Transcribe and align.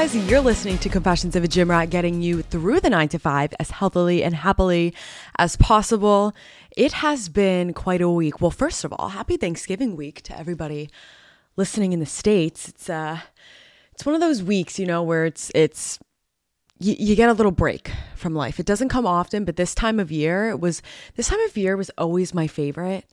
guys? 0.00 0.30
You're 0.30 0.40
listening 0.40 0.78
to 0.78 0.88
Confessions 0.88 1.34
of 1.34 1.42
a 1.42 1.48
Gym 1.48 1.70
Rat, 1.70 1.90
getting 1.90 2.22
you 2.22 2.42
through 2.42 2.78
the 2.78 2.88
nine 2.88 3.08
to 3.08 3.18
five 3.18 3.52
as 3.58 3.72
healthily 3.72 4.22
and 4.22 4.32
happily 4.32 4.94
as 5.40 5.56
possible. 5.56 6.36
It 6.76 6.92
has 6.92 7.28
been 7.28 7.74
quite 7.74 8.00
a 8.00 8.08
week. 8.08 8.40
Well, 8.40 8.52
first 8.52 8.84
of 8.84 8.92
all, 8.92 9.08
happy 9.08 9.36
Thanksgiving 9.36 9.96
week 9.96 10.22
to 10.22 10.38
everybody 10.38 10.88
listening 11.56 11.92
in 11.92 11.98
the 11.98 12.06
states. 12.06 12.68
It's 12.68 12.88
uh, 12.88 13.18
it's 13.92 14.06
one 14.06 14.14
of 14.14 14.20
those 14.20 14.40
weeks, 14.40 14.78
you 14.78 14.86
know, 14.86 15.02
where 15.02 15.24
it's 15.24 15.50
it's 15.52 15.98
you, 16.78 16.94
you 16.96 17.16
get 17.16 17.28
a 17.28 17.32
little 17.32 17.50
break 17.50 17.90
from 18.14 18.36
life. 18.36 18.60
It 18.60 18.66
doesn't 18.66 18.90
come 18.90 19.04
often, 19.04 19.44
but 19.44 19.56
this 19.56 19.74
time 19.74 19.98
of 19.98 20.12
year 20.12 20.48
it 20.48 20.60
was 20.60 20.80
this 21.16 21.26
time 21.26 21.40
of 21.40 21.56
year 21.56 21.76
was 21.76 21.90
always 21.98 22.32
my 22.32 22.46
favorite 22.46 23.04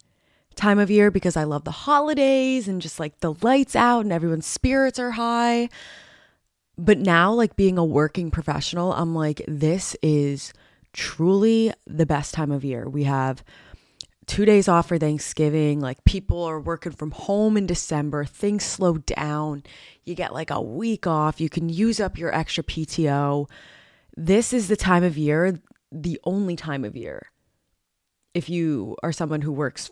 time 0.54 0.78
of 0.78 0.92
year 0.92 1.10
because 1.10 1.36
I 1.36 1.46
love 1.46 1.64
the 1.64 1.72
holidays 1.72 2.68
and 2.68 2.80
just 2.80 3.00
like 3.00 3.22
the 3.22 3.34
lights 3.42 3.76
out 3.76 4.02
and 4.02 4.14
everyone's 4.14 4.46
spirits 4.46 5.00
are 5.00 5.12
high. 5.12 5.70
But 6.78 6.98
now, 6.98 7.34
like 7.34 7.56
being 7.56 7.78
a 7.78 7.86
working 7.86 8.32
professional, 8.32 8.94
I'm 8.94 9.16
like, 9.16 9.42
this 9.48 9.96
is 10.02 10.54
truly 10.94 11.74
the 11.88 12.06
best 12.06 12.34
time 12.34 12.52
of 12.52 12.66
year. 12.66 12.88
We 12.90 13.04
have 13.04 13.44
two 14.26 14.46
days 14.46 14.68
off 14.68 14.88
for 14.88 14.98
Thanksgiving. 14.98 15.80
Like 15.80 16.04
people 16.04 16.44
are 16.44 16.60
working 16.60 16.92
from 16.92 17.12
home 17.12 17.58
in 17.58 17.66
December. 17.66 18.26
Things 18.26 18.64
slow 18.64 18.98
down. 18.98 19.64
You 20.04 20.16
get 20.16 20.34
like 20.34 20.52
a 20.52 20.62
week 20.62 21.08
off. 21.08 21.40
You 21.40 21.50
can 21.50 21.70
use 21.70 22.00
up 22.00 22.18
your 22.18 22.34
extra 22.34 22.64
PTO. 22.64 23.50
This 24.18 24.54
is 24.54 24.68
the 24.68 24.78
time 24.78 25.04
of 25.04 25.18
year, 25.18 25.60
the 25.92 26.20
only 26.24 26.56
time 26.56 26.84
of 26.84 26.96
year. 26.96 27.28
If 28.34 28.50
you 28.50 28.98
are 29.02 29.12
someone 29.12 29.42
who 29.42 29.52
works 29.52 29.90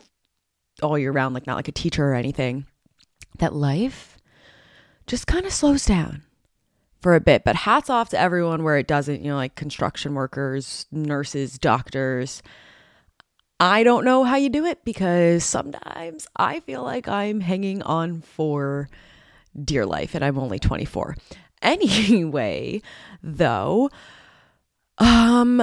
all 0.82 0.98
year 0.98 1.12
round, 1.12 1.34
like 1.34 1.48
not 1.48 1.56
like 1.56 1.68
a 1.70 1.74
teacher 1.74 2.10
or 2.10 2.14
anything, 2.14 2.66
that 3.40 3.54
life 3.54 4.18
just 5.08 5.28
kind 5.28 5.46
of 5.46 5.54
slows 5.54 5.86
down 5.86 6.24
for 7.04 7.14
a 7.14 7.22
bit. 7.22 7.44
But 7.44 7.56
hats 7.56 7.90
off 7.90 8.10
to 8.10 8.20
everyone 8.20 8.64
where 8.64 8.78
it 8.78 8.88
doesn't, 8.88 9.22
you 9.22 9.30
know, 9.30 9.36
like 9.36 9.56
construction 9.56 10.16
workers, 10.16 10.88
nurses, 10.92 11.60
doctors. 11.60 12.42
I 13.60 13.84
don't 13.84 14.06
know 14.06 14.24
how 14.24 14.38
you 14.38 14.50
do 14.50 14.66
it 14.66 14.84
because 14.84 15.44
sometimes 15.44 16.28
I 16.36 16.62
feel 16.62 16.82
like 16.84 17.08
I'm 17.08 17.42
hanging 17.42 17.82
on 17.84 18.22
for 18.22 18.90
dear 19.64 19.86
life 19.86 20.16
and 20.16 20.26
I'm 20.26 20.40
only 20.40 20.58
24. 20.60 21.16
Anyway, 21.62 22.82
though, 23.24 23.90
um 24.98 25.62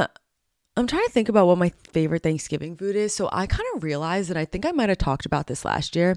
I'm 0.74 0.86
trying 0.86 1.04
to 1.04 1.12
think 1.12 1.28
about 1.28 1.46
what 1.46 1.58
my 1.58 1.72
favorite 1.92 2.22
Thanksgiving 2.22 2.74
food 2.74 2.96
is. 2.96 3.14
So 3.14 3.28
I 3.30 3.46
kind 3.46 3.66
of 3.74 3.82
realized 3.82 4.30
that 4.30 4.38
I 4.38 4.46
think 4.46 4.64
I 4.64 4.72
might 4.72 4.88
have 4.88 4.96
talked 4.96 5.26
about 5.26 5.46
this 5.46 5.62
last 5.62 5.94
year. 5.94 6.16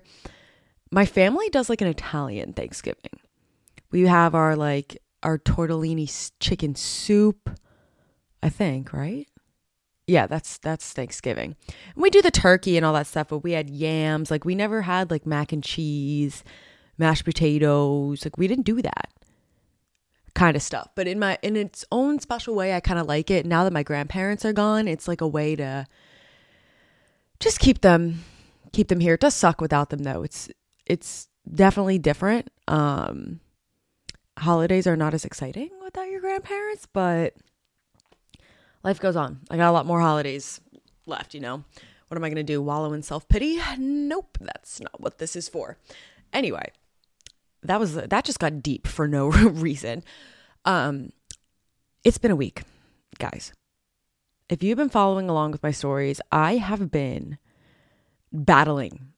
My 0.89 1.05
family 1.05 1.49
does 1.49 1.69
like 1.69 1.81
an 1.81 1.89
Italian 1.89 2.53
Thanksgiving. 2.53 3.19
We 3.91 4.03
have 4.03 4.35
our 4.35 4.55
like 4.55 5.02
our 5.23 5.37
tortellini 5.39 6.31
chicken 6.39 6.75
soup, 6.75 7.49
I 8.41 8.49
think, 8.49 8.93
right? 8.93 9.27
Yeah, 10.05 10.27
that's 10.27 10.57
that's 10.57 10.91
Thanksgiving. 10.91 11.55
And 11.95 12.03
we 12.03 12.09
do 12.09 12.21
the 12.21 12.31
turkey 12.31 12.75
and 12.75 12.85
all 12.85 12.93
that 12.93 13.07
stuff, 13.07 13.29
but 13.29 13.39
we 13.39 13.53
had 13.53 13.69
yams. 13.69 14.29
Like 14.29 14.43
we 14.43 14.53
never 14.53 14.81
had 14.81 15.09
like 15.09 15.25
mac 15.25 15.53
and 15.53 15.63
cheese, 15.63 16.43
mashed 16.97 17.23
potatoes. 17.23 18.25
Like 18.25 18.37
we 18.37 18.47
didn't 18.47 18.65
do 18.65 18.81
that 18.81 19.09
kind 20.33 20.55
of 20.55 20.61
stuff. 20.61 20.89
But 20.95 21.07
in 21.07 21.19
my 21.19 21.37
in 21.41 21.55
its 21.55 21.85
own 21.91 22.19
special 22.19 22.55
way, 22.55 22.75
I 22.75 22.79
kind 22.81 22.99
of 22.99 23.07
like 23.07 23.31
it. 23.31 23.45
Now 23.45 23.63
that 23.63 23.73
my 23.73 23.83
grandparents 23.83 24.43
are 24.45 24.53
gone, 24.53 24.87
it's 24.87 25.07
like 25.07 25.21
a 25.21 25.27
way 25.27 25.55
to 25.55 25.87
just 27.39 27.59
keep 27.59 27.81
them 27.81 28.23
keep 28.73 28.89
them 28.89 28.99
here. 28.99 29.13
It 29.13 29.21
does 29.21 29.35
suck 29.35 29.61
without 29.61 29.89
them 29.89 29.99
though. 29.99 30.23
It's 30.23 30.49
it's 30.85 31.29
definitely 31.53 31.97
different. 31.97 32.51
Um 32.67 33.39
holidays 34.37 34.87
are 34.87 34.95
not 34.95 35.13
as 35.13 35.25
exciting 35.25 35.69
without 35.83 36.09
your 36.09 36.21
grandparents, 36.21 36.87
but 36.91 37.35
life 38.83 38.99
goes 38.99 39.15
on. 39.15 39.39
I 39.49 39.57
got 39.57 39.69
a 39.69 39.71
lot 39.71 39.85
more 39.85 40.01
holidays 40.01 40.59
left, 41.05 41.33
you 41.33 41.39
know. 41.39 41.63
What 42.07 42.17
am 42.17 42.23
I 42.23 42.29
going 42.29 42.35
to 42.35 42.43
do? 42.43 42.61
Wallow 42.61 42.93
in 42.93 43.01
self-pity? 43.01 43.59
Nope, 43.77 44.37
that's 44.41 44.79
not 44.79 44.99
what 44.99 45.17
this 45.17 45.35
is 45.35 45.49
for. 45.49 45.77
Anyway, 46.31 46.71
that 47.63 47.79
was 47.79 47.95
that 47.95 48.25
just 48.25 48.39
got 48.39 48.61
deep 48.61 48.87
for 48.87 49.07
no 49.07 49.27
reason. 49.31 50.03
Um 50.65 51.11
it's 52.03 52.17
been 52.17 52.31
a 52.31 52.35
week, 52.35 52.63
guys. 53.17 53.53
If 54.49 54.61
you've 54.61 54.77
been 54.77 54.89
following 54.89 55.29
along 55.29 55.51
with 55.51 55.63
my 55.63 55.71
stories, 55.71 56.19
I 56.31 56.57
have 56.57 56.91
been 56.91 57.37
battling 58.31 59.12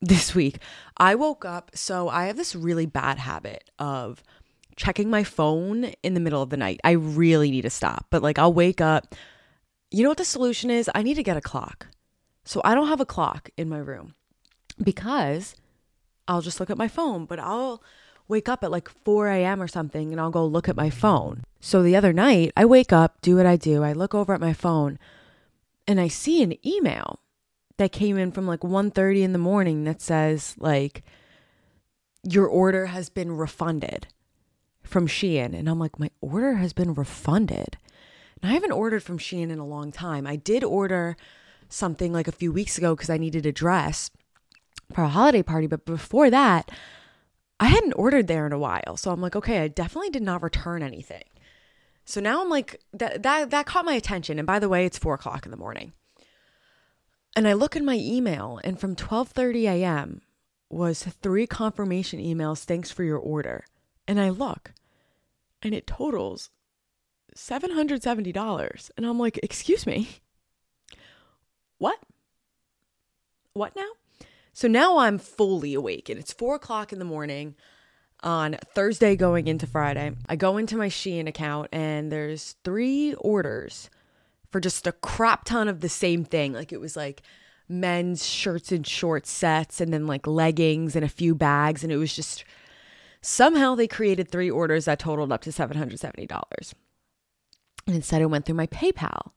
this 0.00 0.34
week. 0.34 0.58
I 0.96 1.14
woke 1.14 1.44
up, 1.44 1.70
so 1.74 2.08
I 2.08 2.26
have 2.26 2.36
this 2.36 2.54
really 2.54 2.86
bad 2.86 3.18
habit 3.18 3.70
of 3.78 4.22
checking 4.76 5.10
my 5.10 5.24
phone 5.24 5.92
in 6.02 6.14
the 6.14 6.20
middle 6.20 6.42
of 6.42 6.50
the 6.50 6.56
night. 6.56 6.80
I 6.84 6.92
really 6.92 7.50
need 7.50 7.62
to 7.62 7.70
stop, 7.70 8.06
but 8.10 8.22
like 8.22 8.38
I'll 8.38 8.52
wake 8.52 8.80
up. 8.80 9.14
You 9.90 10.02
know 10.02 10.10
what 10.10 10.18
the 10.18 10.24
solution 10.24 10.70
is? 10.70 10.90
I 10.94 11.02
need 11.02 11.14
to 11.14 11.22
get 11.22 11.36
a 11.36 11.42
clock. 11.42 11.88
So 12.44 12.60
I 12.64 12.74
don't 12.74 12.88
have 12.88 13.00
a 13.00 13.06
clock 13.06 13.50
in 13.56 13.68
my 13.68 13.78
room 13.78 14.14
because 14.82 15.54
I'll 16.26 16.42
just 16.42 16.60
look 16.60 16.70
at 16.70 16.78
my 16.78 16.88
phone, 16.88 17.26
but 17.26 17.38
I'll 17.38 17.82
wake 18.28 18.48
up 18.48 18.62
at 18.62 18.70
like 18.70 18.88
4 18.88 19.28
a.m. 19.28 19.60
or 19.60 19.68
something 19.68 20.12
and 20.12 20.20
I'll 20.20 20.30
go 20.30 20.46
look 20.46 20.68
at 20.68 20.76
my 20.76 20.90
phone. 20.90 21.42
So 21.60 21.82
the 21.82 21.96
other 21.96 22.12
night, 22.12 22.52
I 22.56 22.64
wake 22.64 22.92
up, 22.92 23.20
do 23.20 23.36
what 23.36 23.46
I 23.46 23.56
do, 23.56 23.82
I 23.82 23.92
look 23.92 24.14
over 24.14 24.32
at 24.32 24.40
my 24.40 24.52
phone 24.52 24.98
and 25.86 26.00
I 26.00 26.08
see 26.08 26.42
an 26.42 26.54
email 26.66 27.20
that 27.78 27.92
came 27.92 28.18
in 28.18 28.30
from 28.30 28.46
like 28.46 28.60
1:30 28.60 29.22
in 29.22 29.32
the 29.32 29.38
morning 29.38 29.84
that 29.84 30.02
says 30.02 30.54
like 30.58 31.02
your 32.22 32.46
order 32.46 32.86
has 32.86 33.08
been 33.08 33.32
refunded 33.32 34.08
from 34.82 35.06
Shein 35.06 35.54
and 35.58 35.68
I'm 35.68 35.78
like 35.78 35.98
my 35.98 36.10
order 36.20 36.54
has 36.54 36.72
been 36.72 36.94
refunded. 36.94 37.78
And 38.40 38.50
I 38.50 38.54
haven't 38.54 38.72
ordered 38.72 39.02
from 39.02 39.18
Shein 39.18 39.50
in 39.50 39.58
a 39.58 39.66
long 39.66 39.90
time. 39.90 40.26
I 40.26 40.36
did 40.36 40.62
order 40.62 41.16
something 41.68 42.12
like 42.12 42.28
a 42.28 42.32
few 42.32 42.52
weeks 42.52 42.78
ago 42.78 42.94
cuz 42.94 43.08
I 43.08 43.16
needed 43.16 43.46
a 43.46 43.52
dress 43.52 44.10
for 44.92 45.02
a 45.02 45.08
holiday 45.08 45.42
party, 45.42 45.66
but 45.66 45.84
before 45.84 46.30
that, 46.30 46.70
I 47.60 47.66
hadn't 47.66 47.94
ordered 47.94 48.26
there 48.26 48.46
in 48.46 48.52
a 48.52 48.58
while. 48.58 48.96
So 48.96 49.10
I'm 49.10 49.20
like, 49.20 49.36
okay, 49.36 49.58
I 49.60 49.68
definitely 49.68 50.10
did 50.10 50.22
not 50.22 50.42
return 50.42 50.82
anything. 50.82 51.24
So 52.04 52.20
now 52.20 52.40
I'm 52.40 52.48
like, 52.48 52.80
that 52.92 53.22
that 53.22 53.50
that 53.50 53.66
caught 53.66 53.84
my 53.84 53.94
attention. 53.94 54.38
And 54.38 54.46
by 54.46 54.58
the 54.58 54.68
way, 54.68 54.86
it's 54.86 54.98
four 54.98 55.14
o'clock 55.14 55.44
in 55.44 55.50
the 55.50 55.56
morning. 55.56 55.92
And 57.36 57.46
I 57.46 57.52
look 57.52 57.76
in 57.76 57.84
my 57.84 57.96
email, 57.96 58.60
and 58.64 58.78
from 58.80 58.96
12:30 58.96 59.64
a.m. 59.64 60.22
was 60.68 61.02
three 61.04 61.46
confirmation 61.46 62.20
emails. 62.20 62.64
Thanks 62.64 62.90
for 62.90 63.04
your 63.04 63.18
order. 63.18 63.64
And 64.06 64.20
I 64.20 64.30
look, 64.30 64.72
and 65.62 65.74
it 65.74 65.86
totals 65.86 66.50
seven 67.34 67.70
hundred 67.70 68.02
seventy 68.02 68.32
dollars. 68.32 68.90
And 68.96 69.06
I'm 69.06 69.18
like, 69.18 69.38
excuse 69.42 69.86
me, 69.86 70.08
what? 71.78 71.98
What 73.52 73.74
now? 73.76 73.88
So 74.52 74.66
now 74.66 74.98
I'm 74.98 75.18
fully 75.18 75.74
awake 75.74 76.08
and 76.08 76.18
it's 76.18 76.32
four 76.32 76.56
o'clock 76.56 76.92
in 76.92 76.98
the 76.98 77.04
morning 77.04 77.54
on 78.24 78.56
Thursday 78.74 79.14
going 79.14 79.46
into 79.46 79.66
Friday. 79.66 80.12
I 80.28 80.34
go 80.34 80.56
into 80.56 80.76
my 80.76 80.88
Shein 80.88 81.28
account 81.28 81.68
and 81.72 82.10
there's 82.10 82.56
three 82.64 83.14
orders 83.14 83.88
for 84.50 84.60
just 84.60 84.86
a 84.86 84.92
crap 84.92 85.44
ton 85.44 85.68
of 85.68 85.80
the 85.80 85.88
same 85.88 86.24
thing. 86.24 86.52
Like 86.52 86.72
it 86.72 86.80
was 86.80 86.96
like 86.96 87.22
men's 87.68 88.26
shirts 88.26 88.72
and 88.72 88.86
short 88.86 89.26
sets 89.26 89.80
and 89.80 89.92
then 89.92 90.06
like 90.06 90.26
leggings 90.26 90.96
and 90.96 91.04
a 91.04 91.08
few 91.08 91.34
bags. 91.34 91.82
And 91.82 91.92
it 91.92 91.96
was 91.96 92.14
just 92.14 92.44
somehow 93.20 93.74
they 93.74 93.86
created 93.86 94.30
three 94.30 94.50
orders 94.50 94.86
that 94.86 94.98
totaled 94.98 95.32
up 95.32 95.42
to 95.42 95.50
$770. 95.50 96.74
And 97.86 97.96
instead, 97.96 98.22
it 98.22 98.26
went 98.26 98.44
through 98.46 98.54
my 98.54 98.66
PayPal. 98.66 99.32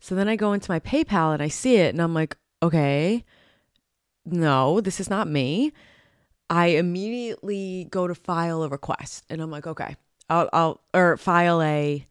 So 0.00 0.14
then 0.14 0.28
I 0.28 0.36
go 0.36 0.52
into 0.52 0.70
my 0.70 0.80
PayPal 0.80 1.32
and 1.32 1.42
I 1.42 1.48
see 1.48 1.76
it 1.76 1.94
and 1.94 2.02
I'm 2.02 2.14
like, 2.14 2.36
okay 2.62 3.24
no, 4.24 4.80
this 4.80 5.00
is 5.00 5.10
not 5.10 5.28
me. 5.28 5.72
I 6.50 6.66
immediately 6.66 7.88
go 7.90 8.06
to 8.06 8.14
file 8.14 8.62
a 8.62 8.68
request 8.68 9.24
and 9.30 9.40
I'm 9.40 9.50
like, 9.50 9.66
okay, 9.66 9.96
I'll, 10.28 10.48
I'll, 10.52 10.80
or 10.92 11.16
file 11.16 11.62
a 11.62 12.06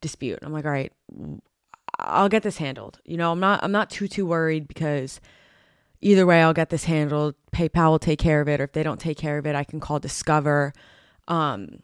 dispute. 0.00 0.38
I'm 0.42 0.52
like, 0.52 0.64
all 0.64 0.70
right, 0.70 0.92
I'll 1.98 2.28
get 2.28 2.42
this 2.42 2.58
handled. 2.58 3.00
You 3.04 3.16
know, 3.16 3.32
I'm 3.32 3.40
not, 3.40 3.62
I'm 3.62 3.72
not 3.72 3.90
too, 3.90 4.08
too 4.08 4.26
worried 4.26 4.68
because 4.68 5.20
either 6.00 6.26
way, 6.26 6.42
I'll 6.42 6.54
get 6.54 6.70
this 6.70 6.84
handled. 6.84 7.34
PayPal 7.52 7.90
will 7.90 7.98
take 7.98 8.18
care 8.18 8.40
of 8.40 8.48
it. 8.48 8.60
Or 8.60 8.64
if 8.64 8.72
they 8.72 8.82
don't 8.82 9.00
take 9.00 9.18
care 9.18 9.38
of 9.38 9.46
it, 9.46 9.54
I 9.54 9.64
can 9.64 9.80
call 9.80 9.98
Discover. 9.98 10.72
Um, 11.28 11.80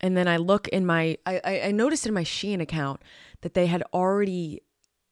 and 0.00 0.16
then 0.16 0.26
I 0.26 0.36
look 0.36 0.68
in 0.68 0.84
my, 0.84 1.16
I, 1.24 1.62
I 1.64 1.70
noticed 1.70 2.06
in 2.06 2.14
my 2.14 2.24
Shein 2.24 2.60
account 2.60 3.00
that 3.42 3.54
they 3.54 3.66
had 3.66 3.84
already 3.94 4.62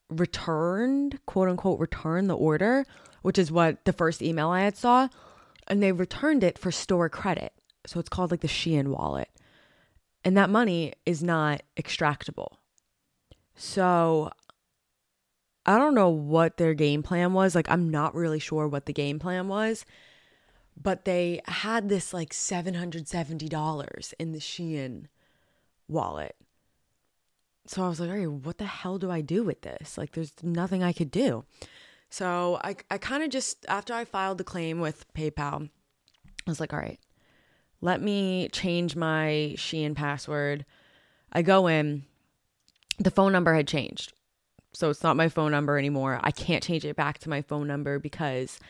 returned, 0.09 1.21
quote 1.27 1.49
unquote, 1.49 1.79
returned 1.79 2.29
the 2.29 2.37
order, 2.37 2.85
which 3.23 3.39
is 3.39 3.53
what 3.53 3.85
the 3.85 3.93
first 3.93 4.23
email 4.23 4.49
I 4.49 4.63
had 4.63 4.77
saw, 4.77 5.09
and 5.69 5.83
they 5.83 5.93
returned 5.93 6.43
it 6.43 6.59
for 6.59 6.73
store 6.73 7.09
credit. 7.09 7.53
So 7.87 8.01
it's 8.01 8.09
called 8.09 8.31
like 8.31 8.41
the 8.41 8.49
Shein 8.49 8.89
wallet. 8.89 9.29
And 10.25 10.37
that 10.37 10.51
money 10.51 10.95
is 11.07 11.23
not 11.23 11.63
extractable. 11.77 12.57
So 13.63 14.31
I 15.67 15.77
don't 15.77 15.95
know 15.95 16.09
what 16.09 16.57
their 16.57 16.73
game 16.73 17.03
plan 17.03 17.35
was. 17.35 17.55
Like, 17.55 17.71
I'm 17.71 17.91
not 17.91 18.15
really 18.15 18.39
sure 18.39 18.67
what 18.67 18.87
the 18.87 18.93
game 18.95 19.19
plan 19.19 19.49
was. 19.49 19.85
but 20.81 21.05
they 21.05 21.41
had 21.47 21.89
this 21.89 22.15
like 22.15 22.31
$770 22.31 24.15
in 24.19 24.33
the 24.33 24.39
Shein 24.39 25.07
wallet. 25.89 26.37
So 27.67 27.85
I 27.85 27.89
was 27.89 28.01
like, 28.01 28.11
all 28.11 28.17
right, 28.17 28.31
what 28.31 28.59
the 28.59 28.65
hell 28.65 28.99
do 28.99 29.11
I 29.11 29.21
do 29.21 29.45
with 29.45 29.63
this? 29.63 29.97
Like, 29.99 30.13
there's 30.13 30.33
nothing 30.43 30.83
I 30.83 30.93
could 30.93 31.11
do. 31.11 31.45
So 32.09 32.59
I, 32.65 32.77
I 32.91 32.99
kind 32.99 33.23
of 33.23 33.31
just, 33.31 33.65
after 33.69 33.93
I 33.93 34.05
filed 34.05 34.39
the 34.39 34.45
claim 34.45 34.81
with 34.81 35.05
PayPal, 35.15 35.69
I 36.47 36.51
was 36.51 36.59
like, 36.59 36.73
all 36.73 36.81
right, 36.81 36.99
let 37.81 38.03
me 38.03 38.49
change 38.49 38.97
my 38.97 39.55
Shein 39.57 39.95
password. 39.95 40.65
I 41.33 41.43
go 41.43 41.69
in, 41.69 42.05
the 43.01 43.11
phone 43.11 43.33
number 43.33 43.55
had 43.55 43.67
changed. 43.67 44.13
So 44.73 44.91
it's 44.91 45.03
not 45.03 45.17
my 45.17 45.29
phone 45.29 45.51
number 45.51 45.79
anymore. 45.79 46.21
I 46.23 46.31
can't 46.31 46.63
change 46.63 46.85
it 46.85 46.95
back 46.95 47.19
to 47.19 47.29
my 47.29 47.43
phone 47.43 47.67
number 47.67 47.99
because 47.99 48.61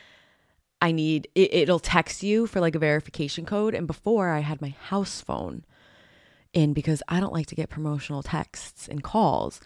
I 0.80 0.92
need 0.92 1.28
it, 1.34 1.52
it'll 1.52 1.78
text 1.78 2.22
you 2.22 2.46
for 2.46 2.60
like 2.60 2.74
a 2.74 2.78
verification 2.78 3.44
code. 3.44 3.74
And 3.74 3.86
before 3.86 4.30
I 4.30 4.38
had 4.38 4.62
my 4.62 4.74
house 4.88 5.20
phone 5.20 5.64
in 6.52 6.72
because 6.72 7.02
I 7.08 7.20
don't 7.20 7.34
like 7.34 7.46
to 7.48 7.54
get 7.54 7.68
promotional 7.68 8.22
texts 8.22 8.88
and 8.88 9.02
calls. 9.02 9.60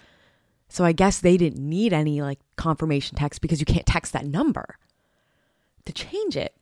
So 0.69 0.85
I 0.85 0.93
guess 0.93 1.21
they 1.21 1.37
didn't 1.37 1.67
need 1.67 1.93
any 1.93 2.21
like 2.21 2.41
confirmation 2.57 3.17
text 3.17 3.41
because 3.41 3.61
you 3.61 3.67
can't 3.67 3.87
text 3.87 4.13
that 4.13 4.27
number 4.27 4.77
to 5.85 5.93
change 5.93 6.37
it. 6.37 6.57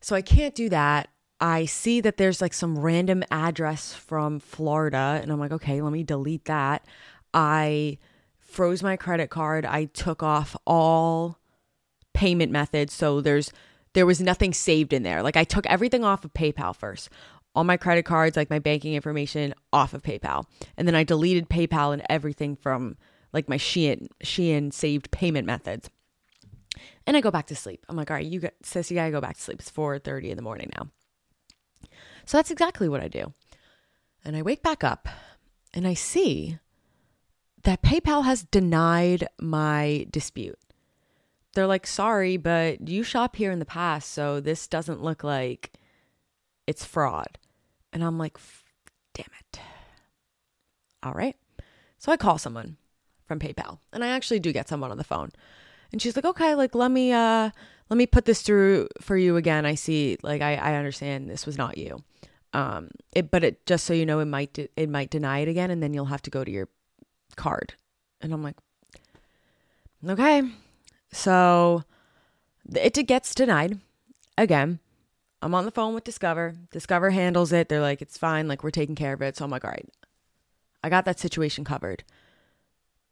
So 0.00 0.16
I 0.16 0.22
can't 0.22 0.54
do 0.54 0.68
that. 0.70 1.08
I 1.40 1.66
see 1.66 2.00
that 2.00 2.16
there's 2.16 2.40
like 2.40 2.52
some 2.52 2.78
random 2.78 3.22
address 3.30 3.94
from 3.94 4.40
Florida 4.40 5.20
and 5.22 5.30
I'm 5.30 5.38
like, 5.38 5.52
okay, 5.52 5.80
let 5.80 5.92
me 5.92 6.02
delete 6.02 6.46
that. 6.46 6.84
I 7.32 7.98
froze 8.40 8.82
my 8.82 8.96
credit 8.96 9.30
card. 9.30 9.66
I 9.66 9.86
took 9.86 10.22
off 10.22 10.56
all 10.66 11.38
payment 12.14 12.50
methods. 12.50 12.92
So 12.92 13.20
there's 13.20 13.52
there 13.94 14.06
was 14.06 14.20
nothing 14.20 14.52
saved 14.52 14.92
in 14.92 15.02
there. 15.02 15.22
Like 15.22 15.36
I 15.36 15.44
took 15.44 15.66
everything 15.66 16.04
off 16.04 16.24
of 16.24 16.32
PayPal 16.32 16.74
first. 16.74 17.08
All 17.54 17.64
my 17.64 17.76
credit 17.76 18.04
cards, 18.04 18.36
like 18.36 18.50
my 18.50 18.58
banking 18.58 18.94
information 18.94 19.54
off 19.72 19.94
of 19.94 20.02
PayPal. 20.02 20.44
And 20.76 20.86
then 20.86 20.94
I 20.94 21.04
deleted 21.04 21.48
PayPal 21.48 21.92
and 21.92 22.02
everything 22.08 22.56
from 22.56 22.96
like 23.32 23.48
my 23.48 23.58
Shein 23.58 24.08
Shein 24.24 24.72
saved 24.72 25.10
payment 25.10 25.46
methods. 25.46 25.90
And 27.06 27.16
I 27.16 27.20
go 27.20 27.30
back 27.30 27.46
to 27.46 27.56
sleep. 27.56 27.84
I'm 27.88 27.96
like, 27.96 28.10
all 28.10 28.16
right, 28.16 28.26
you 28.26 28.40
got 28.40 28.54
sis, 28.62 28.90
you 28.90 28.96
gotta 28.96 29.10
go 29.10 29.20
back 29.20 29.36
to 29.36 29.42
sleep. 29.42 29.60
It's 29.60 29.70
4:30 29.70 30.30
in 30.30 30.36
the 30.36 30.42
morning 30.42 30.70
now. 30.76 30.88
So 32.24 32.36
that's 32.36 32.50
exactly 32.50 32.88
what 32.88 33.00
I 33.00 33.08
do. 33.08 33.32
And 34.24 34.36
I 34.36 34.42
wake 34.42 34.62
back 34.62 34.84
up 34.84 35.08
and 35.72 35.86
I 35.86 35.94
see 35.94 36.58
that 37.68 37.82
PayPal 37.82 38.24
has 38.24 38.44
denied 38.44 39.28
my 39.38 40.06
dispute. 40.10 40.58
They're 41.52 41.66
like, 41.66 41.86
sorry, 41.86 42.38
but 42.38 42.88
you 42.88 43.02
shop 43.02 43.36
here 43.36 43.50
in 43.50 43.58
the 43.58 43.66
past, 43.66 44.10
so 44.10 44.40
this 44.40 44.66
doesn't 44.66 45.02
look 45.02 45.22
like 45.22 45.74
it's 46.66 46.86
fraud. 46.86 47.36
And 47.92 48.02
I'm 48.02 48.16
like, 48.16 48.38
damn 49.12 49.26
it. 49.38 49.60
All 51.02 51.12
right. 51.12 51.36
So 51.98 52.10
I 52.10 52.16
call 52.16 52.38
someone 52.38 52.78
from 53.26 53.38
PayPal 53.38 53.80
and 53.92 54.02
I 54.02 54.08
actually 54.08 54.40
do 54.40 54.50
get 54.50 54.66
someone 54.66 54.90
on 54.90 54.96
the 54.96 55.04
phone. 55.04 55.30
And 55.92 56.00
she's 56.00 56.16
like, 56.16 56.24
okay, 56.24 56.54
like 56.54 56.74
let 56.74 56.90
me 56.90 57.12
uh 57.12 57.50
let 57.90 57.96
me 57.98 58.06
put 58.06 58.24
this 58.24 58.40
through 58.40 58.88
for 59.02 59.18
you 59.18 59.36
again. 59.36 59.66
I 59.66 59.74
see 59.74 60.16
like 60.22 60.40
I, 60.40 60.54
I 60.54 60.76
understand 60.76 61.28
this 61.28 61.44
was 61.44 61.58
not 61.58 61.76
you. 61.76 62.02
Um 62.54 62.88
it 63.12 63.30
but 63.30 63.44
it 63.44 63.66
just 63.66 63.84
so 63.84 63.92
you 63.92 64.06
know 64.06 64.20
it 64.20 64.24
might 64.24 64.54
de- 64.54 64.70
it 64.74 64.88
might 64.88 65.10
deny 65.10 65.40
it 65.40 65.48
again 65.48 65.70
and 65.70 65.82
then 65.82 65.92
you'll 65.92 66.06
have 66.06 66.22
to 66.22 66.30
go 66.30 66.44
to 66.44 66.50
your 66.50 66.70
card. 67.38 67.74
And 68.20 68.32
I'm 68.34 68.42
like, 68.42 68.56
okay. 70.06 70.42
So 71.12 71.84
it 72.74 72.94
gets 73.06 73.34
denied 73.34 73.78
again. 74.36 74.80
I'm 75.40 75.54
on 75.54 75.64
the 75.64 75.70
phone 75.70 75.94
with 75.94 76.04
Discover. 76.04 76.56
Discover 76.72 77.10
handles 77.10 77.52
it. 77.52 77.68
They're 77.68 77.80
like, 77.80 78.02
it's 78.02 78.18
fine. 78.18 78.48
Like, 78.48 78.62
we're 78.62 78.70
taking 78.70 78.96
care 78.96 79.12
of 79.12 79.22
it. 79.22 79.36
So 79.36 79.44
I'm 79.44 79.50
like, 79.50 79.64
all 79.64 79.70
right, 79.70 79.88
I 80.82 80.88
got 80.88 81.04
that 81.04 81.20
situation 81.20 81.64
covered. 81.64 82.02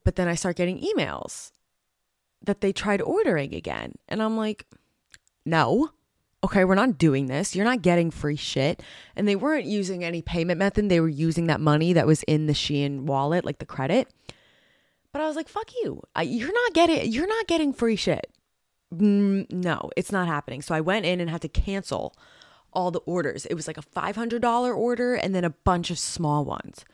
But 0.04 0.16
then 0.16 0.28
I 0.28 0.34
start 0.34 0.56
getting 0.56 0.80
emails 0.80 1.52
that 2.42 2.60
they 2.60 2.72
tried 2.72 3.00
ordering 3.00 3.54
again. 3.54 3.94
And 4.08 4.22
I'm 4.22 4.36
like, 4.36 4.66
no. 5.44 5.90
Okay, 6.46 6.64
we're 6.64 6.76
not 6.76 6.96
doing 6.96 7.26
this. 7.26 7.56
You're 7.56 7.64
not 7.64 7.82
getting 7.82 8.12
free 8.12 8.36
shit. 8.36 8.80
And 9.16 9.26
they 9.26 9.34
weren't 9.34 9.64
using 9.64 10.04
any 10.04 10.22
payment 10.22 10.60
method. 10.60 10.88
They 10.88 11.00
were 11.00 11.08
using 11.08 11.48
that 11.48 11.60
money 11.60 11.92
that 11.92 12.06
was 12.06 12.22
in 12.22 12.46
the 12.46 12.52
Shein 12.52 13.00
wallet, 13.00 13.44
like 13.44 13.58
the 13.58 13.66
credit. 13.66 14.08
But 15.10 15.22
I 15.22 15.26
was 15.26 15.34
like, 15.34 15.48
fuck 15.48 15.72
you. 15.82 16.00
You're 16.22 16.52
not 16.52 16.72
getting 16.72 17.10
you're 17.10 17.26
not 17.26 17.48
getting 17.48 17.72
free 17.72 17.96
shit. 17.96 18.30
Mm, 18.94 19.50
no, 19.50 19.90
it's 19.96 20.12
not 20.12 20.28
happening. 20.28 20.62
So 20.62 20.72
I 20.72 20.80
went 20.80 21.04
in 21.04 21.20
and 21.20 21.28
had 21.28 21.40
to 21.40 21.48
cancel 21.48 22.14
all 22.72 22.92
the 22.92 23.00
orders. 23.00 23.44
It 23.46 23.54
was 23.54 23.66
like 23.66 23.78
a 23.78 23.82
$500 23.82 24.76
order 24.76 25.14
and 25.16 25.34
then 25.34 25.42
a 25.42 25.50
bunch 25.50 25.90
of 25.90 25.98
small 25.98 26.44
ones. 26.44 26.84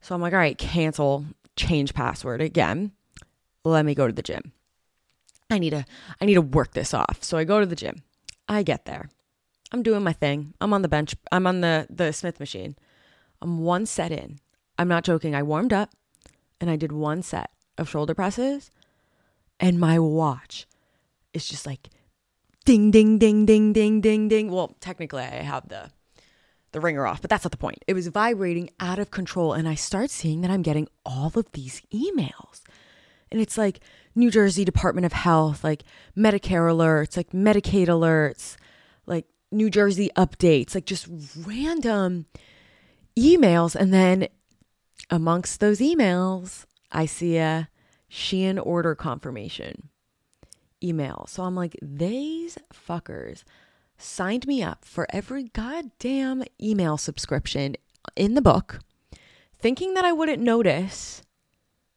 So 0.00 0.14
I'm 0.14 0.20
like, 0.20 0.34
all 0.34 0.38
right, 0.38 0.56
cancel, 0.56 1.24
change 1.56 1.94
password 1.94 2.40
again. 2.40 2.92
Let 3.64 3.84
me 3.84 3.96
go 3.96 4.06
to 4.06 4.12
the 4.12 4.22
gym. 4.22 4.52
I 5.50 5.58
need 5.58 5.70
to 5.70 5.84
I 6.20 6.26
need 6.26 6.34
to 6.34 6.42
work 6.42 6.74
this 6.74 6.94
off. 6.94 7.18
So 7.22 7.38
I 7.38 7.42
go 7.42 7.58
to 7.58 7.66
the 7.66 7.74
gym. 7.74 8.04
I 8.48 8.62
get 8.62 8.84
there. 8.84 9.08
I'm 9.72 9.82
doing 9.82 10.02
my 10.02 10.12
thing. 10.12 10.54
I'm 10.60 10.74
on 10.74 10.82
the 10.82 10.88
bench. 10.88 11.14
I'm 11.30 11.46
on 11.46 11.60
the 11.60 11.86
the 11.88 12.12
Smith 12.12 12.38
machine. 12.38 12.76
I'm 13.40 13.58
one 13.58 13.86
set 13.86 14.12
in. 14.12 14.38
I'm 14.78 14.88
not 14.88 15.04
joking. 15.04 15.34
I 15.34 15.42
warmed 15.42 15.72
up 15.72 15.90
and 16.60 16.70
I 16.70 16.76
did 16.76 16.92
one 16.92 17.22
set 17.22 17.50
of 17.78 17.88
shoulder 17.88 18.14
presses 18.14 18.70
and 19.58 19.78
my 19.78 19.98
watch 19.98 20.66
is 21.32 21.48
just 21.48 21.66
like 21.66 21.88
ding 22.64 22.90
ding 22.90 23.18
ding 23.18 23.46
ding 23.46 23.72
ding 23.72 24.00
ding 24.00 24.28
ding. 24.28 24.50
Well, 24.50 24.76
technically 24.80 25.22
I 25.22 25.42
have 25.42 25.68
the 25.68 25.90
the 26.72 26.80
ringer 26.80 27.06
off, 27.06 27.20
but 27.20 27.28
that's 27.28 27.44
not 27.44 27.50
the 27.50 27.58
point. 27.58 27.84
It 27.86 27.94
was 27.94 28.06
vibrating 28.08 28.70
out 28.80 28.98
of 28.98 29.10
control 29.10 29.52
and 29.52 29.68
I 29.68 29.74
start 29.74 30.10
seeing 30.10 30.40
that 30.40 30.50
I'm 30.50 30.62
getting 30.62 30.88
all 31.04 31.30
of 31.34 31.52
these 31.52 31.82
emails. 31.92 32.62
And 33.30 33.40
it's 33.40 33.58
like 33.58 33.80
New 34.14 34.30
Jersey 34.30 34.64
Department 34.64 35.04
of 35.04 35.12
Health, 35.12 35.64
like 35.64 35.84
Medicare 36.16 36.70
alerts, 36.70 37.16
like 37.16 37.30
Medicaid 37.30 37.88
alerts, 37.88 38.56
like 39.06 39.26
New 39.50 39.70
Jersey 39.70 40.10
updates, 40.16 40.74
like 40.74 40.86
just 40.86 41.06
random 41.36 42.26
emails 43.16 43.74
and 43.74 43.92
then 43.92 44.28
amongst 45.10 45.60
those 45.60 45.80
emails, 45.80 46.64
I 46.90 47.06
see 47.06 47.36
a 47.36 47.68
Shein 48.10 48.60
order 48.64 48.94
confirmation 48.94 49.88
email. 50.82 51.26
So 51.28 51.44
I'm 51.44 51.54
like, 51.54 51.76
these 51.80 52.58
fuckers 52.72 53.44
signed 53.96 54.46
me 54.46 54.62
up 54.62 54.84
for 54.84 55.06
every 55.10 55.44
goddamn 55.44 56.44
email 56.60 56.96
subscription 56.96 57.76
in 58.16 58.34
the 58.34 58.42
book, 58.42 58.80
thinking 59.58 59.94
that 59.94 60.04
I 60.04 60.12
wouldn't 60.12 60.42
notice 60.42 61.22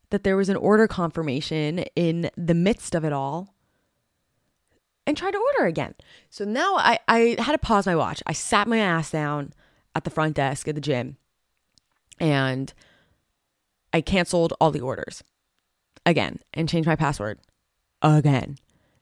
that 0.09 0.23
there 0.23 0.37
was 0.37 0.49
an 0.49 0.55
order 0.55 0.87
confirmation 0.87 1.79
in 1.95 2.29
the 2.37 2.53
midst 2.53 2.95
of 2.95 3.03
it 3.03 3.13
all 3.13 3.55
and 5.07 5.15
tried 5.15 5.31
to 5.31 5.37
order 5.53 5.67
again. 5.67 5.95
So 6.29 6.45
now 6.45 6.75
I, 6.75 6.99
I 7.07 7.35
had 7.39 7.51
to 7.51 7.57
pause 7.57 7.85
my 7.85 7.95
watch. 7.95 8.23
I 8.25 8.33
sat 8.33 8.67
my 8.67 8.79
ass 8.79 9.11
down 9.11 9.53
at 9.93 10.03
the 10.03 10.09
front 10.09 10.35
desk 10.35 10.67
at 10.67 10.75
the 10.75 10.81
gym 10.81 11.17
and 12.19 12.73
I 13.93 14.01
canceled 14.01 14.53
all 14.59 14.71
the 14.71 14.81
orders 14.81 15.23
again 16.05 16.39
and 16.53 16.69
changed 16.69 16.87
my 16.87 16.95
password 16.95 17.39
again. 18.01 18.57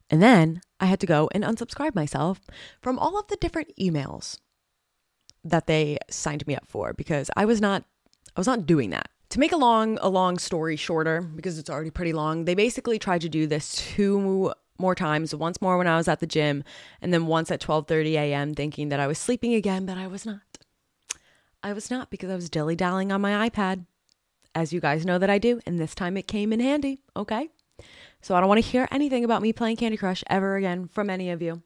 And 0.10 0.22
then 0.22 0.62
I 0.80 0.86
had 0.86 1.00
to 1.00 1.08
go 1.08 1.30
and 1.34 1.44
unsubscribe 1.44 1.96
myself 1.96 2.42
from 2.82 3.00
all 3.00 3.18
of 3.18 3.28
the 3.28 3.38
different 3.38 3.72
emails 3.80 4.38
that 5.44 5.68
they 5.68 5.98
signed 6.10 6.46
me 6.48 6.56
up 6.56 6.68
for 6.68 6.94
because 6.94 7.30
I 7.36 7.46
was 7.46 7.60
not 7.60 7.84
I 8.36 8.40
was 8.40 8.48
not 8.48 8.66
doing 8.66 8.90
that. 8.92 9.10
To 9.34 9.40
make 9.40 9.52
a 9.52 9.58
long 9.58 9.98
a 10.00 10.10
long 10.10 10.38
story 10.38 10.76
shorter 10.76 11.20
because 11.20 11.58
it's 11.58 11.68
already 11.68 11.90
pretty 11.90 12.14
long, 12.14 12.46
they 12.46 12.54
basically 12.54 13.00
tried 13.00 13.22
to 13.22 13.30
do 13.30 13.48
this 13.48 13.74
two 13.96 14.54
more 14.78 14.94
times, 14.94 15.34
once 15.34 15.60
more 15.60 15.76
when 15.76 15.88
I 15.88 15.98
was 15.98 16.08
at 16.08 16.20
the 16.20 16.28
gym 16.28 16.64
and 17.02 17.12
then 17.12 17.26
once 17.26 17.50
at 17.50 17.60
12:30 17.60 18.12
a.m. 18.14 18.54
thinking 18.54 18.90
that 18.90 19.00
I 19.00 19.08
was 19.08 19.18
sleeping 19.18 19.56
again, 19.56 19.88
but 19.88 19.98
I 19.98 20.06
was 20.06 20.24
not. 20.24 20.60
I 21.64 21.74
was 21.74 21.90
not 21.90 22.12
because 22.12 22.30
I 22.30 22.36
was 22.36 22.48
dilly-dallying 22.48 23.12
on 23.12 23.22
my 23.22 23.50
iPad 23.50 23.88
as 24.54 24.72
you 24.72 24.80
guys 24.80 25.04
know 25.04 25.18
that 25.18 25.32
I 25.32 25.40
do, 25.40 25.60
and 25.66 25.80
this 25.80 25.96
time 25.96 26.16
it 26.16 26.28
came 26.28 26.54
in 26.54 26.60
handy, 26.60 27.02
okay? 27.16 27.50
So 28.22 28.36
I 28.36 28.40
don't 28.40 28.50
want 28.50 28.64
to 28.64 28.70
hear 28.70 28.88
anything 28.92 29.26
about 29.26 29.42
me 29.42 29.52
playing 29.52 29.78
Candy 29.78 29.98
Crush 29.98 30.24
ever 30.28 30.58
again 30.58 30.88
from 30.88 31.10
any 31.10 31.32
of 31.32 31.42
you. 31.42 31.64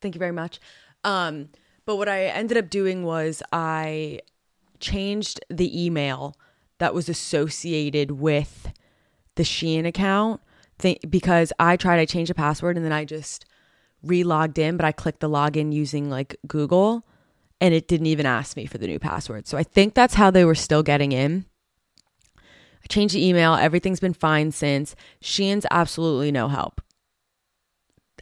Thank 0.00 0.16
you 0.16 0.18
very 0.18 0.32
much. 0.32 0.58
Um, 1.04 1.50
but 1.86 1.94
what 1.94 2.08
I 2.08 2.24
ended 2.24 2.58
up 2.58 2.70
doing 2.70 3.04
was 3.04 3.40
I 3.52 4.18
changed 4.80 5.38
the 5.48 5.84
email 5.84 6.34
that 6.78 6.94
was 6.94 7.08
associated 7.08 8.12
with 8.12 8.72
the 9.34 9.42
Shein 9.42 9.86
account 9.86 10.40
th- 10.78 11.00
because 11.08 11.52
I 11.58 11.76
tried, 11.76 12.00
I 12.00 12.04
changed 12.04 12.30
the 12.30 12.34
password 12.34 12.76
and 12.76 12.84
then 12.84 12.92
I 12.92 13.04
just 13.04 13.44
re 14.02 14.22
logged 14.24 14.58
in, 14.58 14.76
but 14.76 14.84
I 14.84 14.92
clicked 14.92 15.20
the 15.20 15.28
login 15.28 15.72
using 15.72 16.08
like 16.10 16.36
Google 16.46 17.04
and 17.60 17.74
it 17.74 17.88
didn't 17.88 18.06
even 18.06 18.26
ask 18.26 18.56
me 18.56 18.66
for 18.66 18.78
the 18.78 18.86
new 18.86 18.98
password. 18.98 19.46
So 19.46 19.58
I 19.58 19.62
think 19.62 19.94
that's 19.94 20.14
how 20.14 20.30
they 20.30 20.44
were 20.44 20.54
still 20.54 20.82
getting 20.82 21.12
in. 21.12 21.44
I 22.36 22.86
changed 22.88 23.14
the 23.14 23.26
email. 23.26 23.54
Everything's 23.54 24.00
been 24.00 24.14
fine 24.14 24.52
since. 24.52 24.94
Shein's 25.22 25.66
absolutely 25.70 26.30
no 26.30 26.48
help. 26.48 26.80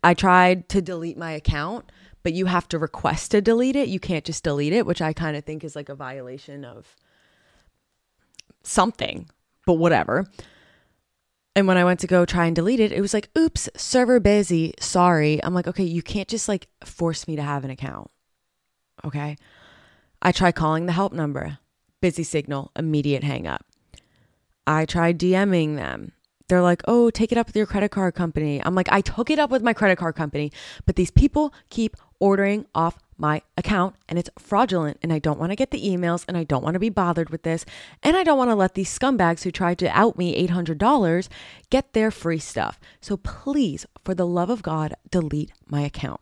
I 0.03 0.15
tried 0.15 0.69
to 0.71 0.81
delete 0.81 1.19
my 1.19 1.33
account, 1.33 1.91
but 2.23 2.33
you 2.33 2.47
have 2.47 2.69
to 2.69 2.79
request 2.79 3.33
to 3.33 3.41
delete 3.41 3.77
it. 3.77 3.89
You 3.89 4.01
can't 4.01 4.25
just 4.25 4.45
delete 4.45 4.73
it, 4.73 4.87
which 4.87 5.03
I 5.03 5.13
kind 5.13 5.37
of 5.37 5.45
think 5.45 5.65
is 5.65 5.77
like 5.77 5.89
a 5.89 5.95
violation 5.95 6.65
of 6.65 6.97
something, 8.67 9.29
but 9.67 9.75
whatever. 9.75 10.27
And 11.55 11.67
when 11.67 11.79
I 11.79 11.85
went 11.85 12.01
to 12.01 12.07
go 12.07 12.27
try 12.27 12.45
and 12.45 12.55
delete 12.55 12.81
it, 12.81 12.93
it 12.93 13.01
was 13.01 13.15
like, 13.15 13.31
oops, 13.37 13.69
server 13.77 14.21
busy. 14.21 14.75
Sorry. 14.79 15.43
I'm 15.43 15.55
like, 15.55 15.67
okay, 15.67 15.85
you 15.85 16.03
can't 16.03 16.29
just 16.29 16.49
like 16.49 16.69
force 16.85 17.27
me 17.27 17.37
to 17.37 17.43
have 17.43 17.65
an 17.65 17.71
account. 17.71 18.11
Okay. 19.05 19.39
I 20.21 20.33
tried 20.33 20.55
calling 20.55 20.87
the 20.87 20.93
help 20.93 21.13
number, 21.13 21.59
busy 22.03 22.25
signal, 22.25 22.73
immediate 22.77 23.25
hang 23.25 23.47
up. 23.47 23.65
I 24.67 24.85
tried 24.85 25.19
DMing 25.19 25.77
them. 25.77 26.13
They're 26.49 26.63
like, 26.63 26.83
oh, 26.87 27.11
take 27.11 27.33
it 27.33 27.39
up 27.39 27.47
with 27.47 27.57
your 27.57 27.67
credit 27.67 27.91
card 27.91 28.15
company. 28.15 28.63
I'm 28.65 28.75
like, 28.75 28.91
I 28.93 29.01
took 29.01 29.31
it 29.31 29.39
up 29.39 29.51
with 29.51 29.63
my 29.63 29.73
credit 29.73 29.97
card 29.97 30.15
company, 30.15 30.53
but 30.85 30.97
these 30.97 31.11
people 31.11 31.53
keep 31.71 31.97
ordering 32.21 32.67
off 32.75 32.99
my 33.19 33.43
account 33.57 33.97
and 34.09 34.19
it's 34.19 34.31
fraudulent 34.39 34.99
and 35.03 35.13
I 35.13 35.19
don't 35.19 35.39
want 35.39 35.53
to 35.53 35.57
get 35.57 35.71
the 35.71 35.83
emails 35.83 36.25
and 36.29 36.37
I 36.37 36.45
don't 36.45 36.63
want 36.63 36.75
to 36.75 36.81
be 36.81 36.91
bothered 36.91 37.31
with 37.31 37.43
this 37.43 37.65
and 38.03 38.17
I 38.17 38.25
don't 38.25 38.39
want 38.39 38.51
to 38.51 38.55
let 38.55 38.75
these 38.75 38.97
scumbags 38.97 39.43
who 39.43 39.51
tried 39.51 39.79
to 39.79 39.89
out 39.97 40.19
me 40.19 40.47
$800 40.47 41.29
get 41.71 41.93
their 41.93 42.11
free 42.11 42.39
stuff. 42.39 42.79
So 43.01 43.17
please, 43.17 43.87
for 44.05 44.15
the 44.15 44.27
love 44.27 44.51
of 44.51 44.63
God, 44.63 44.95
delete 45.11 45.53
my 45.67 45.81
account. 45.81 46.21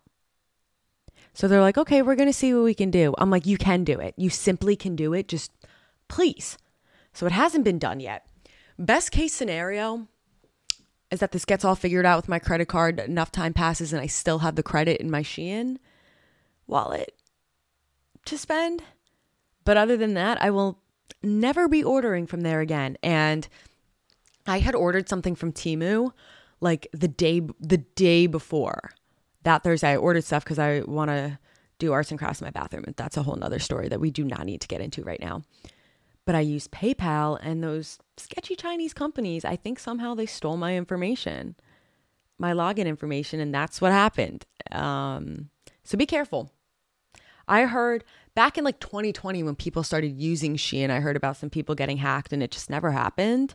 So 1.32 1.48
they're 1.48 1.60
like, 1.60 1.78
okay, 1.78 2.00
we're 2.00 2.14
going 2.14 2.28
to 2.28 2.32
see 2.32 2.54
what 2.54 2.62
we 2.62 2.74
can 2.74 2.90
do. 2.90 3.12
I'm 3.18 3.30
like, 3.30 3.44
you 3.44 3.58
can 3.58 3.82
do 3.82 3.98
it. 3.98 4.14
You 4.16 4.30
simply 4.30 4.76
can 4.76 4.94
do 4.94 5.12
it. 5.12 5.26
Just 5.26 5.50
please. 6.08 6.56
So 7.12 7.26
it 7.26 7.32
hasn't 7.32 7.64
been 7.64 7.78
done 7.78 7.98
yet. 7.98 8.26
Best 8.78 9.10
case 9.10 9.34
scenario 9.34 10.06
is 11.10 11.20
that 11.20 11.32
this 11.32 11.44
gets 11.44 11.64
all 11.64 11.74
figured 11.74 12.06
out 12.06 12.18
with 12.18 12.28
my 12.28 12.38
credit 12.38 12.68
card. 12.68 13.00
Enough 13.00 13.32
time 13.32 13.52
passes 13.52 13.92
and 13.92 14.00
I 14.00 14.06
still 14.06 14.40
have 14.40 14.54
the 14.54 14.62
credit 14.62 15.00
in 15.00 15.10
my 15.10 15.22
Shein 15.22 15.78
wallet 16.66 17.14
to 18.26 18.38
spend. 18.38 18.82
But 19.64 19.76
other 19.76 19.96
than 19.96 20.14
that, 20.14 20.40
I 20.42 20.50
will 20.50 20.78
never 21.22 21.68
be 21.68 21.82
ordering 21.82 22.26
from 22.26 22.42
there 22.42 22.60
again. 22.60 22.96
And 23.02 23.48
I 24.46 24.58
had 24.58 24.74
ordered 24.74 25.08
something 25.08 25.34
from 25.34 25.52
Temu 25.52 26.12
like 26.60 26.86
the 26.92 27.08
day 27.08 27.40
the 27.60 27.78
day 27.78 28.26
before 28.26 28.90
that 29.42 29.62
Thursday. 29.62 29.92
I 29.92 29.96
ordered 29.96 30.24
stuff 30.24 30.44
because 30.44 30.58
I 30.58 30.80
want 30.80 31.10
to 31.10 31.38
do 31.78 31.92
arts 31.92 32.10
and 32.10 32.18
crafts 32.18 32.40
in 32.40 32.46
my 32.46 32.50
bathroom. 32.50 32.84
And 32.86 32.96
that's 32.96 33.16
a 33.16 33.22
whole 33.22 33.36
nother 33.36 33.58
story 33.58 33.88
that 33.88 34.00
we 34.00 34.10
do 34.10 34.24
not 34.24 34.44
need 34.44 34.60
to 34.60 34.68
get 34.68 34.80
into 34.80 35.02
right 35.02 35.20
now. 35.20 35.42
But 36.24 36.34
I 36.34 36.40
used 36.40 36.70
PayPal 36.70 37.38
and 37.42 37.62
those 37.62 37.98
sketchy 38.16 38.56
Chinese 38.56 38.94
companies, 38.94 39.44
I 39.44 39.56
think 39.56 39.78
somehow 39.78 40.14
they 40.14 40.26
stole 40.26 40.56
my 40.56 40.76
information, 40.76 41.54
my 42.38 42.52
login 42.52 42.86
information, 42.86 43.40
and 43.40 43.54
that's 43.54 43.80
what 43.80 43.92
happened. 43.92 44.46
Um, 44.72 45.50
so 45.82 45.98
be 45.98 46.06
careful. 46.06 46.50
I 47.48 47.62
heard 47.62 48.04
back 48.34 48.58
in 48.58 48.64
like 48.64 48.80
2020 48.80 49.42
when 49.42 49.54
people 49.54 49.82
started 49.82 50.20
using 50.20 50.56
Shein, 50.56 50.90
I 50.90 51.00
heard 51.00 51.16
about 51.16 51.36
some 51.36 51.50
people 51.50 51.74
getting 51.74 51.98
hacked 51.98 52.32
and 52.32 52.42
it 52.42 52.50
just 52.50 52.70
never 52.70 52.90
happened 52.90 53.54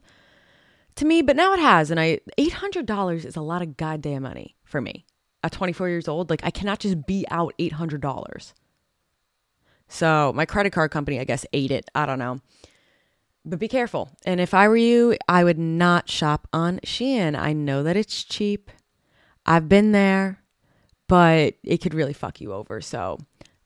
to 0.95 1.05
me, 1.05 1.21
but 1.21 1.35
now 1.35 1.53
it 1.53 1.59
has. 1.59 1.91
And 1.91 1.99
I 1.99 2.19
$800 2.37 3.25
is 3.25 3.35
a 3.35 3.41
lot 3.41 3.61
of 3.61 3.77
goddamn 3.77 4.23
money 4.23 4.55
for 4.63 4.81
me. 4.81 5.05
At 5.43 5.53
24 5.53 5.87
years 5.87 6.07
old, 6.07 6.29
like 6.29 6.41
I 6.43 6.51
cannot 6.51 6.79
just 6.79 7.05
be 7.05 7.25
out 7.31 7.53
$800. 7.59 8.53
So 9.87 10.33
my 10.35 10.45
credit 10.45 10.71
card 10.71 10.91
company, 10.91 11.19
I 11.19 11.23
guess, 11.23 11.45
ate 11.53 11.71
it. 11.71 11.89
I 11.95 12.05
don't 12.05 12.19
know. 12.19 12.41
But 13.45 13.59
be 13.59 13.69
careful. 13.69 14.09
And 14.25 14.41
if 14.41 14.53
I 14.53 14.67
were 14.67 14.77
you, 14.77 15.15
I 15.27 15.43
would 15.43 15.57
not 15.57 16.09
shop 16.09 16.47
on 16.51 16.79
Shein. 16.79 17.39
I 17.39 17.53
know 17.53 17.83
that 17.83 17.95
it's 17.95 18.23
cheap. 18.23 18.69
I've 19.45 19.69
been 19.69 19.93
there 19.93 20.39
but 21.09 21.55
it 21.63 21.79
could 21.79 21.93
really 21.93 22.13
fuck 22.13 22.39
you 22.39 22.53
over. 22.53 22.79
So 22.79 23.17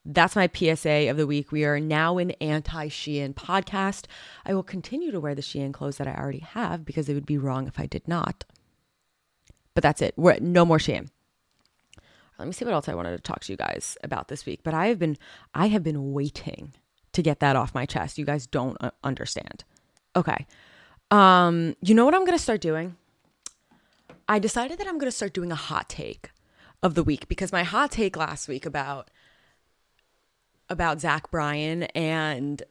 that's 0.06 0.36
my 0.36 0.50
PSA 0.54 1.10
of 1.10 1.18
the 1.18 1.28
week. 1.28 1.52
We 1.52 1.64
are 1.64 1.80
now 1.80 2.18
an 2.18 2.32
anti 2.32 2.90
Shein 2.90 3.34
podcast. 3.34 4.06
I 4.46 4.54
will 4.54 4.64
continue 4.64 5.12
to 5.12 5.20
wear 5.20 5.36
the 5.36 5.42
Shein 5.42 5.74
clothes 5.74 5.98
that 5.98 6.08
I 6.08 6.14
already 6.14 6.40
have 6.40 6.86
because 6.86 7.08
it 7.08 7.14
would 7.14 7.26
be 7.26 7.38
wrong 7.38 7.68
if 7.68 7.80
I 7.80 7.86
did 7.86 8.08
not. 8.08 8.44
But 9.74 9.84
that's 9.84 10.02
it. 10.02 10.14
We're 10.18 10.40
no 10.40 10.66
more 10.66 10.78
Shein. 10.78 11.10
Let 12.38 12.48
me 12.48 12.54
see 12.54 12.66
what 12.66 12.74
else 12.74 12.90
I 12.90 12.96
wanted 12.96 13.16
to 13.16 13.24
talk 13.24 13.42
to 13.42 13.54
you 13.54 13.58
guys 13.58 13.98
about 14.04 14.28
this 14.28 14.46
week. 14.46 14.62
But 14.64 14.74
I 14.74 14.88
have 14.88 15.00
been 15.00 15.18
I 15.54 15.68
have 15.68 15.84
been 15.84 16.12
waiting 16.12 16.74
to 17.14 17.22
get 17.22 17.40
that 17.40 17.56
off 17.56 17.76
my 17.76 17.86
chest. 17.86 18.18
You 18.18 18.26
guys 18.26 18.46
don't 18.46 18.76
uh, 18.82 18.92
understand. 19.04 19.64
Okay. 20.16 20.46
Um, 21.12 21.76
you 21.82 21.94
know 21.94 22.06
what 22.06 22.16
I'm 22.16 22.26
going 22.26 22.38
to 22.38 22.44
start 22.44 22.60
doing? 22.60 22.96
I 24.28 24.40
decided 24.40 24.80
that 24.80 24.88
I'm 24.88 24.98
going 24.98 25.12
to 25.12 25.16
start 25.16 25.34
doing 25.34 25.52
a 25.52 25.56
hot 25.56 25.90
take 25.90 26.32
of 26.82 26.96
the 26.96 27.04
week 27.04 27.28
because 27.28 27.52
my 27.52 27.64
hot 27.64 27.92
take 27.92 28.18
last 28.18 28.48
week 28.48 28.66
about 28.66 29.10
about 30.70 31.02
Zach 31.02 31.30
Bryan 31.32 31.84
and 31.84 32.64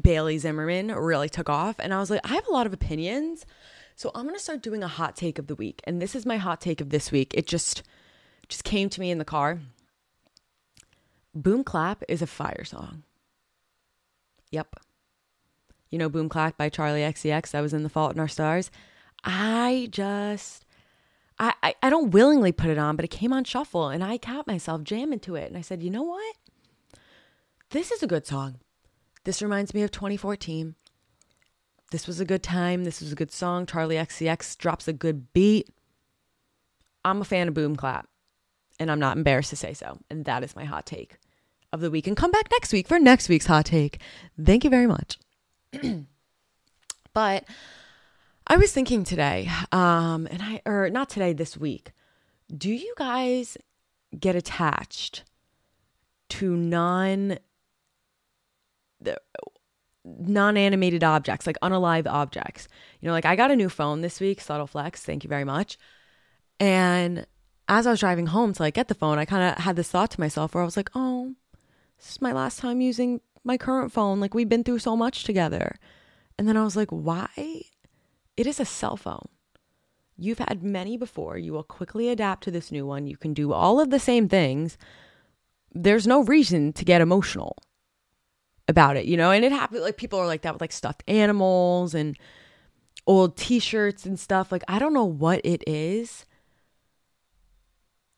Bailey 0.00 0.38
Zimmerman 0.38 0.92
really 0.92 1.28
took 1.28 1.48
off 1.48 1.76
and 1.78 1.92
I 1.94 1.98
was 1.98 2.10
like 2.10 2.20
I 2.24 2.34
have 2.34 2.46
a 2.46 2.52
lot 2.52 2.66
of 2.66 2.72
opinions 2.72 3.46
so 3.94 4.10
I'm 4.14 4.24
going 4.24 4.34
to 4.34 4.42
start 4.42 4.62
doing 4.62 4.82
a 4.82 4.88
hot 4.88 5.16
take 5.16 5.38
of 5.38 5.46
the 5.46 5.54
week 5.54 5.80
and 5.84 6.00
this 6.00 6.14
is 6.14 6.26
my 6.26 6.36
hot 6.36 6.60
take 6.60 6.80
of 6.80 6.90
this 6.90 7.10
week 7.10 7.32
it 7.34 7.46
just 7.46 7.82
just 8.48 8.64
came 8.64 8.88
to 8.90 9.00
me 9.00 9.10
in 9.10 9.18
the 9.18 9.24
car 9.24 9.60
Boom 11.34 11.64
Clap 11.64 12.02
is 12.08 12.22
a 12.22 12.26
fire 12.26 12.64
song 12.64 13.04
Yep 14.50 14.76
you 15.90 15.98
know 15.98 16.08
Boom 16.08 16.28
Clap 16.28 16.58
by 16.58 16.68
Charli 16.68 17.00
XCX 17.08 17.52
that 17.52 17.62
was 17.62 17.72
in 17.72 17.82
The 17.82 17.88
Fault 17.88 18.12
in 18.12 18.20
Our 18.20 18.28
Stars 18.28 18.70
I 19.24 19.88
just 19.90 20.66
I, 21.38 21.54
I, 21.62 21.74
I 21.82 21.90
don't 21.90 22.10
willingly 22.10 22.52
put 22.52 22.70
it 22.70 22.78
on, 22.78 22.96
but 22.96 23.04
it 23.04 23.08
came 23.08 23.32
on 23.32 23.44
shuffle 23.44 23.88
and 23.88 24.02
I 24.02 24.18
caught 24.18 24.46
myself 24.46 24.82
jamming 24.82 25.20
to 25.20 25.34
it. 25.34 25.48
And 25.48 25.56
I 25.56 25.60
said, 25.60 25.82
you 25.82 25.90
know 25.90 26.02
what? 26.02 26.36
This 27.76 27.92
is 27.92 28.02
a 28.02 28.06
good 28.06 28.26
song. 28.26 28.60
This 29.24 29.42
reminds 29.42 29.74
me 29.74 29.82
of 29.82 29.90
2014. 29.90 30.76
This 31.90 32.06
was 32.06 32.20
a 32.20 32.24
good 32.24 32.42
time. 32.42 32.84
This 32.84 33.02
was 33.02 33.12
a 33.12 33.14
good 33.14 33.30
song. 33.30 33.66
Charli 33.66 34.00
XCX 34.00 34.56
drops 34.56 34.88
a 34.88 34.94
good 34.94 35.30
beat. 35.34 35.68
I'm 37.04 37.20
a 37.20 37.24
fan 37.26 37.48
of 37.48 37.52
Boom 37.52 37.76
Clap, 37.76 38.08
and 38.80 38.90
I'm 38.90 38.98
not 38.98 39.18
embarrassed 39.18 39.50
to 39.50 39.56
say 39.56 39.74
so. 39.74 39.98
And 40.08 40.24
that 40.24 40.42
is 40.42 40.56
my 40.56 40.64
hot 40.64 40.86
take 40.86 41.18
of 41.70 41.82
the 41.82 41.90
week. 41.90 42.06
And 42.06 42.16
come 42.16 42.30
back 42.30 42.48
next 42.50 42.72
week 42.72 42.88
for 42.88 42.98
next 42.98 43.28
week's 43.28 43.44
hot 43.44 43.66
take. 43.66 44.00
Thank 44.42 44.64
you 44.64 44.70
very 44.70 44.86
much. 44.86 45.18
but 47.12 47.44
I 48.46 48.56
was 48.56 48.72
thinking 48.72 49.04
today, 49.04 49.50
um, 49.70 50.26
and 50.30 50.40
I 50.40 50.62
or 50.64 50.88
not 50.88 51.10
today, 51.10 51.34
this 51.34 51.58
week. 51.58 51.92
Do 52.56 52.72
you 52.72 52.94
guys 52.96 53.58
get 54.18 54.34
attached 54.34 55.24
to 56.30 56.56
non 56.56 57.38
the 59.06 59.18
non-animated 60.04 61.02
objects, 61.02 61.46
like 61.46 61.58
unalive 61.62 62.06
objects? 62.06 62.68
You 63.00 63.06
know, 63.06 63.12
like 63.12 63.24
I 63.24 63.36
got 63.36 63.50
a 63.50 63.56
new 63.56 63.68
phone 63.68 64.02
this 64.02 64.20
week, 64.20 64.40
subtle 64.40 64.66
flex, 64.66 65.02
thank 65.02 65.24
you 65.24 65.28
very 65.28 65.44
much. 65.44 65.78
And 66.60 67.26
as 67.68 67.86
I 67.86 67.90
was 67.92 68.00
driving 68.00 68.26
home 68.26 68.52
to 68.52 68.62
like 68.62 68.74
get 68.74 68.88
the 68.88 68.94
phone, 68.94 69.18
I 69.18 69.24
kind 69.24 69.42
of 69.42 69.64
had 69.64 69.76
this 69.76 69.90
thought 69.90 70.10
to 70.12 70.20
myself 70.20 70.54
where 70.54 70.62
I 70.62 70.66
was 70.66 70.76
like, 70.76 70.90
"Oh, 70.94 71.34
this 71.98 72.10
is 72.10 72.20
my 72.20 72.32
last 72.32 72.58
time 72.58 72.80
using 72.80 73.20
my 73.44 73.56
current 73.56 73.92
phone. 73.92 74.20
Like 74.20 74.34
we've 74.34 74.48
been 74.48 74.64
through 74.64 74.80
so 74.80 74.96
much 74.96 75.24
together." 75.24 75.76
And 76.38 76.46
then 76.46 76.56
I 76.56 76.64
was 76.64 76.76
like, 76.76 76.90
"Why 76.90 77.28
it 78.36 78.46
is 78.46 78.60
a 78.60 78.64
cell 78.64 78.96
phone. 78.96 79.28
You've 80.18 80.38
had 80.38 80.62
many 80.62 80.96
before. 80.96 81.36
You 81.36 81.52
will 81.52 81.62
quickly 81.62 82.08
adapt 82.08 82.44
to 82.44 82.50
this 82.50 82.72
new 82.72 82.86
one. 82.86 83.06
You 83.06 83.16
can 83.16 83.34
do 83.34 83.52
all 83.52 83.80
of 83.80 83.90
the 83.90 83.98
same 83.98 84.28
things. 84.28 84.78
There's 85.72 86.06
no 86.06 86.22
reason 86.22 86.72
to 86.74 86.84
get 86.84 87.00
emotional 87.00 87.56
about 88.68 88.96
it, 88.96 89.06
you 89.06 89.16
know? 89.16 89.30
And 89.30 89.44
it 89.44 89.52
happens 89.52 89.82
like 89.82 89.96
people 89.96 90.18
are 90.18 90.26
like 90.26 90.42
that 90.42 90.52
with 90.52 90.60
like 90.60 90.72
stuffed 90.72 91.02
animals 91.06 91.94
and 91.94 92.18
old 93.06 93.36
t-shirts 93.36 94.06
and 94.06 94.18
stuff. 94.18 94.50
Like 94.50 94.64
I 94.68 94.78
don't 94.78 94.94
know 94.94 95.04
what 95.04 95.40
it 95.44 95.62
is 95.66 96.26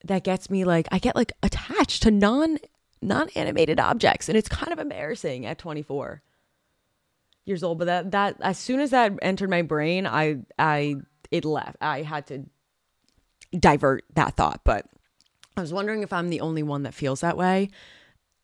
that 0.04 0.24
gets 0.24 0.48
me 0.48 0.64
like 0.64 0.88
I 0.90 0.98
get 0.98 1.16
like 1.16 1.32
attached 1.42 2.02
to 2.04 2.10
non 2.10 2.58
non-animated 3.00 3.78
objects 3.78 4.28
and 4.28 4.36
it's 4.36 4.48
kind 4.48 4.72
of 4.72 4.78
embarrassing 4.78 5.46
at 5.46 5.58
24 5.58 6.22
years 7.44 7.62
old, 7.62 7.78
but 7.78 7.86
that 7.86 8.10
that 8.12 8.36
as 8.40 8.58
soon 8.58 8.80
as 8.80 8.90
that 8.90 9.12
entered 9.22 9.50
my 9.50 9.62
brain, 9.62 10.06
I 10.06 10.38
I 10.58 10.96
it 11.30 11.44
left. 11.44 11.76
I 11.80 12.02
had 12.02 12.26
to 12.28 12.44
divert 13.58 14.04
that 14.14 14.36
thought, 14.36 14.60
but 14.64 14.86
I 15.56 15.60
was 15.60 15.72
wondering 15.72 16.02
if 16.02 16.12
I'm 16.12 16.30
the 16.30 16.40
only 16.40 16.62
one 16.62 16.84
that 16.84 16.94
feels 16.94 17.20
that 17.20 17.36
way. 17.36 17.70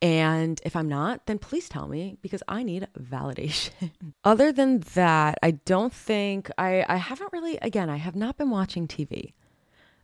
And 0.01 0.59
if 0.65 0.75
I'm 0.75 0.89
not, 0.89 1.25
then 1.25 1.39
please 1.39 1.69
tell 1.69 1.87
me 1.87 2.17
because 2.21 2.43
I 2.47 2.63
need 2.63 2.87
validation. 2.99 3.91
Other 4.23 4.51
than 4.51 4.81
that, 4.93 5.37
I 5.41 5.51
don't 5.51 5.93
think 5.93 6.51
I 6.57 6.85
I 6.87 6.97
haven't 6.97 7.31
really 7.33 7.57
again, 7.57 7.89
I 7.89 7.97
have 7.97 8.15
not 8.15 8.37
been 8.37 8.49
watching 8.49 8.87
TV 8.87 9.33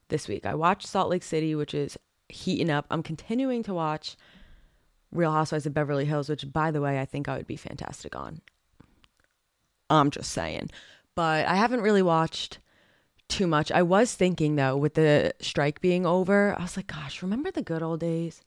this 0.10 0.28
week. 0.28 0.46
I 0.46 0.56
watched 0.56 0.88
Salt 0.88 1.10
Lake 1.10 1.24
City, 1.24 1.56
which 1.56 1.74
is 1.74 1.98
heating 2.30 2.70
up. 2.70 2.86
I'm 2.90 3.04
continuing 3.04 3.64
to 3.64 3.74
watch 3.74 4.16
Real 5.12 5.32
Housewives 5.32 5.66
of 5.66 5.74
Beverly 5.74 6.06
Hills, 6.06 6.30
which 6.30 6.52
by 6.52 6.72
the 6.72 6.82
way, 6.82 7.00
I 7.00 7.06
think 7.06 7.28
I 7.28 7.36
would 7.38 7.48
be 7.48 7.58
fantastic 7.58 8.16
on. 8.16 8.42
I'm 9.90 10.10
just 10.10 10.32
saying. 10.32 10.70
But 11.16 11.46
I 11.48 11.56
haven't 11.56 11.82
really 11.82 12.02
watched 12.02 12.60
too 13.28 13.48
much. 13.48 13.72
I 13.72 13.82
was 13.82 14.14
thinking 14.14 14.56
though, 14.56 14.78
with 14.78 14.94
the 14.94 15.34
strike 15.42 15.82
being 15.82 16.06
over, 16.06 16.56
I 16.58 16.62
was 16.62 16.78
like, 16.78 16.88
gosh, 16.88 17.22
remember 17.22 17.52
the 17.52 17.62
good 17.62 17.84
old 17.84 18.00
days? 18.00 18.42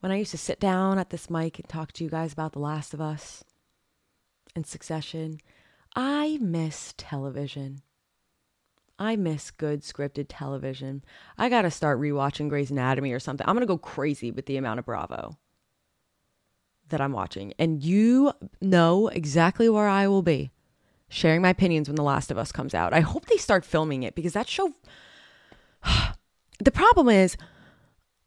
When 0.00 0.10
I 0.10 0.16
used 0.16 0.30
to 0.32 0.38
sit 0.38 0.58
down 0.58 0.98
at 0.98 1.10
this 1.10 1.30
mic 1.30 1.58
and 1.58 1.68
talk 1.68 1.92
to 1.92 2.04
you 2.04 2.10
guys 2.10 2.32
about 2.32 2.52
The 2.52 2.58
Last 2.58 2.92
of 2.94 3.00
Us 3.00 3.44
and 4.56 4.66
Succession. 4.66 5.38
I 5.94 6.38
miss 6.40 6.94
television. 6.96 7.82
I 8.98 9.16
miss 9.16 9.50
good 9.50 9.82
scripted 9.82 10.26
television. 10.28 11.02
I 11.38 11.48
got 11.48 11.62
to 11.62 11.70
start 11.70 12.00
rewatching 12.00 12.48
Grey's 12.48 12.70
Anatomy 12.70 13.12
or 13.12 13.20
something. 13.20 13.46
I'm 13.46 13.54
going 13.54 13.62
to 13.62 13.66
go 13.66 13.78
crazy 13.78 14.30
with 14.30 14.46
the 14.46 14.56
amount 14.56 14.78
of 14.78 14.86
Bravo 14.86 15.38
that 16.88 17.00
I'm 17.00 17.12
watching. 17.12 17.54
And 17.58 17.82
you 17.82 18.32
know 18.60 19.08
exactly 19.08 19.68
where 19.68 19.88
I 19.88 20.06
will 20.06 20.22
be 20.22 20.50
sharing 21.08 21.42
my 21.42 21.50
opinions 21.50 21.88
when 21.88 21.96
The 21.96 22.02
Last 22.02 22.30
of 22.30 22.38
Us 22.38 22.52
comes 22.52 22.74
out. 22.74 22.92
I 22.92 23.00
hope 23.00 23.26
they 23.26 23.36
start 23.36 23.64
filming 23.64 24.02
it 24.02 24.14
because 24.14 24.32
that 24.34 24.48
show. 24.48 24.74
the 26.58 26.70
problem 26.70 27.08
is, 27.08 27.36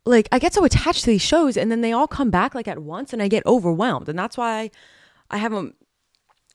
like, 0.05 0.27
I 0.31 0.39
get 0.39 0.53
so 0.53 0.65
attached 0.65 1.01
to 1.01 1.10
these 1.10 1.22
shows 1.22 1.55
and 1.57 1.72
then 1.72 1.81
they 1.81 1.91
all 1.91 2.07
come 2.07 2.29
back 2.29 2.55
like 2.55 2.67
at 2.67 2.79
once 2.79 3.13
and 3.13 3.22
I 3.22 3.27
get 3.27 3.45
overwhelmed. 3.45 4.10
And 4.10 4.19
that's 4.19 4.38
why 4.38 4.72
I 5.29 5.38
haven't 5.38 5.75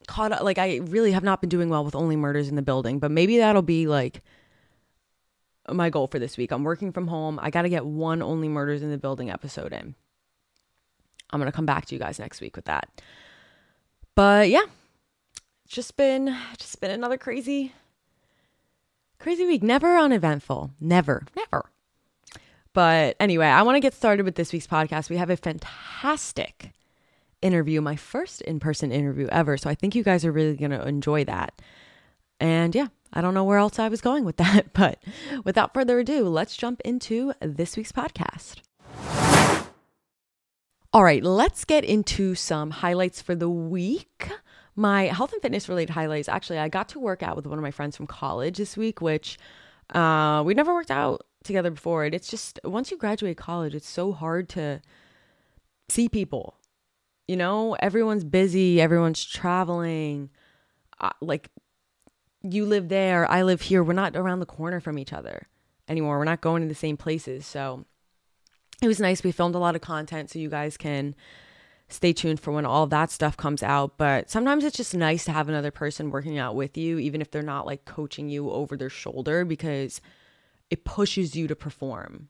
caught 0.06 0.32
up. 0.32 0.42
Like, 0.42 0.58
I 0.58 0.76
really 0.84 1.12
have 1.12 1.24
not 1.24 1.40
been 1.40 1.50
doing 1.50 1.68
well 1.68 1.84
with 1.84 1.94
Only 1.94 2.16
Murders 2.16 2.48
in 2.48 2.56
the 2.56 2.62
Building, 2.62 2.98
but 2.98 3.10
maybe 3.10 3.38
that'll 3.38 3.62
be 3.62 3.86
like 3.86 4.22
my 5.70 5.90
goal 5.90 6.06
for 6.06 6.18
this 6.18 6.36
week. 6.36 6.50
I'm 6.50 6.64
working 6.64 6.92
from 6.92 7.08
home. 7.08 7.38
I 7.42 7.50
got 7.50 7.62
to 7.62 7.68
get 7.68 7.84
one 7.84 8.22
Only 8.22 8.48
Murders 8.48 8.82
in 8.82 8.90
the 8.90 8.98
Building 8.98 9.30
episode 9.30 9.72
in. 9.72 9.94
I'm 11.30 11.40
going 11.40 11.50
to 11.50 11.56
come 11.56 11.66
back 11.66 11.86
to 11.86 11.94
you 11.94 11.98
guys 11.98 12.18
next 12.18 12.40
week 12.40 12.56
with 12.56 12.64
that. 12.66 13.02
But 14.14 14.48
yeah, 14.48 14.64
just 15.68 15.96
been 15.96 16.34
just 16.56 16.80
been 16.80 16.90
another 16.90 17.18
crazy 17.18 17.72
crazy 19.18 19.46
week. 19.46 19.62
Never 19.62 19.96
uneventful. 19.96 20.72
Never. 20.80 21.26
Never. 21.36 21.70
But 22.78 23.16
anyway, 23.18 23.46
I 23.46 23.62
want 23.62 23.74
to 23.74 23.80
get 23.80 23.92
started 23.92 24.24
with 24.24 24.36
this 24.36 24.52
week's 24.52 24.68
podcast. 24.68 25.10
We 25.10 25.16
have 25.16 25.30
a 25.30 25.36
fantastic 25.36 26.70
interview, 27.42 27.80
my 27.80 27.96
first 27.96 28.40
in-person 28.42 28.92
interview 28.92 29.26
ever. 29.32 29.56
So 29.56 29.68
I 29.68 29.74
think 29.74 29.96
you 29.96 30.04
guys 30.04 30.24
are 30.24 30.30
really 30.30 30.54
going 30.54 30.70
to 30.70 30.86
enjoy 30.86 31.24
that. 31.24 31.60
And 32.38 32.76
yeah, 32.76 32.86
I 33.12 33.20
don't 33.20 33.34
know 33.34 33.42
where 33.42 33.58
else 33.58 33.80
I 33.80 33.88
was 33.88 34.00
going 34.00 34.24
with 34.24 34.36
that, 34.36 34.72
but 34.74 35.02
without 35.42 35.74
further 35.74 35.98
ado, 35.98 36.28
let's 36.28 36.56
jump 36.56 36.80
into 36.84 37.32
this 37.40 37.76
week's 37.76 37.90
podcast. 37.90 38.60
All 40.92 41.02
right, 41.02 41.24
let's 41.24 41.64
get 41.64 41.84
into 41.84 42.36
some 42.36 42.70
highlights 42.70 43.20
for 43.20 43.34
the 43.34 43.50
week. 43.50 44.30
My 44.76 45.06
health 45.06 45.32
and 45.32 45.42
fitness 45.42 45.68
related 45.68 45.94
highlights 45.94 46.28
actually, 46.28 46.60
I 46.60 46.68
got 46.68 46.90
to 46.90 47.00
work 47.00 47.24
out 47.24 47.34
with 47.34 47.48
one 47.48 47.58
of 47.58 47.62
my 47.64 47.72
friends 47.72 47.96
from 47.96 48.06
college 48.06 48.58
this 48.58 48.76
week, 48.76 49.00
which 49.00 49.36
uh, 49.92 50.44
we 50.46 50.54
never 50.54 50.72
worked 50.72 50.92
out 50.92 51.26
together 51.44 51.70
before. 51.70 52.04
And 52.04 52.14
it's 52.14 52.28
just 52.28 52.60
once 52.64 52.90
you 52.90 52.96
graduate 52.96 53.36
college, 53.36 53.74
it's 53.74 53.88
so 53.88 54.12
hard 54.12 54.48
to 54.50 54.80
see 55.88 56.08
people. 56.08 56.56
You 57.26 57.36
know, 57.36 57.74
everyone's 57.80 58.24
busy, 58.24 58.80
everyone's 58.80 59.24
traveling. 59.24 60.30
Uh, 61.00 61.10
like, 61.20 61.50
you 62.42 62.64
live 62.64 62.88
there, 62.88 63.30
I 63.30 63.42
live 63.42 63.62
here. 63.62 63.82
We're 63.82 63.92
not 63.92 64.16
around 64.16 64.40
the 64.40 64.46
corner 64.46 64.80
from 64.80 64.98
each 64.98 65.12
other 65.12 65.48
anymore. 65.88 66.18
We're 66.18 66.24
not 66.24 66.40
going 66.40 66.62
to 66.62 66.68
the 66.68 66.74
same 66.74 66.96
places. 66.96 67.46
So, 67.46 67.84
it 68.80 68.86
was 68.86 69.00
nice. 69.00 69.22
We 69.22 69.32
filmed 69.32 69.54
a 69.54 69.58
lot 69.58 69.74
of 69.74 69.80
content 69.80 70.30
so 70.30 70.38
you 70.38 70.48
guys 70.48 70.76
can 70.76 71.14
stay 71.88 72.12
tuned 72.12 72.38
for 72.38 72.52
when 72.52 72.66
all 72.66 72.86
that 72.86 73.10
stuff 73.10 73.36
comes 73.36 73.62
out. 73.62 73.98
But 73.98 74.30
sometimes 74.30 74.64
it's 74.64 74.76
just 74.76 74.94
nice 74.94 75.24
to 75.24 75.32
have 75.32 75.48
another 75.48 75.70
person 75.70 76.10
working 76.10 76.38
out 76.38 76.54
with 76.54 76.76
you, 76.76 76.98
even 76.98 77.20
if 77.20 77.30
they're 77.30 77.42
not 77.42 77.66
like 77.66 77.84
coaching 77.84 78.28
you 78.28 78.50
over 78.50 78.76
their 78.76 78.90
shoulder, 78.90 79.44
because 79.44 80.00
it 80.70 80.84
pushes 80.84 81.34
you 81.34 81.46
to 81.48 81.56
perform 81.56 82.28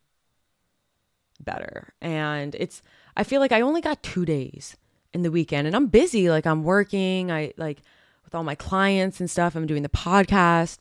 better. 1.41 1.95
And 2.01 2.55
it's, 2.55 2.83
I 3.17 3.25
feel 3.25 3.41
like 3.41 3.53
I 3.53 3.61
only 3.61 3.81
got 3.81 4.03
two 4.03 4.25
days 4.25 4.77
in 5.13 5.23
the 5.23 5.31
weekend 5.31 5.67
and 5.67 5.75
I'm 5.75 5.87
busy. 5.87 6.31
Like 6.31 6.47
I'm 6.47 6.65
working, 6.65 7.31
I 7.31 7.53
like 7.57 7.83
with 8.25 8.35
all 8.35 8.45
my 8.45 8.55
clients 8.55 9.21
and 9.21 9.31
stuff, 9.31 9.55
I'm 9.55 9.67
doing 9.67 9.83
the 9.83 9.89
podcast. 9.89 10.79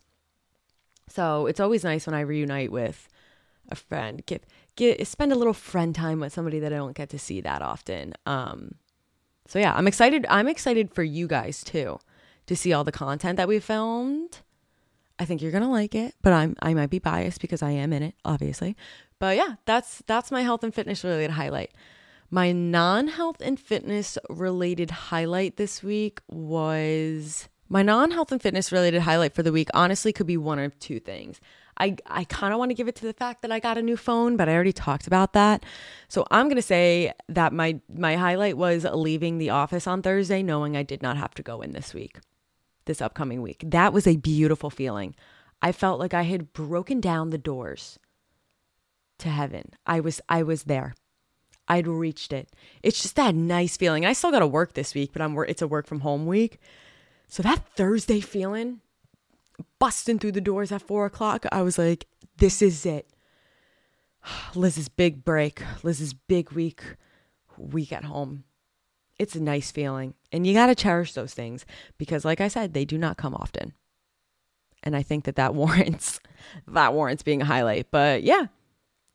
So 1.09 1.45
it's 1.45 1.59
always 1.59 1.83
nice 1.83 2.05
when 2.05 2.15
I 2.15 2.21
reunite 2.21 2.71
with 2.71 3.07
a 3.69 3.75
friend. 3.75 4.25
Get 4.25 4.45
get 4.75 5.05
spend 5.07 5.31
a 5.31 5.35
little 5.35 5.53
friend 5.53 5.95
time 5.95 6.19
with 6.19 6.33
somebody 6.33 6.59
that 6.59 6.73
I 6.73 6.77
don't 6.77 6.95
get 6.95 7.09
to 7.09 7.19
see 7.19 7.41
that 7.41 7.61
often. 7.61 8.13
Um, 8.25 8.75
so 9.47 9.59
yeah, 9.59 9.73
I'm 9.73 9.87
excited. 9.87 10.25
I'm 10.29 10.47
excited 10.47 10.93
for 10.93 11.03
you 11.03 11.27
guys 11.27 11.63
too 11.63 11.99
to 12.47 12.55
see 12.55 12.73
all 12.73 12.83
the 12.83 12.91
content 12.91 13.37
that 13.37 13.47
we 13.47 13.59
filmed. 13.59 14.39
I 15.19 15.25
think 15.25 15.41
you're 15.41 15.51
gonna 15.51 15.71
like 15.71 15.95
it, 15.95 16.15
but 16.21 16.33
I'm 16.33 16.55
I 16.61 16.73
might 16.73 16.89
be 16.89 16.99
biased 16.99 17.41
because 17.41 17.61
I 17.61 17.71
am 17.71 17.93
in 17.93 18.03
it, 18.03 18.15
obviously. 18.23 18.75
But 19.19 19.35
yeah, 19.35 19.55
that's 19.65 20.03
that's 20.07 20.31
my 20.31 20.41
health 20.41 20.63
and 20.63 20.73
fitness 20.73 21.03
related 21.03 21.31
highlight. 21.31 21.71
My 22.29 22.51
non-health 22.51 23.37
and 23.41 23.59
fitness 23.59 24.17
related 24.29 24.91
highlight 24.91 25.55
this 25.55 25.81
week 25.81 26.19
was 26.27 27.47
my 27.69 27.83
non-health 27.83 28.31
and 28.31 28.41
fitness 28.41 28.71
related 28.71 29.01
highlight 29.01 29.33
for 29.33 29.43
the 29.43 29.51
week 29.51 29.69
honestly 29.73 30.11
could 30.11 30.27
be 30.27 30.37
one 30.37 30.59
of 30.59 30.77
two 30.79 30.99
things. 30.99 31.39
I, 31.79 31.95
I 32.07 32.23
kind 32.23 32.53
of 32.53 32.59
want 32.59 32.71
to 32.71 32.75
give 32.75 32.87
it 32.87 32.95
to 32.95 33.05
the 33.05 33.13
fact 33.13 33.43
that 33.43 33.51
I 33.51 33.59
got 33.59 33.77
a 33.77 33.81
new 33.81 33.97
phone, 33.97 34.35
but 34.35 34.49
I 34.49 34.53
already 34.53 34.73
talked 34.73 35.07
about 35.07 35.33
that. 35.33 35.63
So 36.07 36.25
I'm 36.31 36.49
to 36.49 36.61
say 36.61 37.13
that 37.29 37.53
my 37.53 37.79
my 37.93 38.15
highlight 38.15 38.57
was 38.57 38.83
leaving 38.83 39.37
the 39.37 39.51
office 39.51 39.87
on 39.87 40.01
Thursday 40.01 40.41
knowing 40.41 40.75
I 40.75 40.83
did 40.83 41.01
not 41.01 41.17
have 41.17 41.33
to 41.35 41.43
go 41.43 41.61
in 41.61 41.73
this 41.73 41.93
week. 41.93 42.17
This 42.87 43.01
upcoming 43.01 43.41
week. 43.41 43.63
That 43.65 43.93
was 43.93 44.07
a 44.07 44.15
beautiful 44.15 44.69
feeling. 44.69 45.13
I 45.61 45.71
felt 45.71 45.99
like 45.99 46.13
I 46.13 46.23
had 46.23 46.53
broken 46.53 47.01
down 47.01 47.29
the 47.29 47.37
doors 47.37 47.99
to 49.19 49.29
heaven. 49.29 49.73
I 49.85 49.99
was 49.99 50.21
I 50.29 50.43
was 50.43 50.63
there. 50.63 50.95
I'd 51.67 51.87
reached 51.87 52.31
it. 52.31 52.49
It's 52.81 53.01
just 53.01 53.17
that 53.17 53.35
nice 53.35 53.75
feeling. 53.75 54.05
I 54.05 54.13
still 54.13 54.31
got 54.31 54.39
to 54.39 54.47
work 54.47 54.73
this 54.73 54.95
week, 54.95 55.11
but 55.11 55.21
I'm 55.21 55.37
it's 55.49 55.61
a 55.61 55.67
work 55.67 55.85
from 55.85 55.99
home 55.99 56.25
week. 56.25 56.59
So 57.27 57.43
that 57.43 57.67
Thursday 57.75 58.21
feeling, 58.21 58.79
busting 59.79 60.19
through 60.19 60.31
the 60.31 60.41
doors 60.41 60.71
at 60.71 60.81
four 60.81 61.05
o'clock, 61.05 61.45
I 61.51 61.61
was 61.61 61.77
like, 61.77 62.07
this 62.37 62.61
is 62.61 62.85
it. 62.85 63.09
Liz's 64.55 64.87
big 64.87 65.25
break, 65.25 65.61
Liz's 65.83 66.13
big 66.13 66.51
week, 66.53 66.83
week 67.57 67.91
at 67.91 68.05
home. 68.05 68.45
It's 69.19 69.35
a 69.35 69.41
nice 69.41 69.71
feeling. 69.71 70.13
And 70.31 70.45
you 70.45 70.53
got 70.53 70.67
to 70.67 70.75
cherish 70.75 71.13
those 71.13 71.33
things 71.33 71.65
because, 71.97 72.25
like 72.25 72.41
I 72.41 72.47
said, 72.47 72.73
they 72.73 72.85
do 72.85 72.97
not 72.97 73.17
come 73.17 73.33
often. 73.33 73.73
And 74.83 74.95
I 74.95 75.03
think 75.03 75.25
that 75.25 75.35
that 75.35 75.55
warrants 75.61 76.19
that 76.67 76.93
warrants 76.93 77.23
being 77.23 77.41
a 77.41 77.45
highlight. 77.45 77.87
But 77.91 78.23
yeah, 78.23 78.47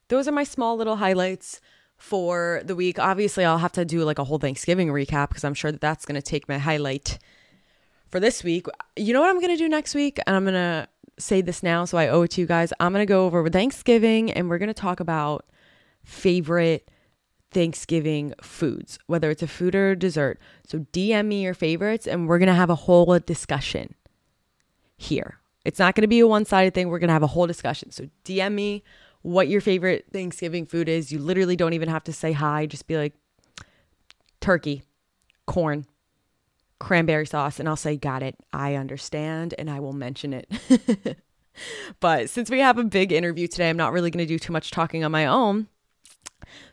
those 0.08 0.28
are 0.28 0.32
my 0.32 0.44
small 0.44 0.76
little 0.76 0.96
highlights 0.96 1.60
for 1.96 2.62
the 2.64 2.74
week. 2.74 2.98
Obviously, 2.98 3.44
I'll 3.44 3.58
have 3.58 3.72
to 3.72 3.84
do 3.84 4.04
like 4.04 4.18
a 4.18 4.24
whole 4.24 4.38
Thanksgiving 4.38 4.88
recap 4.88 5.28
because 5.28 5.44
I'm 5.44 5.54
sure 5.54 5.70
that 5.70 5.80
that's 5.80 6.04
going 6.04 6.20
to 6.20 6.22
take 6.22 6.48
my 6.48 6.58
highlight 6.58 7.18
for 8.10 8.18
this 8.18 8.42
week. 8.42 8.66
You 8.96 9.12
know 9.12 9.20
what 9.20 9.30
I'm 9.30 9.40
going 9.40 9.56
to 9.56 9.56
do 9.56 9.68
next 9.68 9.94
week? 9.94 10.18
And 10.26 10.34
I'm 10.34 10.44
going 10.44 10.54
to 10.54 10.88
say 11.18 11.40
this 11.40 11.62
now, 11.62 11.84
so 11.84 11.98
I 11.98 12.08
owe 12.08 12.22
it 12.22 12.32
to 12.32 12.40
you 12.40 12.46
guys. 12.46 12.72
I'm 12.80 12.92
going 12.92 13.02
to 13.02 13.10
go 13.10 13.24
over 13.24 13.48
Thanksgiving 13.48 14.32
and 14.32 14.48
we're 14.48 14.58
going 14.58 14.68
to 14.68 14.74
talk 14.74 15.00
about 15.00 15.46
favorite 16.04 16.88
Thanksgiving 17.52 18.34
foods, 18.40 18.98
whether 19.06 19.30
it's 19.30 19.42
a 19.42 19.46
food 19.46 19.74
or 19.74 19.90
a 19.90 19.98
dessert. 19.98 20.38
So 20.66 20.80
DM 20.92 21.26
me 21.26 21.42
your 21.42 21.54
favorites 21.54 22.06
and 22.06 22.28
we're 22.28 22.38
going 22.38 22.48
to 22.48 22.54
have 22.54 22.70
a 22.70 22.74
whole 22.74 23.18
discussion 23.18 23.94
here. 24.96 25.38
It's 25.64 25.78
not 25.78 25.94
going 25.94 26.02
to 26.02 26.08
be 26.08 26.20
a 26.20 26.26
one 26.26 26.44
sided 26.44 26.74
thing. 26.74 26.88
We're 26.88 26.98
going 26.98 27.08
to 27.08 27.14
have 27.14 27.22
a 27.22 27.28
whole 27.28 27.46
discussion. 27.46 27.90
So 27.90 28.08
DM 28.24 28.52
me 28.54 28.82
what 29.20 29.48
your 29.48 29.60
favorite 29.60 30.06
Thanksgiving 30.12 30.66
food 30.66 30.88
is. 30.88 31.12
You 31.12 31.18
literally 31.18 31.56
don't 31.56 31.74
even 31.74 31.88
have 31.88 32.04
to 32.04 32.12
say 32.12 32.32
hi, 32.32 32.66
just 32.66 32.86
be 32.86 32.96
like 32.96 33.14
turkey, 34.40 34.82
corn, 35.46 35.86
cranberry 36.82 37.26
sauce 37.26 37.60
and 37.60 37.68
I'll 37.68 37.76
say, 37.76 37.96
Got 37.96 38.22
it. 38.22 38.36
I 38.52 38.74
understand. 38.74 39.54
And 39.56 39.70
I 39.70 39.78
will 39.78 39.92
mention 39.92 40.32
it. 40.34 41.18
but 42.00 42.28
since 42.28 42.50
we 42.50 42.58
have 42.58 42.78
a 42.78 42.84
big 42.84 43.12
interview 43.12 43.46
today, 43.46 43.70
I'm 43.70 43.76
not 43.76 43.92
really 43.92 44.10
going 44.10 44.26
to 44.26 44.34
do 44.34 44.38
too 44.38 44.52
much 44.52 44.70
talking 44.70 45.04
on 45.04 45.12
my 45.12 45.26
own. 45.26 45.68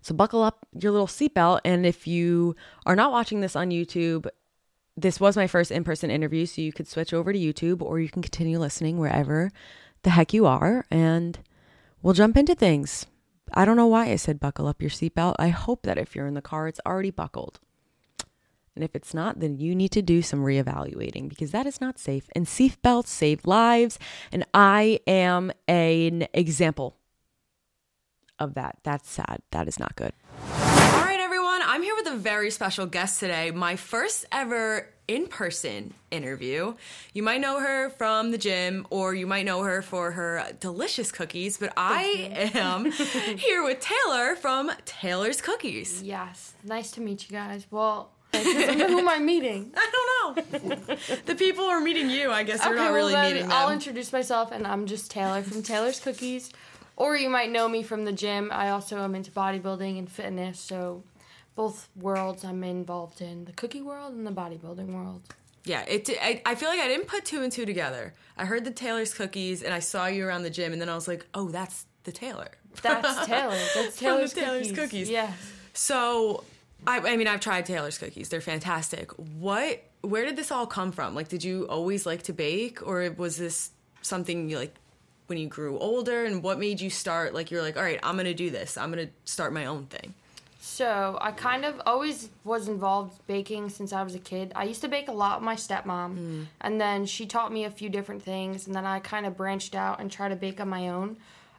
So 0.02 0.14
buckle 0.14 0.44
up 0.44 0.66
your 0.80 0.92
little 0.92 1.08
seatbelt. 1.08 1.62
And 1.66 1.86
if 1.86 2.08
you 2.08 2.56
are 2.86 2.96
not 2.96 3.12
watching 3.12 3.42
this 3.42 3.56
on 3.56 3.70
YouTube, 3.70 4.28
this 4.98 5.20
was 5.20 5.38
my 5.38 5.48
first 5.48 5.72
in 5.72 5.84
person 5.84 6.12
interview. 6.12 6.46
So 6.46 6.62
you 6.62 6.74
could 6.74 6.88
switch 6.88 7.14
over 7.14 7.32
to 7.32 7.40
YouTube 7.40 7.82
or 7.82 8.00
you 8.00 8.10
can 8.10 8.22
continue 8.22 8.60
listening 8.60 8.98
wherever 8.98 9.52
the 10.04 10.12
heck 10.12 10.34
you 10.34 10.46
are. 10.46 10.86
And 10.92 11.40
we'll 12.02 12.14
jump 12.14 12.38
into 12.38 12.56
things. 12.56 13.06
I 13.54 13.66
don't 13.66 13.78
know 13.78 13.88
why 13.88 14.10
I 14.10 14.16
said 14.16 14.40
buckle 14.40 14.68
up 14.68 14.82
your 14.82 14.92
seatbelt. 14.92 15.36
I 15.40 15.50
hope 15.50 15.84
that 15.84 15.98
if 15.98 16.16
you're 16.16 16.28
in 16.28 16.36
the 16.36 16.42
car, 16.42 16.68
it's 16.68 16.82
already 16.86 17.12
buckled. 17.12 17.60
And 18.76 18.84
if 18.84 18.96
it's 18.96 19.14
not, 19.14 19.40
then 19.40 19.58
you 19.58 19.76
need 19.76 19.92
to 19.92 20.02
do 20.02 20.22
some 20.22 20.42
reevaluating 20.42 21.28
because 21.28 21.52
that 21.52 21.66
is 21.66 21.82
not 21.82 22.00
safe. 22.00 22.30
And 22.34 22.46
seatbelts 22.46 23.08
save 23.08 23.46
lives. 23.46 24.00
And 24.32 24.46
I 24.54 25.02
am 25.06 25.52
an 25.68 26.28
example 26.34 26.96
of 28.40 28.54
that. 28.56 28.78
That's 28.84 29.10
sad. 29.10 29.42
That 29.52 29.68
is 29.68 29.80
not 29.80 29.96
good. 29.96 30.14
All 30.54 31.04
right, 31.04 31.20
everyone. 31.20 31.62
I'm 31.64 31.84
here 31.84 31.96
with 31.96 32.08
a 32.08 32.16
very 32.16 32.52
special 32.52 32.86
guest 32.86 33.20
today. 33.20 33.52
My 33.52 33.76
first 33.76 34.26
ever 34.32 34.88
in 35.10 35.26
person 35.28 35.92
interview. 36.12 36.76
You 37.14 37.24
might 37.24 37.42
know 37.42 37.60
her 37.60 37.90
from 37.90 38.30
the 38.30 38.38
gym 38.38 38.86
or 38.92 39.16
you 39.16 39.26
might 39.26 39.44
know 39.44 39.64
her 39.64 39.82
for 39.82 40.12
her 40.12 40.46
delicious 40.60 41.12
cookies, 41.12 41.58
but 41.58 41.74
I 41.76 42.52
am 42.54 42.92
here 43.38 43.64
with 43.64 43.80
Taylor 43.80 44.36
from 44.36 44.72
Taylor's 44.86 45.42
Cookies. 45.42 46.04
Yes. 46.04 46.54
Nice 46.64 46.92
to 46.92 47.02
meet 47.02 47.28
you 47.28 47.36
guys. 47.36 47.66
Well, 47.72 48.12
who 48.34 48.40
am 49.00 49.10
I 49.10 49.18
meeting? 49.18 49.72
I 49.76 50.36
don't 50.36 50.38
know. 50.38 50.96
the 51.26 51.34
people 51.34 51.66
are 51.66 51.80
meeting 51.80 52.12
you. 52.12 52.30
I 52.30 52.44
guess 52.44 52.64
you're 52.64 52.76
not 52.76 52.94
really 52.94 53.14
well, 53.14 53.24
then 53.24 53.34
meeting 53.34 53.50
them. 53.50 53.58
I'll 53.58 53.72
introduce 53.72 54.14
myself, 54.14 54.52
and 54.52 54.68
I'm 54.68 54.86
just 54.86 55.10
Taylor 55.10 55.42
from 55.42 55.64
Taylor's 55.64 56.00
Cookies. 56.00 56.52
Or 57.00 57.16
you 57.16 57.30
might 57.30 57.50
know 57.50 57.70
me 57.70 57.82
from 57.82 58.04
the 58.04 58.12
gym. 58.12 58.50
I 58.52 58.70
also 58.70 59.00
am 59.00 59.16
into 59.16 59.32
bodybuilding 59.32 59.98
and 59.98 60.12
fitness, 60.12 60.60
so 60.60 61.04
both 61.56 61.88
worlds 61.96 62.44
I'm 62.44 62.62
involved 62.64 63.22
in 63.22 63.46
the 63.46 63.54
cookie 63.54 63.82
world 63.82 64.14
and 64.14 64.28
the 64.28 64.32
bodybuilding 64.32 64.94
world. 64.94 65.22
Yeah, 65.64 65.84
it. 65.88 66.10
I, 66.22 66.42
I 66.46 66.56
feel 66.56 66.68
like 66.68 66.82
I 66.82 66.90
didn't 66.90 67.08
put 67.08 67.24
two 67.24 67.42
and 67.42 67.52
two 67.52 67.66
together. 67.66 68.14
I 68.38 68.44
heard 68.46 68.66
the 68.66 68.72
Taylor's 68.72 69.14
cookies, 69.14 69.64
and 69.64 69.74
I 69.74 69.80
saw 69.80 70.08
you 70.08 70.26
around 70.28 70.44
the 70.44 70.50
gym, 70.50 70.74
and 70.74 70.82
then 70.82 70.90
I 70.90 70.96
was 70.96 71.08
like, 71.08 71.26
"Oh, 71.34 71.48
that's 71.50 71.86
the 72.04 72.12
Taylor." 72.12 72.50
That's 72.82 73.26
Taylor. 73.26 73.58
That's 73.76 73.98
Taylor's, 73.98 74.34
From 74.34 74.42
the 74.42 74.46
Taylor's 74.46 74.68
cookies. 74.72 74.78
cookies. 74.78 75.10
Yeah. 75.10 75.32
So, 75.74 76.44
I, 76.86 77.00
I 77.00 77.18
mean, 77.18 77.28
I've 77.28 77.40
tried 77.40 77.66
Taylor's 77.66 77.98
cookies. 77.98 78.28
They're 78.30 78.42
fantastic. 78.42 79.12
What? 79.14 79.84
Where 80.02 80.26
did 80.26 80.36
this 80.36 80.52
all 80.52 80.66
come 80.68 80.92
from? 80.92 81.16
Like, 81.16 81.30
did 81.30 81.44
you 81.44 81.66
always 81.68 82.06
like 82.06 82.24
to 82.24 82.34
bake, 82.34 82.86
or 82.86 83.10
was 83.18 83.38
this 83.38 83.72
something 84.02 84.50
you 84.50 84.58
like 84.58 84.76
when 85.30 85.38
you 85.38 85.48
grew 85.48 85.78
older? 85.80 86.26
And 86.26 86.42
what 86.44 86.60
made 86.60 86.82
you 86.82 86.90
start? 86.90 87.34
Like, 87.34 87.52
you're 87.52 87.62
like, 87.62 87.78
all 87.78 87.84
right, 87.84 88.00
I'm 88.04 88.18
gonna 88.18 88.34
do 88.34 88.50
this. 88.50 88.78
I'm 88.78 88.90
gonna 88.90 89.10
start 89.26 89.54
my 89.54 89.66
own 89.66 89.86
thing. 89.86 90.14
So 90.62 91.18
I 91.22 91.32
kind 91.32 91.64
of 91.64 91.82
always 91.86 92.30
was 92.44 92.68
involved 92.68 93.20
baking 93.28 93.70
since 93.70 93.94
I 93.94 94.04
was 94.04 94.14
a 94.16 94.20
kid. 94.20 94.52
I 94.56 94.66
used 94.66 94.82
to 94.82 94.88
bake 94.90 95.08
a 95.08 95.12
lot 95.14 95.40
with 95.40 95.46
my 95.46 95.56
stepmom, 95.56 96.16
Hmm. 96.16 96.44
and 96.62 96.82
then 96.82 97.06
she 97.06 97.26
taught 97.26 97.54
me 97.54 97.64
a 97.64 97.72
few 97.72 97.90
different 97.90 98.24
things, 98.24 98.68
and 98.68 98.76
then 98.76 98.86
I 98.86 99.00
kind 99.00 99.26
of 99.26 99.38
branched 99.38 99.74
out 99.74 100.00
and 100.02 100.12
tried 100.12 100.30
to 100.30 100.36
bake 100.36 100.60
on 100.60 100.68
my 100.68 100.90
own. 100.90 101.16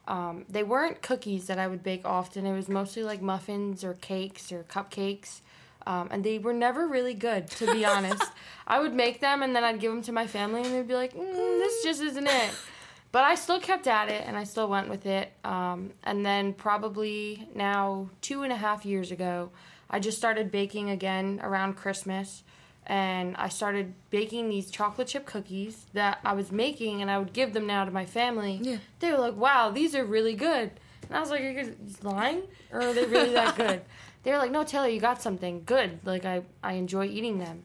Um, 0.07 0.45
they 0.49 0.63
weren't 0.63 1.01
cookies 1.01 1.47
that 1.47 1.57
I 1.59 1.67
would 1.67 1.83
bake 1.83 2.01
often. 2.05 2.45
It 2.45 2.53
was 2.55 2.67
mostly 2.69 3.03
like 3.03 3.21
muffins 3.21 3.83
or 3.83 3.93
cakes 3.95 4.51
or 4.51 4.63
cupcakes, 4.63 5.39
um, 5.87 6.07
and 6.11 6.23
they 6.23 6.37
were 6.37 6.53
never 6.53 6.87
really 6.87 7.13
good, 7.15 7.47
to 7.51 7.71
be 7.73 7.83
honest. 7.95 8.23
I 8.67 8.79
would 8.79 8.93
make 8.93 9.19
them 9.19 9.41
and 9.43 9.55
then 9.55 9.63
I'd 9.63 9.79
give 9.79 9.91
them 9.91 10.01
to 10.03 10.11
my 10.11 10.27
family, 10.27 10.61
and 10.63 10.73
they'd 10.73 10.87
be 10.87 10.95
like, 10.95 11.13
mm, 11.15 11.33
"This 11.33 11.83
just 11.83 12.01
isn't 12.01 12.27
it." 12.27 12.51
But 13.11 13.23
I 13.25 13.35
still 13.35 13.59
kept 13.59 13.87
at 13.87 14.09
it 14.09 14.23
and 14.25 14.37
I 14.37 14.45
still 14.45 14.67
went 14.69 14.89
with 14.89 15.05
it. 15.05 15.31
Um, 15.43 15.91
and 16.03 16.25
then, 16.25 16.53
probably 16.53 17.47
now 17.53 18.09
two 18.21 18.43
and 18.43 18.53
a 18.53 18.55
half 18.55 18.85
years 18.85 19.11
ago, 19.11 19.51
I 19.89 19.99
just 19.99 20.17
started 20.17 20.51
baking 20.51 20.89
again 20.89 21.41
around 21.43 21.75
Christmas. 21.75 22.43
And 22.87 23.35
I 23.37 23.49
started 23.49 23.93
baking 24.09 24.49
these 24.49 24.71
chocolate 24.71 25.07
chip 25.07 25.25
cookies 25.25 25.85
that 25.93 26.19
I 26.25 26.33
was 26.33 26.51
making, 26.51 27.01
and 27.01 27.11
I 27.11 27.19
would 27.19 27.31
give 27.31 27.53
them 27.53 27.67
now 27.67 27.85
to 27.85 27.91
my 27.91 28.05
family. 28.05 28.59
Yeah. 28.61 28.77
They 28.99 29.11
were 29.11 29.19
like, 29.19 29.35
wow, 29.35 29.69
these 29.69 29.93
are 29.93 30.03
really 30.03 30.33
good. 30.33 30.71
And 31.07 31.17
I 31.17 31.19
was 31.19 31.29
like, 31.29 31.41
are 31.41 31.49
you 31.51 31.75
lying? 32.01 32.41
Or 32.71 32.81
are 32.81 32.93
they 32.93 33.05
really 33.05 33.33
that 33.33 33.55
good? 33.57 33.81
They 34.23 34.31
were 34.31 34.37
like, 34.39 34.51
no, 34.51 34.63
Taylor, 34.63 34.87
you 34.87 34.99
got 34.99 35.21
something 35.21 35.63
good. 35.65 35.99
Like, 36.05 36.25
I, 36.25 36.41
I 36.63 36.73
enjoy 36.73 37.05
eating 37.05 37.37
them. 37.37 37.63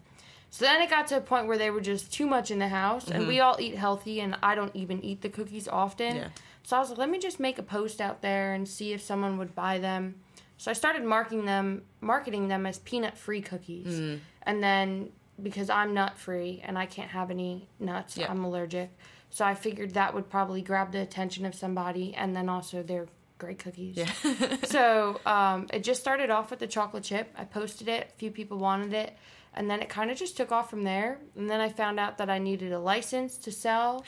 So 0.57 0.65
then 0.65 0.81
it 0.81 0.89
got 0.89 1.07
to 1.09 1.19
a 1.19 1.21
point 1.21 1.49
where 1.49 1.59
they 1.59 1.69
were 1.69 1.83
just 1.83 2.11
too 2.11 2.27
much 2.27 2.51
in 2.51 2.59
the 2.59 2.69
house, 2.69 3.09
and 3.11 3.29
we 3.29 3.41
all 3.41 3.59
eat 3.61 3.75
healthy, 3.75 4.21
and 4.21 4.39
I 4.43 4.55
don't 4.55 4.75
even 4.75 5.05
eat 5.05 5.21
the 5.21 5.29
cookies 5.29 5.69
often. 5.69 6.17
Yeah. 6.17 6.29
So 6.63 6.79
I 6.79 6.81
was 6.81 6.89
like, 6.89 6.99
let 6.99 7.11
me 7.11 7.19
just 7.19 7.39
make 7.39 7.59
a 7.59 7.63
post 7.63 8.01
out 8.01 8.23
there 8.23 8.55
and 8.55 8.67
see 8.67 8.95
if 8.95 9.03
someone 9.03 9.37
would 9.37 9.55
buy 9.55 9.79
them. 9.81 10.15
So 10.57 10.71
I 10.71 10.75
started 10.75 11.05
marketing 11.05 11.45
them, 11.45 11.83
marketing 12.01 12.49
them 12.49 12.65
as 12.65 12.79
peanut-free 12.79 13.43
cookies, 13.43 14.19
and 14.45 14.63
then 14.63 15.11
because 15.43 15.69
I'm 15.69 15.93
nut-free 15.93 16.63
and 16.65 16.79
I 16.79 16.87
can't 16.87 17.11
have 17.11 17.31
any 17.31 17.69
nuts, 17.79 18.17
Yeah. 18.17 18.31
I'm 18.31 18.43
allergic. 18.43 18.89
So 19.29 19.45
I 19.45 19.55
figured 19.55 19.93
that 19.93 20.15
would 20.15 20.31
probably 20.31 20.63
grab 20.63 20.91
the 20.91 21.03
attention 21.03 21.45
of 21.45 21.55
somebody, 21.55 22.15
and 22.15 22.35
then 22.35 22.49
also 22.49 22.83
they're 22.83 23.09
great 23.37 23.59
cookies. 23.59 23.99
Yeah. 23.99 24.57
so 24.65 25.21
um, 25.27 25.67
it 25.71 25.85
just 25.85 26.01
started 26.01 26.31
off 26.31 26.51
with 26.51 26.61
the 26.61 26.67
chocolate 26.67 27.05
chip. 27.05 27.31
I 27.37 27.45
posted 27.45 27.89
it, 27.89 28.13
a 28.15 28.19
few 28.19 28.31
people 28.31 28.57
wanted 28.57 28.95
it, 28.95 29.15
and 29.57 29.71
then 29.71 29.81
it 29.81 29.89
kind 29.89 30.11
of 30.11 30.17
just 30.19 30.37
took 30.37 30.53
off 30.53 30.69
from 30.71 30.83
there. 30.85 31.19
And 31.37 31.49
then 31.51 31.61
I 31.61 31.69
found 31.71 31.99
out 31.99 32.19
that 32.19 32.29
I 32.29 32.39
needed 32.39 32.73
a 32.73 32.79
license 32.79 33.37
to 33.39 33.51
sell, 33.53 34.05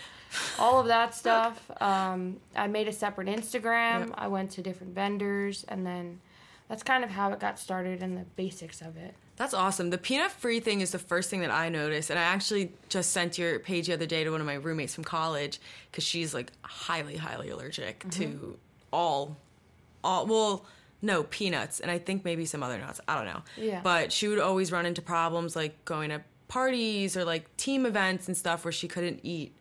all 0.59 0.79
of 0.81 0.87
that 0.89 1.15
stuff. 1.15 1.71
Um, 1.81 2.39
I 2.57 2.67
made 2.67 2.89
a 2.89 2.93
separate 2.93 3.29
Instagram. 3.29 4.09
Yep. 4.09 4.15
I 4.15 4.29
went 4.29 4.51
to 4.53 4.63
different 4.63 4.95
vendors, 4.95 5.65
and 5.69 5.87
then 5.87 6.21
that's 6.69 6.83
kind 6.83 7.05
of 7.05 7.11
how 7.11 7.31
it 7.33 7.39
got 7.41 7.59
started 7.59 8.03
and 8.03 8.17
the 8.19 8.25
basics 8.37 8.81
of 8.81 8.97
it. 8.97 9.15
That's 9.37 9.55
awesome. 9.55 9.91
The 9.91 9.99
peanut 9.99 10.33
free 10.33 10.59
thing 10.59 10.81
is 10.81 10.91
the 10.91 10.99
first 10.99 11.31
thing 11.31 11.41
that 11.43 11.53
I 11.53 11.69
noticed. 11.69 12.11
And 12.11 12.19
I 12.19 12.23
actually 12.23 12.73
just 12.89 13.13
sent 13.13 13.39
your 13.39 13.61
page 13.61 13.87
the 13.87 13.93
other 13.95 14.07
day 14.07 14.25
to 14.25 14.31
one 14.31 14.41
of 14.41 14.47
my 14.47 14.55
roommates 14.55 14.95
from 14.97 15.05
college 15.05 15.61
because 15.91 16.03
she's 16.03 16.35
like 16.35 16.51
highly, 16.63 17.17
highly 17.17 17.49
allergic 17.51 18.01
Mm-hmm. 18.01 18.11
to 18.11 18.59
all, 18.93 19.37
all, 20.03 20.27
well, 20.27 20.67
no, 21.01 21.23
peanuts. 21.25 21.81
And 21.81 21.91
I 21.91 21.99
think 21.99 22.25
maybe 22.25 22.45
some 22.45 22.63
other 22.63 22.79
nuts. 22.79 23.01
I 23.07 23.15
don't 23.17 23.27
know. 23.27 23.43
Yeah. 23.57 23.81
But 23.83 24.13
she 24.13 24.29
would 24.29 24.39
always 24.41 24.73
run 24.73 24.85
into 24.87 25.01
problems 25.03 25.55
like 25.57 25.85
going 25.85 26.11
to 26.11 26.23
parties 26.49 27.17
or 27.17 27.25
like 27.25 27.55
team 27.57 27.85
events 27.87 28.27
and 28.27 28.37
stuff 28.37 28.65
where 28.65 28.73
she 28.73 28.89
couldn't 28.89 29.21
eat 29.23 29.55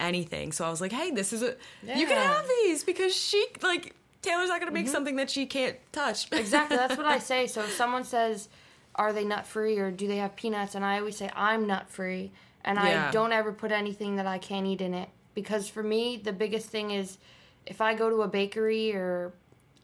anything. 0.00 0.52
So 0.52 0.64
I 0.66 0.70
was 0.70 0.80
like, 0.80 0.92
hey, 0.92 1.10
this 1.12 1.32
is 1.32 1.42
a, 1.42 1.54
you 1.82 2.06
can 2.06 2.16
Mm-hmm. 2.18 2.32
Have 2.32 2.48
these 2.64 2.84
because 2.84 3.14
she, 3.14 3.46
like, 3.62 3.94
Taylor's 4.22 4.48
not 4.48 4.60
going 4.60 4.72
to 4.72 4.74
make 4.74 4.88
something 4.88 5.16
that 5.16 5.30
she 5.30 5.46
can't 5.46 5.76
touch. 5.92 6.26
Exactly. 6.32 6.76
That's 6.76 6.96
what 6.96 7.06
I 7.06 7.18
say. 7.18 7.46
So 7.46 7.60
if 7.62 7.70
someone 7.72 8.02
says, 8.04 8.48
"Are 8.96 9.12
they 9.12 9.24
nut 9.24 9.46
free 9.46 9.78
or 9.78 9.90
do 9.92 10.08
they 10.08 10.16
have 10.16 10.34
peanuts?" 10.34 10.74
and 10.74 10.84
I 10.84 10.98
always 10.98 11.16
say, 11.16 11.30
"I'm 11.36 11.66
nut 11.68 11.88
free," 11.88 12.32
and 12.64 12.76
Yeah. 12.76 13.08
I 13.08 13.10
don't 13.12 13.32
ever 13.32 13.52
put 13.52 13.70
anything 13.70 14.16
that 14.16 14.26
I 14.26 14.38
can't 14.38 14.66
eat 14.66 14.80
in 14.80 14.94
it 14.94 15.08
because 15.34 15.68
for 15.68 15.82
me 15.84 16.16
the 16.16 16.32
biggest 16.32 16.66
thing 16.70 16.90
is 16.90 17.18
if 17.66 17.80
I 17.80 17.94
go 17.94 18.10
to 18.10 18.22
a 18.22 18.28
bakery 18.28 18.92
or 18.94 19.32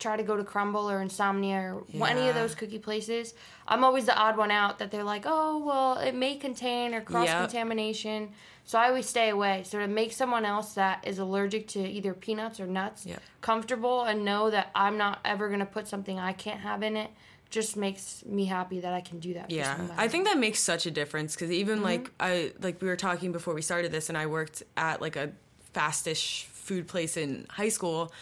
try 0.03 0.17
to 0.17 0.23
go 0.23 0.37
to 0.37 0.45
Crumbl 0.45 0.85
or 0.93 1.01
Insomnia 1.01 1.75
or 1.75 1.85
any 2.09 2.29
of 2.29 2.35
those 2.35 2.55
cookie 2.55 2.79
places, 2.79 3.35
I'm 3.69 3.85
always 3.85 4.05
the 4.07 4.17
odd 4.17 4.37
one 4.37 4.51
out 4.51 4.79
that 4.81 4.91
they're 4.91 5.05
like, 5.15 5.25
"Oh, 5.27 5.59
well, 5.69 5.99
it 5.99 6.15
may 6.15 6.35
contain 6.37 6.95
or 6.95 7.01
cross 7.01 7.29
contamination." 7.31 8.31
So 8.65 8.79
I 8.79 8.89
always 8.89 9.09
stay 9.09 9.29
away. 9.31 9.63
So 9.65 9.79
to 9.79 9.89
make 9.89 10.13
someone 10.13 10.45
else 10.45 10.75
that 10.75 10.97
is 11.05 11.19
allergic 11.19 11.67
to 11.69 11.81
either 11.81 12.15
peanuts 12.15 12.61
or 12.61 12.67
nuts 12.67 13.05
Yeah. 13.07 13.19
comfortable 13.41 14.03
and 14.05 14.25
know 14.25 14.51
that 14.51 14.71
I'm 14.75 14.97
not 14.97 15.19
ever 15.25 15.49
going 15.49 15.61
to 15.61 15.67
put 15.67 15.89
something 15.89 16.19
I 16.19 16.33
can't 16.33 16.61
have 16.61 16.83
in 16.83 16.97
it 16.97 17.11
just 17.51 17.77
makes 17.77 18.25
me 18.25 18.45
happy 18.47 18.79
that 18.81 18.93
I 18.95 19.01
can 19.03 19.19
do 19.19 19.35
that. 19.35 19.51
Yeah. 19.51 19.77
I 19.97 20.07
think 20.09 20.27
that 20.27 20.39
makes 20.39 20.61
such 20.61 20.87
a 20.87 20.91
difference 20.91 21.35
because 21.35 21.51
even 21.51 21.77
Mm-hmm. 21.79 21.85
like 21.85 22.11
I 22.21 22.53
like 22.61 22.81
we 22.81 22.89
were 22.89 22.97
talking 22.97 23.31
before 23.33 23.53
we 23.55 23.63
started 23.63 23.91
this, 23.93 24.09
and 24.09 24.17
I 24.17 24.27
worked 24.27 24.63
at 24.77 25.01
like 25.01 25.17
a 25.17 25.33
fastish 25.75 26.45
food 26.47 26.87
place 26.87 27.17
in 27.17 27.47
high 27.51 27.69
school. 27.69 28.13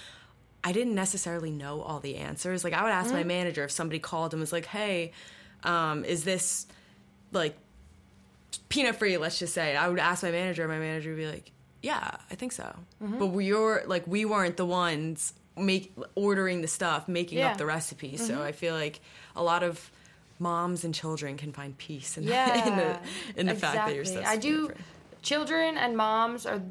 I 0.63 0.73
didn't 0.73 0.95
necessarily 0.95 1.51
know 1.51 1.81
all 1.83 2.01
the 2.01 2.17
answers. 2.17 2.65
Like 2.65 2.73
I 2.75 2.83
would 2.83 2.93
ask 2.93 3.11
my 3.13 3.21
Mm-hmm. 3.21 3.29
manager 3.29 3.65
if 3.65 3.71
somebody 3.71 3.99
called 3.99 4.35
and 4.35 4.41
was 4.41 4.53
like, 4.53 4.67
"Hey, 4.67 5.13
um, 5.65 6.05
is 6.05 6.25
this 6.25 6.67
like 7.33 7.57
peanut 8.69 8.97
free?" 8.97 9.17
Let's 9.17 9.39
just 9.39 9.55
say. 9.55 9.77
I 9.77 9.89
would 9.89 9.99
ask 9.99 10.23
my 10.23 10.31
manager, 10.31 10.63
and 10.63 10.71
my 10.73 10.79
manager 10.79 11.11
would 11.11 11.17
be 11.19 11.27
like, 11.27 11.51
"Yeah, 11.83 12.17
I 12.31 12.35
think 12.35 12.53
so." 12.53 12.65
Mm-hmm. 13.03 13.19
But 13.19 13.29
we 13.29 13.53
were 13.53 13.83
like, 13.87 14.07
we 14.07 14.25
weren't 14.25 14.57
the 14.57 14.67
ones 14.67 15.33
make 15.57 15.93
ordering 16.15 16.61
the 16.63 16.69
stuff, 16.69 17.09
making 17.09 17.39
Yeah. 17.39 17.45
Mm-hmm. 17.47 17.53
up 17.53 17.59
the 17.59 17.67
recipes. 17.67 18.27
So 18.27 18.43
I 18.43 18.53
feel 18.53 18.75
like 18.75 19.01
a 19.37 19.43
lot 19.43 19.63
of 19.63 19.91
moms 20.39 20.85
and 20.85 20.95
children 20.95 21.37
can 21.37 21.53
find 21.53 21.77
peace 21.77 22.17
in, 22.17 22.25
yeah, 22.25 22.67
in 22.69 22.77
the 22.77 22.99
in 23.41 23.47
the 23.47 23.55
fact 23.55 23.75
that 23.77 23.95
you're 23.95 24.05
so 24.05 24.23
I 24.25 24.37
do. 24.37 24.73
Children 25.23 25.77
and 25.77 25.97
moms 25.97 26.47
are 26.47 26.63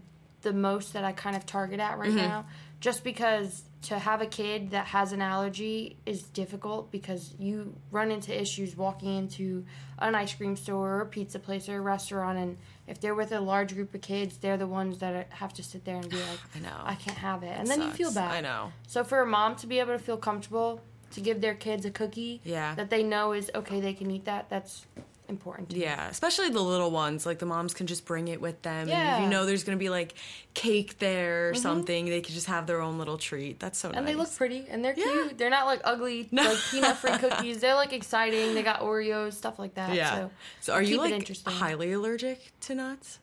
the 0.41 0.53
most 0.53 0.93
that 0.93 1.03
I 1.03 1.11
kind 1.11 1.35
of 1.35 1.45
target 1.45 1.79
at 1.79 1.91
Mm-hmm. 1.91 2.01
right 2.01 2.13
now, 2.15 2.45
just 2.79 3.03
because 3.03 3.63
to 3.81 3.97
have 3.97 4.21
a 4.21 4.25
kid 4.25 4.71
that 4.71 4.87
has 4.87 5.13
an 5.13 5.21
allergy 5.21 5.95
is 6.05 6.23
difficult 6.23 6.91
because 6.91 7.33
you 7.39 7.73
run 7.91 8.11
into 8.11 8.37
issues 8.37 8.75
walking 8.75 9.15
into 9.15 9.65
an 9.99 10.15
ice 10.15 10.33
cream 10.33 10.55
store 10.57 10.95
or 10.97 11.01
a 11.01 11.05
pizza 11.05 11.39
place 11.39 11.69
or 11.69 11.77
a 11.77 11.81
restaurant, 11.81 12.37
and 12.37 12.57
if 12.87 12.99
they're 12.99 13.15
with 13.15 13.31
a 13.31 13.39
large 13.39 13.73
group 13.73 13.93
of 13.93 14.01
kids, 14.01 14.37
they're 14.37 14.57
the 14.57 14.67
ones 14.67 14.97
that 14.99 15.13
are, 15.13 15.25
have 15.35 15.53
to 15.53 15.63
sit 15.63 15.85
there 15.85 15.95
and 15.95 16.09
be 16.09 16.17
like, 16.29 16.39
I 16.55 16.59
know. 16.59 16.75
I 16.83 16.95
can't 16.95 17.17
have 17.17 17.43
it," 17.43 17.57
and 17.57 17.67
then 17.67 17.81
you 17.81 17.89
feel 17.91 18.13
bad. 18.13 18.31
I 18.31 18.41
know. 18.41 18.73
So 18.87 19.03
for 19.03 19.21
a 19.21 19.25
mom 19.25 19.55
to 19.57 19.67
be 19.67 19.79
able 19.79 19.93
to 19.93 19.99
feel 19.99 20.17
comfortable 20.17 20.81
to 21.11 21.21
give 21.21 21.41
their 21.41 21.55
kids 21.55 21.85
a 21.85 21.89
cookie 21.91 22.39
Yeah. 22.43 22.75
that 22.75 22.89
they 22.89 23.01
know 23.01 23.31
is 23.31 23.49
okay, 23.55 23.79
they 23.79 23.93
can 23.93 24.11
eat 24.11 24.25
that. 24.25 24.49
That's 24.49 24.85
important. 25.29 25.71
Yeah, 25.73 26.07
especially 26.09 26.49
the 26.49 26.61
little 26.61 26.91
ones. 26.91 27.25
Like 27.25 27.39
the 27.39 27.45
moms 27.45 27.73
can 27.73 27.87
just 27.87 28.05
bring 28.05 28.27
it 28.27 28.41
with 28.41 28.61
them. 28.61 28.87
Yeah. 28.87 29.13
Mm-hmm. 29.15 29.23
you 29.23 29.29
know 29.29 29.45
there's 29.45 29.63
gonna 29.63 29.77
be 29.77 29.89
like 29.89 30.15
cake 30.53 30.99
there 30.99 31.49
or 31.49 31.53
something. 31.55 32.05
They 32.05 32.21
could 32.21 32.33
just 32.33 32.47
have 32.47 32.67
their 32.67 32.81
own 32.81 32.97
little 32.97 33.17
treat. 33.17 33.59
That's 33.59 33.77
so 33.77 33.89
And 33.89 33.95
nice. 33.95 33.99
And 33.99 34.07
they 34.07 34.15
look 34.15 34.35
pretty 34.35 34.65
and 34.69 34.83
they're 34.83 34.95
Yeah. 34.97 35.05
cute. 35.11 35.37
They're 35.37 35.49
not 35.49 35.65
like 35.67 35.81
ugly, 35.83 36.27
like 36.33 36.57
peanut 36.71 36.97
free 36.97 37.17
cookies. 37.17 37.59
They're 37.61 37.75
like 37.75 37.93
exciting. 37.93 38.55
They 38.55 38.63
got 38.63 38.81
Oreos, 38.81 39.33
stuff 39.33 39.59
like 39.59 39.75
that. 39.75 39.93
yeah. 39.93 40.15
So, 40.15 40.31
So, 40.61 40.73
are 40.73 40.81
you 40.81 40.97
like 40.97 41.27
highly 41.45 41.93
allergic 41.93 42.51
to 42.61 42.75
nuts? 42.75 43.19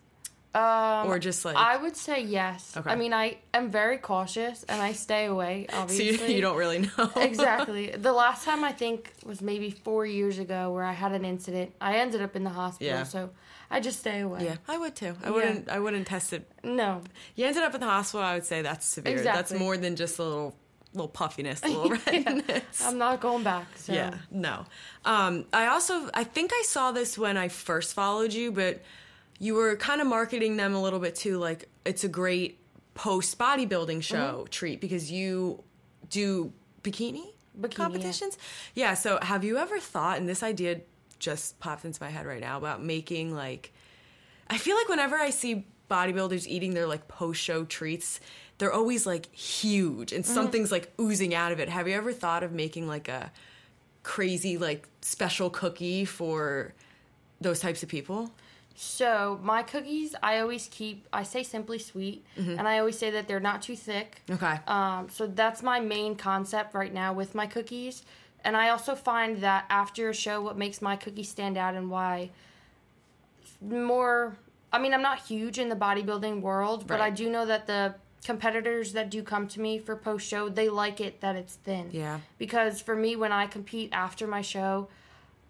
Um, 0.56 1.08
or 1.10 1.18
just 1.18 1.44
like 1.44 1.56
I 1.56 1.76
would 1.76 1.96
say 1.96 2.22
yes. 2.22 2.74
Okay. 2.76 2.90
I 2.90 2.94
mean, 2.96 3.12
I 3.12 3.36
am 3.52 3.70
very 3.70 3.98
cautious 3.98 4.64
and 4.68 4.80
I 4.80 4.92
stay 4.92 5.26
away. 5.26 5.66
so 5.70 5.76
Obviously, 5.78 6.28
you, 6.30 6.34
you 6.36 6.40
don't 6.40 6.56
really 6.56 6.78
know 6.78 7.10
exactly. 7.16 7.90
The 7.96 8.12
last 8.12 8.44
time 8.44 8.64
I 8.64 8.72
think 8.72 9.12
was 9.24 9.42
maybe 9.42 9.70
four 9.70 10.06
years 10.06 10.38
ago 10.38 10.72
where 10.72 10.84
I 10.84 10.92
had 10.92 11.12
an 11.12 11.24
incident. 11.24 11.72
I 11.80 11.96
ended 11.98 12.22
up 12.22 12.36
in 12.36 12.44
the 12.44 12.50
hospital, 12.50 12.86
Yeah. 12.94 13.02
so 13.04 13.30
I 13.70 13.80
just 13.80 13.98
stay 14.00 14.20
away. 14.20 14.44
Yeah, 14.44 14.56
I 14.68 14.78
would 14.78 14.94
too. 14.96 15.14
I 15.22 15.26
Yeah. 15.26 15.30
wouldn't. 15.34 15.68
I 15.68 15.78
wouldn't 15.78 16.06
test 16.06 16.32
it. 16.32 16.48
No. 16.64 17.02
You 17.34 17.46
ended 17.46 17.62
up 17.64 17.74
in 17.74 17.80
the 17.80 17.86
hospital. 17.86 18.24
I 18.24 18.34
would 18.34 18.46
say 18.46 18.62
that's 18.62 18.86
severe. 18.86 19.12
Exactly. 19.16 19.36
That's 19.42 19.52
more 19.60 19.76
than 19.76 19.96
just 19.96 20.18
a 20.18 20.22
little, 20.22 20.56
little 20.94 21.08
puffiness, 21.08 21.62
a 21.64 21.68
little 21.68 21.90
redness. 22.06 22.82
I'm 22.86 22.96
not 22.98 23.20
going 23.20 23.42
back. 23.42 23.66
So. 23.76 23.92
Yeah, 23.92 24.14
no. 24.30 24.64
Um, 25.04 25.44
I 25.52 25.66
also, 25.66 26.08
I 26.14 26.24
think 26.24 26.52
I 26.54 26.62
saw 26.64 26.92
this 26.92 27.18
when 27.18 27.36
I 27.36 27.48
first 27.48 27.92
followed 27.94 28.32
you, 28.32 28.52
but 28.52 28.80
you 29.38 29.54
were 29.54 29.76
kind 29.76 30.00
of 30.00 30.06
marketing 30.06 30.56
them 30.56 30.74
a 30.74 30.80
little 30.82 30.98
bit 30.98 31.14
too. 31.14 31.38
Like 31.38 31.68
it's 31.84 32.04
a 32.04 32.08
great 32.08 32.58
post 32.94 33.38
bodybuilding 33.38 34.02
show 34.02 34.16
Mm-hmm. 34.38 34.50
treat 34.50 34.80
because 34.80 35.10
you 35.10 35.62
do 36.08 36.52
bikini, 36.82 37.26
Bikini, 37.60 37.74
competitions. 37.74 38.38
Yeah. 38.74 38.94
So 38.94 39.18
have 39.20 39.44
you 39.44 39.58
ever 39.58 39.78
thought, 39.78 40.18
and 40.18 40.28
this 40.28 40.42
idea 40.42 40.80
just 41.18 41.58
popped 41.60 41.84
into 41.84 42.02
my 42.02 42.10
head 42.10 42.26
right 42.26 42.40
now 42.40 42.56
about 42.58 42.82
making 42.82 43.34
like, 43.34 43.72
I 44.48 44.58
feel 44.58 44.76
like 44.76 44.88
whenever 44.88 45.16
I 45.16 45.30
see 45.30 45.66
bodybuilders 45.90 46.46
eating 46.46 46.74
their 46.74 46.86
like 46.86 47.08
post 47.08 47.40
show 47.40 47.64
treats, 47.64 48.20
they're 48.58 48.72
always 48.72 49.06
like 49.06 49.34
huge 49.34 50.12
and 50.12 50.24
something's 50.24 50.72
like 50.72 50.92
oozing 51.00 51.34
out 51.34 51.52
of 51.52 51.60
it. 51.60 51.68
Have 51.68 51.86
you 51.88 51.94
ever 51.94 52.12
thought 52.12 52.42
of 52.42 52.52
making 52.52 52.86
like 52.88 53.08
a 53.08 53.30
crazy 54.02 54.56
like 54.56 54.88
special 55.02 55.50
cookie 55.50 56.04
for 56.04 56.72
those 57.40 57.60
types 57.60 57.82
of 57.82 57.88
people? 57.88 58.30
So 58.78 59.40
my 59.42 59.62
cookies, 59.62 60.14
I 60.22 60.38
always 60.38 60.68
keep. 60.70 61.06
I 61.12 61.22
say 61.22 61.42
simply 61.42 61.78
sweet, 61.78 62.24
Mm-hmm. 62.38 62.58
and 62.58 62.68
I 62.68 62.78
always 62.78 62.98
say 62.98 63.10
that 63.10 63.26
they're 63.26 63.40
not 63.40 63.62
too 63.62 63.74
thick. 63.76 64.20
Okay. 64.30 64.58
Um, 64.68 65.08
so 65.10 65.26
that's 65.26 65.62
my 65.62 65.80
main 65.80 66.14
concept 66.16 66.74
right 66.74 66.92
now 66.92 67.12
with 67.14 67.34
my 67.34 67.46
cookies. 67.46 68.02
And 68.44 68.56
I 68.56 68.68
also 68.68 68.94
find 68.94 69.38
that 69.42 69.64
after 69.70 70.08
a 70.10 70.14
show, 70.14 70.40
what 70.42 70.56
makes 70.56 70.80
my 70.82 70.94
cookies 70.94 71.28
stand 71.28 71.56
out 71.56 71.74
and 71.74 71.90
why 71.90 72.30
more. 73.60 74.36
I 74.72 74.78
mean, 74.78 74.92
I'm 74.92 75.02
not 75.02 75.20
huge 75.20 75.58
in 75.58 75.68
the 75.68 75.76
bodybuilding 75.76 76.40
world, 76.42 76.86
but 76.86 77.00
I 77.00 77.10
do 77.10 77.30
know 77.30 77.46
that 77.46 77.66
the 77.66 77.94
competitors 78.24 78.92
that 78.92 79.10
do 79.10 79.22
come 79.22 79.46
to 79.48 79.60
me 79.60 79.78
for 79.78 79.96
post 79.96 80.26
show, 80.28 80.48
they 80.48 80.68
like 80.68 81.00
it 81.00 81.20
that 81.20 81.36
it's 81.36 81.54
thin. 81.54 81.88
Yeah. 81.92 82.20
Because 82.38 82.82
for 82.82 82.94
me, 82.96 83.16
when 83.16 83.32
I 83.32 83.46
compete 83.46 83.90
after 83.92 84.26
my 84.26 84.42
show, 84.42 84.88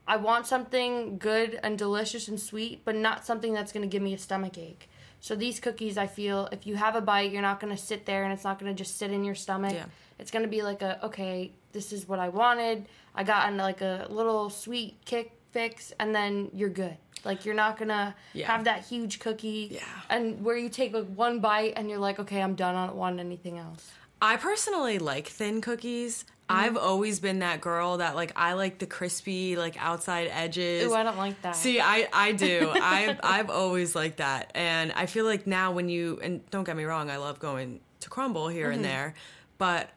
I 0.09 0.17
want 0.17 0.47
something 0.47 1.19
good 1.19 1.59
and 1.63 1.77
delicious 1.79 2.29
and 2.29 2.39
sweet, 2.41 2.83
but 2.85 2.95
not 2.95 3.27
something 3.27 3.53
that's 3.53 3.73
going 3.73 3.83
to 3.83 3.89
give 3.93 4.03
me 4.03 4.15
a 4.15 4.19
stomach 4.19 4.57
ache. 4.59 4.89
So 5.21 5.35
these 5.35 5.59
cookies, 5.59 5.99
I 5.99 6.07
feel, 6.07 6.49
if 6.53 6.67
you 6.67 6.77
have 6.77 6.95
a 6.95 7.01
bite, 7.01 7.33
you're 7.33 7.43
not 7.43 7.59
going 7.59 7.75
to 7.75 7.83
sit 7.83 8.07
there 8.07 8.23
and 8.25 8.33
it's 8.33 8.45
not 8.45 8.59
going 8.61 8.75
to 8.75 8.77
just 8.83 8.97
sit 8.99 9.11
in 9.11 9.25
your 9.25 9.35
stomach. 9.35 9.73
Yeah. 9.73 9.87
It's 10.19 10.31
going 10.31 10.45
to 10.45 10.49
be 10.49 10.63
like 10.63 10.83
a 10.83 11.05
okay, 11.07 11.53
this 11.73 11.93
is 11.93 12.09
what 12.09 12.19
I 12.19 12.29
wanted. 12.29 12.87
I 13.15 13.25
got 13.25 13.53
like 13.55 13.81
a 13.81 14.07
little 14.11 14.49
sweet 14.51 14.97
kick 15.05 15.33
fix, 15.53 15.93
and 15.99 16.15
then 16.15 16.51
you're 16.55 16.69
good. 16.69 16.97
Like 17.25 17.45
you're 17.45 17.55
not 17.55 17.79
gonna 17.79 18.15
Yeah. 18.35 18.47
have 18.47 18.65
that 18.65 18.85
huge 18.85 19.19
cookie, 19.21 19.69
Yeah. 19.73 19.81
and 20.11 20.45
where 20.45 20.57
you 20.57 20.69
take 20.69 20.93
like 20.93 21.07
one 21.07 21.41
bite 21.41 21.73
and 21.77 21.89
you're 21.91 21.99
like, 21.99 22.19
okay, 22.21 22.41
I'm 22.43 22.55
done. 22.55 22.75
I 22.77 22.87
don't 22.87 22.97
want 22.97 23.19
anything 23.21 23.59
else. 23.59 23.91
I 24.21 24.37
personally 24.37 24.99
like 24.99 25.27
thin 25.29 25.61
cookies. 25.61 26.25
Mm-hmm. 26.25 26.61
I've 26.61 26.77
always 26.77 27.19
been 27.21 27.41
that 27.41 27.61
girl 27.61 27.97
that 27.99 28.15
like 28.15 28.33
I 28.37 28.53
like 28.55 28.79
the 28.79 28.87
crispy 28.87 29.57
like 29.57 29.77
outside 29.83 30.29
edges. 30.33 30.85
Ooh, 30.91 30.95
I 30.95 31.03
don't 31.03 31.19
like 31.19 31.41
that. 31.43 31.57
See, 31.57 31.81
I 31.81 32.09
I 32.13 32.33
do. 32.33 32.71
I 32.75 33.19
I've 33.23 33.51
always 33.51 33.95
liked 33.95 34.19
that, 34.19 34.53
and 34.55 34.93
I 34.93 35.07
feel 35.07 35.25
like 35.25 35.47
now 35.47 35.73
when 35.73 35.89
you 35.89 36.21
and 36.23 36.49
don't 36.51 36.65
get 36.65 36.77
me 36.77 36.85
wrong, 36.85 37.11
I 37.11 37.17
love 37.17 37.39
going 37.41 37.81
to 38.01 38.11
Crumbl 38.11 38.53
here 38.53 38.67
Mm-hmm. 38.67 38.75
and 38.77 38.85
there, 38.85 39.15
but 39.59 39.91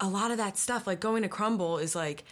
a 0.00 0.08
lot 0.08 0.32
of 0.32 0.38
that 0.38 0.58
stuff, 0.58 0.86
like 0.88 0.98
going 0.98 1.22
to 1.22 1.28
Crumbl, 1.28 1.80
is 1.80 1.94
like 1.94 2.24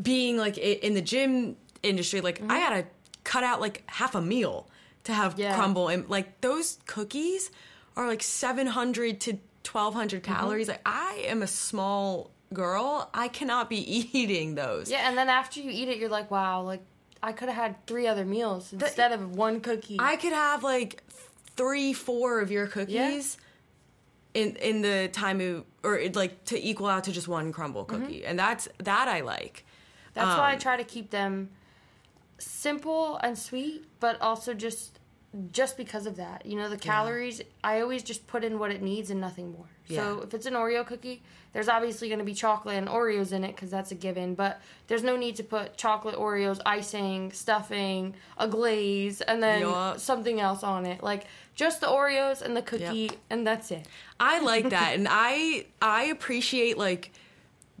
being 0.00 0.36
like 0.36 0.58
in 0.58 0.94
the 0.94 1.00
gym 1.02 1.56
industry. 1.82 2.20
Like 2.20 2.42
I 2.48 2.60
gotta 2.60 2.84
cut 3.24 3.44
out 3.44 3.60
like 3.60 3.82
half 3.86 4.14
a 4.14 4.20
meal 4.20 4.68
to 5.04 5.12
have 5.14 5.32
Mm-hmm. 5.32 5.40
Yeah. 5.40 5.56
Crumbl, 5.58 5.92
and 5.92 6.08
like 6.10 6.40
those 6.42 6.78
cookies 6.86 7.50
are 7.96 8.06
like 8.06 8.22
seven 8.22 8.66
hundred 8.66 9.20
to 9.22 9.38
twelve 9.68 9.94
hundred 9.94 10.22
Mm-hmm. 10.22 10.34
calories. 10.34 10.68
Like 10.68 10.80
I 10.86 11.24
am 11.26 11.42
a 11.42 11.46
small 11.46 12.30
girl, 12.54 13.10
I 13.12 13.28
cannot 13.28 13.68
be 13.68 13.76
eating 14.18 14.54
those. 14.54 14.90
Yeah, 14.90 15.06
and 15.08 15.16
then 15.18 15.28
after 15.28 15.60
you 15.60 15.70
eat 15.70 15.88
it, 15.88 15.98
you're 15.98 16.08
like, 16.08 16.30
wow, 16.30 16.62
like 16.62 16.82
I 17.22 17.32
could 17.32 17.48
have 17.50 17.56
had 17.64 17.86
three 17.86 18.06
other 18.06 18.24
meals 18.24 18.72
instead 18.72 19.12
of 19.12 19.36
one 19.36 19.60
cookie. 19.60 19.96
I 19.98 20.16
could 20.16 20.32
have 20.32 20.62
like 20.64 21.02
three, 21.56 21.92
four 21.92 22.40
of 22.40 22.50
your 22.50 22.66
cookies 22.66 23.36
in 24.32 24.56
in 24.56 24.80
the 24.80 25.08
time 25.12 25.40
of, 25.42 25.64
or 25.82 25.98
it, 25.98 26.16
like 26.16 26.44
to 26.46 26.56
equal 26.70 26.86
out 26.86 27.04
to 27.04 27.12
just 27.12 27.28
one 27.28 27.52
Crumbl 27.52 27.86
cookie, 27.86 28.24
and 28.24 28.38
that's 28.38 28.68
that 28.78 29.06
I 29.08 29.20
like. 29.20 29.64
That's 30.14 30.38
why 30.38 30.50
I 30.50 30.54
um, 30.54 30.58
try 30.58 30.76
to 30.78 30.84
keep 30.84 31.10
them 31.10 31.50
simple 32.38 33.16
and 33.22 33.36
sweet, 33.38 33.84
but 34.00 34.20
also 34.22 34.54
just 34.54 34.97
just 35.52 35.76
because 35.76 36.06
of 36.06 36.16
that. 36.16 36.46
You 36.46 36.56
know, 36.56 36.68
the 36.68 36.76
calories, 36.78 37.42
I 37.62 37.80
always 37.80 38.02
just 38.02 38.26
put 38.26 38.44
in 38.44 38.58
what 38.58 38.70
it 38.70 38.80
needs 38.82 39.10
and 39.10 39.20
nothing 39.20 39.52
more. 39.52 39.66
So 39.90 40.20
if 40.20 40.34
it's 40.34 40.44
an 40.44 40.52
Oreo 40.52 40.86
cookie, 40.86 41.22
there's 41.54 41.68
obviously 41.68 42.08
going 42.08 42.18
to 42.18 42.24
be 42.24 42.34
chocolate 42.34 42.76
and 42.76 42.88
Oreos 42.88 43.32
in 43.32 43.42
it 43.42 43.54
because 43.56 43.70
that's 43.70 43.90
a 43.90 43.94
given, 43.94 44.34
but 44.34 44.60
there's 44.86 45.02
no 45.02 45.16
need 45.16 45.36
to 45.36 45.42
put 45.42 45.78
chocolate 45.78 46.14
Oreos, 46.14 46.60
icing, 46.66 47.32
stuffing, 47.32 48.14
a 48.36 48.46
glaze, 48.46 49.22
and 49.22 49.42
then 49.42 49.62
Yup. 49.62 49.98
something 49.98 50.40
else 50.40 50.62
on 50.62 50.84
it. 50.84 51.02
Like 51.02 51.24
just 51.54 51.80
the 51.80 51.86
Oreos 51.86 52.42
and 52.42 52.54
the 52.54 52.60
cookie, 52.60 53.08
Yep. 53.10 53.12
and 53.30 53.46
that's 53.46 53.70
it. 53.70 53.86
I 54.20 54.40
like 54.40 54.68
that, 54.76 54.94
and 54.94 55.06
I 55.10 55.64
I 55.80 56.04
appreciate 56.04 56.76
like 56.76 57.10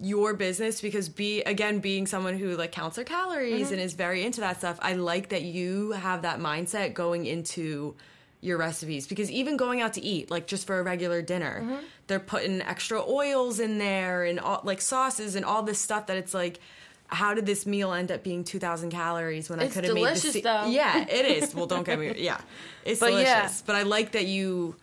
your 0.00 0.34
business 0.34 0.80
because 0.80 1.08
be 1.08 1.42
again 1.42 1.80
being 1.80 2.06
someone 2.06 2.38
who 2.38 2.56
like 2.56 2.70
counts 2.72 2.96
their 2.96 3.04
calories 3.04 3.66
mm-hmm. 3.66 3.74
and 3.74 3.82
is 3.82 3.94
very 3.94 4.24
into 4.24 4.40
that 4.40 4.58
stuff. 4.58 4.78
I 4.80 4.94
like 4.94 5.30
that 5.30 5.42
you 5.42 5.92
have 5.92 6.22
that 6.22 6.38
mindset 6.38 6.94
going 6.94 7.26
into 7.26 7.96
your 8.40 8.56
recipes 8.56 9.06
because 9.08 9.30
even 9.30 9.56
going 9.56 9.80
out 9.80 9.94
to 9.94 10.00
eat 10.00 10.30
like 10.30 10.46
just 10.46 10.66
for 10.66 10.78
a 10.78 10.82
regular 10.84 11.20
dinner 11.20 11.60
mm-hmm. 11.60 11.84
they're 12.06 12.20
putting 12.20 12.62
extra 12.62 13.02
oils 13.04 13.58
in 13.58 13.78
there 13.78 14.22
and 14.22 14.38
all 14.38 14.60
like 14.62 14.80
sauces 14.80 15.34
and 15.34 15.44
all 15.44 15.64
this 15.64 15.80
stuff 15.80 16.06
that 16.06 16.16
it's 16.16 16.32
like 16.32 16.60
how 17.08 17.34
did 17.34 17.46
this 17.46 17.66
meal 17.66 17.92
end 17.92 18.12
up 18.12 18.22
being 18.22 18.44
2000 18.44 18.90
calories 18.90 19.48
when 19.48 19.60
I 19.60 19.68
could 19.68 19.84
have 19.84 19.94
made 19.94 20.02
delicious, 20.02 20.42
though. 20.42 20.66
Yeah, 20.66 21.06
it 21.08 21.24
is. 21.24 21.54
Well, 21.58 21.66
don't 21.66 21.84
get 21.84 21.98
me 21.98 22.14
yeah. 22.18 22.38
It's 22.84 23.00
But 23.00 23.10
delicious. 23.10 23.26
yeah. 23.26 23.50
But 23.64 23.76
I 23.76 23.82
like 23.82 24.12
that 24.12 24.26
you 24.26 24.76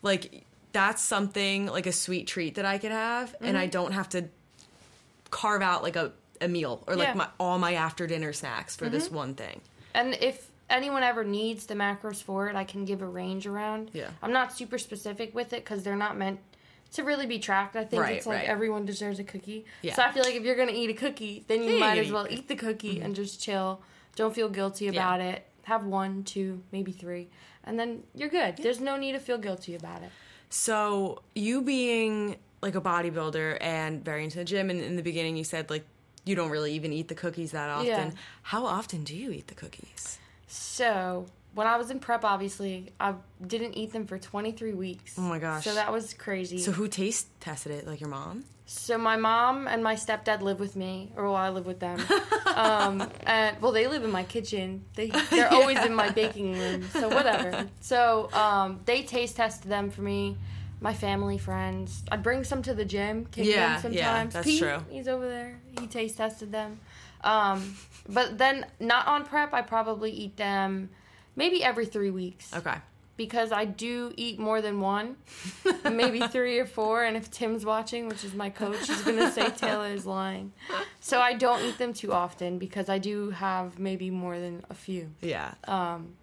like 0.00 0.44
that's 0.70 1.02
something 1.02 1.66
like 1.66 1.86
a 1.86 1.92
sweet 1.92 2.28
treat 2.28 2.54
that 2.54 2.64
I 2.64 2.78
could 2.78 2.92
have 2.92 3.34
and 3.40 3.58
I 3.58 3.64
mm-hmm. 3.64 3.70
don't 3.70 3.92
have 3.92 4.08
to 4.10 4.28
carve 5.32 5.62
out 5.62 5.82
like 5.82 5.96
a, 5.96 6.12
a 6.40 6.46
meal 6.46 6.84
or 6.86 6.94
like 6.94 7.08
Yeah. 7.08 7.14
my 7.14 7.28
all 7.40 7.58
my 7.58 7.74
after 7.74 8.06
dinner 8.06 8.32
snacks 8.32 8.76
for 8.76 8.88
this 8.88 9.06
mm-hmm. 9.06 9.16
one 9.16 9.34
thing. 9.34 9.60
And 9.94 10.14
if 10.20 10.50
anyone 10.70 11.02
ever 11.02 11.24
needs 11.24 11.66
the 11.66 11.74
macros 11.74 12.22
for 12.22 12.48
it, 12.48 12.54
I 12.54 12.62
can 12.62 12.84
give 12.84 13.02
a 13.02 13.06
range 13.06 13.46
around. 13.48 13.90
Yeah. 13.92 14.10
I'm 14.22 14.32
not 14.32 14.52
super 14.52 14.78
specific 14.78 15.34
with 15.34 15.52
it 15.52 15.64
because 15.64 15.82
they're 15.82 15.96
not 15.96 16.16
meant 16.16 16.38
to 16.92 17.02
really 17.02 17.26
be 17.26 17.38
tracked. 17.38 17.74
I 17.74 17.84
think 17.84 18.02
Right, 18.02 18.16
it's 18.16 18.26
like 18.26 18.40
right. 18.40 18.48
everyone 18.48 18.84
deserves 18.86 19.18
a 19.18 19.24
cookie. 19.24 19.64
Yeah. 19.80 19.94
So 19.94 20.02
I 20.02 20.12
feel 20.12 20.22
like 20.22 20.34
if 20.34 20.44
you're 20.44 20.54
gonna 20.56 20.72
eat 20.72 20.90
a 20.90 20.94
cookie, 20.94 21.44
then 21.48 21.62
you 21.62 21.72
Yeah, 21.74 21.80
might 21.80 21.98
as 21.98 22.12
well 22.12 22.24
cookie. 22.24 22.36
eat 22.36 22.48
the 22.48 22.56
cookie 22.56 22.94
mm-hmm. 22.96 23.04
and 23.06 23.16
just 23.16 23.40
chill. 23.40 23.82
Don't 24.14 24.34
feel 24.34 24.48
guilty 24.50 24.88
about 24.88 25.20
it. 25.20 25.46
Have 25.64 25.84
one, 25.84 26.22
two, 26.24 26.62
maybe 26.72 26.92
three, 26.92 27.28
and 27.64 27.78
then 27.78 28.02
you're 28.14 28.28
good. 28.28 28.56
There's 28.58 28.80
no 28.80 28.96
need 28.96 29.12
to 29.12 29.20
feel 29.20 29.38
guilty 29.38 29.74
about 29.74 30.02
it. 30.02 30.10
So 30.50 31.22
you 31.34 31.62
being 31.62 32.36
like 32.62 32.74
a 32.76 32.80
bodybuilder 32.80 33.58
and 33.60 34.04
very 34.04 34.24
into 34.24 34.38
the 34.38 34.44
gym 34.44 34.70
and 34.70 34.80
in 34.80 34.96
the 34.96 35.02
beginning 35.02 35.36
you 35.36 35.44
said 35.44 35.68
like 35.68 35.84
you 36.24 36.34
don't 36.36 36.50
really 36.50 36.72
even 36.74 36.92
eat 36.92 37.08
the 37.08 37.14
cookies 37.14 37.50
that 37.50 37.68
often. 37.68 37.86
Yeah. 37.86 38.10
How 38.42 38.64
often 38.64 39.02
do 39.02 39.16
you 39.16 39.32
eat 39.32 39.48
the 39.48 39.54
cookies? 39.54 40.18
So 40.46 41.26
when 41.54 41.66
I 41.66 41.76
was 41.76 41.90
in 41.90 41.98
prep, 41.98 42.24
obviously 42.24 42.92
I 43.00 43.14
didn't 43.44 43.74
eat 43.76 43.92
them 43.92 44.06
for 44.06 44.18
23 44.18 44.74
weeks. 44.74 45.16
Oh 45.18 45.22
my 45.22 45.38
gosh. 45.38 45.64
So 45.64 45.74
that 45.74 45.90
was 45.90 46.14
crazy. 46.14 46.58
So 46.58 46.72
who 46.72 46.88
taste 46.88 47.28
tested 47.40 47.72
it? 47.72 47.86
Like 47.86 48.00
your 48.00 48.08
mom? 48.08 48.44
So 48.66 48.96
my 48.96 49.16
mom 49.16 49.66
and 49.66 49.82
my 49.82 49.96
stepdad 49.96 50.40
live 50.40 50.58
with 50.58 50.76
me, 50.76 51.12
or 51.16 51.24
well, 51.24 51.34
I 51.34 51.50
live 51.50 51.66
with 51.66 51.80
them. 51.80 52.00
um, 52.54 53.06
and 53.26 53.60
well, 53.60 53.72
they 53.72 53.86
live 53.86 54.04
in 54.04 54.10
my 54.10 54.22
kitchen. 54.22 54.84
They 54.94 55.08
they're 55.30 55.52
always 55.52 55.78
in 55.84 55.94
my 55.94 56.10
baking 56.10 56.58
room. 56.58 56.84
So 56.92 57.08
whatever. 57.08 57.68
So 57.80 58.30
um, 58.32 58.80
they 58.84 59.02
taste 59.02 59.36
tested 59.36 59.70
them 59.70 59.90
for 59.90 60.02
me. 60.02 60.38
My 60.82 60.92
family, 60.92 61.38
friends. 61.38 62.02
I'd 62.10 62.22
bring 62.24 62.42
some 62.42 62.60
to 62.62 62.74
the 62.74 62.84
gym, 62.84 63.26
kick 63.30 63.46
Yeah, 63.46 63.78
them 63.80 63.92
yeah, 63.92 64.04
sometimes. 64.04 64.34
that's 64.34 64.46
Pete, 64.46 64.58
true. 64.60 64.78
He's 64.90 65.06
over 65.06 65.28
there. 65.28 65.60
He 65.80 65.86
taste 65.86 66.16
tested 66.16 66.50
them. 66.50 66.80
Um, 67.22 67.76
but 68.08 68.36
then 68.36 68.66
not 68.80 69.06
on 69.06 69.24
prep. 69.24 69.54
I 69.54 69.62
probably 69.62 70.10
eat 70.10 70.36
them 70.36 70.90
maybe 71.36 71.62
every 71.62 71.86
three 71.86 72.10
weeks 72.10 72.52
Okay. 72.52 72.74
because 73.16 73.52
I 73.52 73.64
do 73.64 74.12
eat 74.16 74.40
more 74.40 74.60
than 74.60 74.80
one, 74.80 75.14
maybe 75.88 76.20
three 76.26 76.58
or 76.58 76.66
four. 76.66 77.04
And 77.04 77.16
if 77.16 77.30
Tim's 77.30 77.64
watching, 77.64 78.08
which 78.08 78.24
is 78.24 78.34
my 78.34 78.50
coach, 78.50 78.88
he's 78.88 79.02
gonna 79.02 79.30
say 79.30 79.50
Taylor 79.56 79.86
is 79.86 80.04
lying. 80.04 80.52
So 81.00 81.20
I 81.20 81.34
don't 81.34 81.62
eat 81.62 81.78
them 81.78 81.92
too 81.94 82.12
often 82.12 82.58
because 82.58 82.88
I 82.88 82.98
do 82.98 83.30
have 83.30 83.78
maybe 83.78 84.10
more 84.10 84.40
than 84.40 84.64
a 84.68 84.74
few. 84.74 85.10
Yeah. 85.20 85.54
Um, 85.68 86.14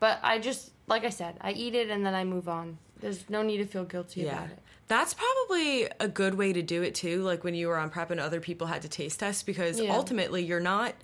but 0.00 0.18
I 0.24 0.40
just 0.40 0.72
like 0.88 1.04
I 1.04 1.10
said, 1.10 1.36
I 1.40 1.52
eat 1.52 1.76
it 1.76 1.90
and 1.90 2.04
then 2.04 2.14
I 2.14 2.24
move 2.24 2.48
on. 2.48 2.78
There's 3.00 3.28
no 3.30 3.42
need 3.42 3.58
to 3.58 3.66
feel 3.66 3.84
guilty 3.84 4.22
Yeah. 4.22 4.32
about 4.38 4.50
it. 4.50 4.58
That's 4.88 5.14
probably 5.14 5.88
a 6.00 6.08
good 6.08 6.34
way 6.34 6.52
to 6.52 6.62
do 6.62 6.82
it 6.82 6.94
too, 6.94 7.22
like 7.22 7.44
when 7.44 7.54
you 7.54 7.68
were 7.68 7.76
on 7.76 7.90
prep 7.90 8.10
and 8.10 8.18
other 8.20 8.40
people 8.40 8.66
had 8.66 8.82
to 8.82 8.88
taste 8.88 9.20
test 9.20 9.46
because 9.46 9.78
Yeah. 9.80 9.94
ultimately 9.94 10.42
you're 10.44 10.58
not 10.60 10.94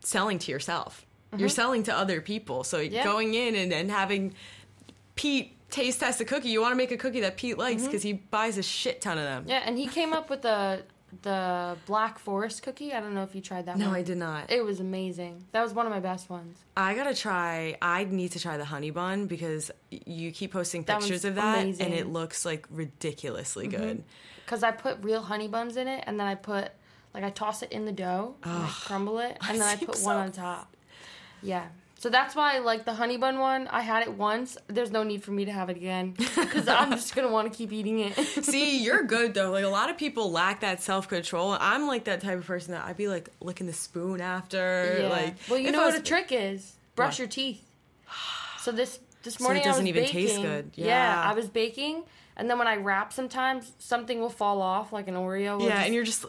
selling 0.00 0.38
to 0.40 0.52
yourself. 0.52 1.06
You're 1.36 1.48
selling 1.48 1.82
to 1.84 1.96
other 1.96 2.20
people. 2.20 2.62
So 2.64 2.78
Mm-hmm. 2.78 2.94
Yeah. 2.94 3.04
going 3.04 3.34
in 3.34 3.54
and, 3.56 3.72
and 3.72 3.90
having 3.90 4.34
Pete 5.16 5.56
taste 5.70 6.00
test 6.00 6.20
a 6.20 6.24
cookie, 6.24 6.48
you 6.50 6.60
want 6.60 6.72
to 6.72 6.76
make 6.76 6.92
a 6.92 6.96
cookie 6.96 7.20
that 7.22 7.36
Pete 7.36 7.58
likes 7.58 7.82
Mm-hmm. 7.82 7.86
because 7.90 8.02
he 8.02 8.12
buys 8.12 8.58
a 8.58 8.62
shit 8.62 9.00
ton 9.00 9.18
of 9.18 9.24
them. 9.24 9.44
Yeah, 9.48 9.62
and 9.64 9.76
he 9.78 9.86
came 9.86 10.12
up 10.12 10.28
with 10.30 10.42
the 10.42 10.82
the 11.22 11.76
Black 11.86 12.18
Forest 12.18 12.62
cookie. 12.62 12.92
I 12.92 13.00
don't 13.00 13.14
know 13.14 13.22
if 13.22 13.34
you 13.34 13.40
tried 13.40 13.66
that 13.66 13.72
one. 13.72 13.80
No, 13.80 13.88
one. 13.88 13.96
I 13.96 14.02
did 14.02 14.18
not. 14.18 14.50
It 14.50 14.64
was 14.64 14.80
amazing. 14.80 15.44
That 15.52 15.62
was 15.62 15.72
one 15.72 15.86
of 15.86 15.92
my 15.92 16.00
best 16.00 16.30
ones. 16.30 16.58
I 16.76 16.94
gotta 16.94 17.14
try. 17.14 17.76
I 17.80 18.04
need 18.04 18.32
to 18.32 18.40
try 18.40 18.56
the 18.56 18.64
honey 18.64 18.90
bun 18.90 19.26
because 19.26 19.70
you 19.90 20.32
keep 20.32 20.52
posting 20.52 20.82
That 20.84 21.00
pictures 21.00 21.24
of 21.24 21.34
that, 21.36 21.58
amazing. 21.58 21.86
and 21.86 21.94
it 21.94 22.08
looks 22.08 22.44
like 22.44 22.66
ridiculously 22.70 23.68
mm-hmm. 23.68 23.82
good. 23.82 24.04
Because 24.44 24.62
I 24.62 24.70
put 24.72 25.02
real 25.02 25.22
honey 25.22 25.48
buns 25.48 25.76
in 25.76 25.88
it, 25.88 26.04
and 26.06 26.18
then 26.18 26.26
I 26.26 26.34
put 26.34 26.70
like 27.12 27.24
I 27.24 27.30
toss 27.30 27.62
it 27.62 27.72
in 27.72 27.84
the 27.84 27.92
dough, 27.92 28.34
and 28.42 28.52
I 28.52 28.68
crumble 28.68 29.18
it, 29.20 29.38
and 29.48 29.60
then 29.60 29.68
I 29.68 29.76
put 29.84 29.96
so 29.96 30.06
one 30.06 30.16
on 30.16 30.32
top. 30.32 30.74
Yeah. 31.42 31.66
So 31.98 32.10
that's 32.10 32.36
why 32.36 32.56
I 32.56 32.58
like 32.58 32.84
the 32.84 32.92
honey 32.92 33.16
bun 33.16 33.38
one. 33.38 33.66
I 33.68 33.80
had 33.80 34.02
it 34.02 34.12
once. 34.12 34.58
There's 34.66 34.90
no 34.90 35.04
need 35.04 35.22
for 35.22 35.30
me 35.30 35.46
to 35.46 35.52
have 35.52 35.70
it 35.70 35.76
again 35.78 36.10
because 36.18 36.68
I'm 36.68 36.90
just 36.90 37.14
gonna 37.14 37.30
want 37.30 37.50
to 37.50 37.56
keep 37.56 37.72
eating 37.72 38.00
it. 38.00 38.14
See, 38.44 38.82
you're 38.82 39.04
good 39.04 39.32
though. 39.32 39.50
Like 39.50 39.64
a 39.64 39.68
lot 39.68 39.88
of 39.88 39.96
people 39.96 40.30
lack 40.30 40.60
that 40.60 40.82
self 40.82 41.08
control. 41.08 41.56
I'm 41.58 41.86
like 41.86 42.04
that 42.04 42.20
type 42.20 42.38
of 42.38 42.44
person 42.46 42.72
that 42.72 42.84
I'd 42.84 42.96
be 42.98 43.08
like 43.08 43.30
licking 43.40 43.66
the 43.66 43.72
spoon 43.72 44.20
after. 44.20 44.98
Yeah. 45.00 45.08
Like, 45.08 45.34
well, 45.48 45.58
you 45.58 45.72
know 45.72 45.80
I 45.80 45.84
what 45.86 45.92
was- 45.94 46.00
a 46.00 46.04
trick 46.04 46.28
is? 46.30 46.74
Brush 46.94 47.12
What? 47.14 47.18
your 47.20 47.28
teeth. 47.28 47.62
So 48.60 48.70
this 48.72 48.98
this 49.22 49.36
it 49.36 49.40
morning 49.42 49.62
I 49.62 49.66
doesn't 49.66 49.84
was 49.84 49.88
even 49.88 50.02
baking. 50.04 50.26
taste 50.28 50.42
good. 50.42 50.70
Yeah. 50.74 50.86
Yeah. 50.86 51.30
I 51.30 51.34
was 51.34 51.48
baking, 51.48 52.02
and 52.36 52.50
then 52.50 52.58
when 52.58 52.66
I 52.68 52.76
wrap, 52.76 53.12
sometimes 53.12 53.72
something 53.78 54.20
will 54.20 54.28
fall 54.30 54.60
off, 54.60 54.92
like 54.92 55.08
an 55.08 55.14
Oreo. 55.14 55.60
Yeah, 55.60 55.68
just- 55.70 55.84
and 55.86 55.94
you're 55.94 56.04
just 56.04 56.24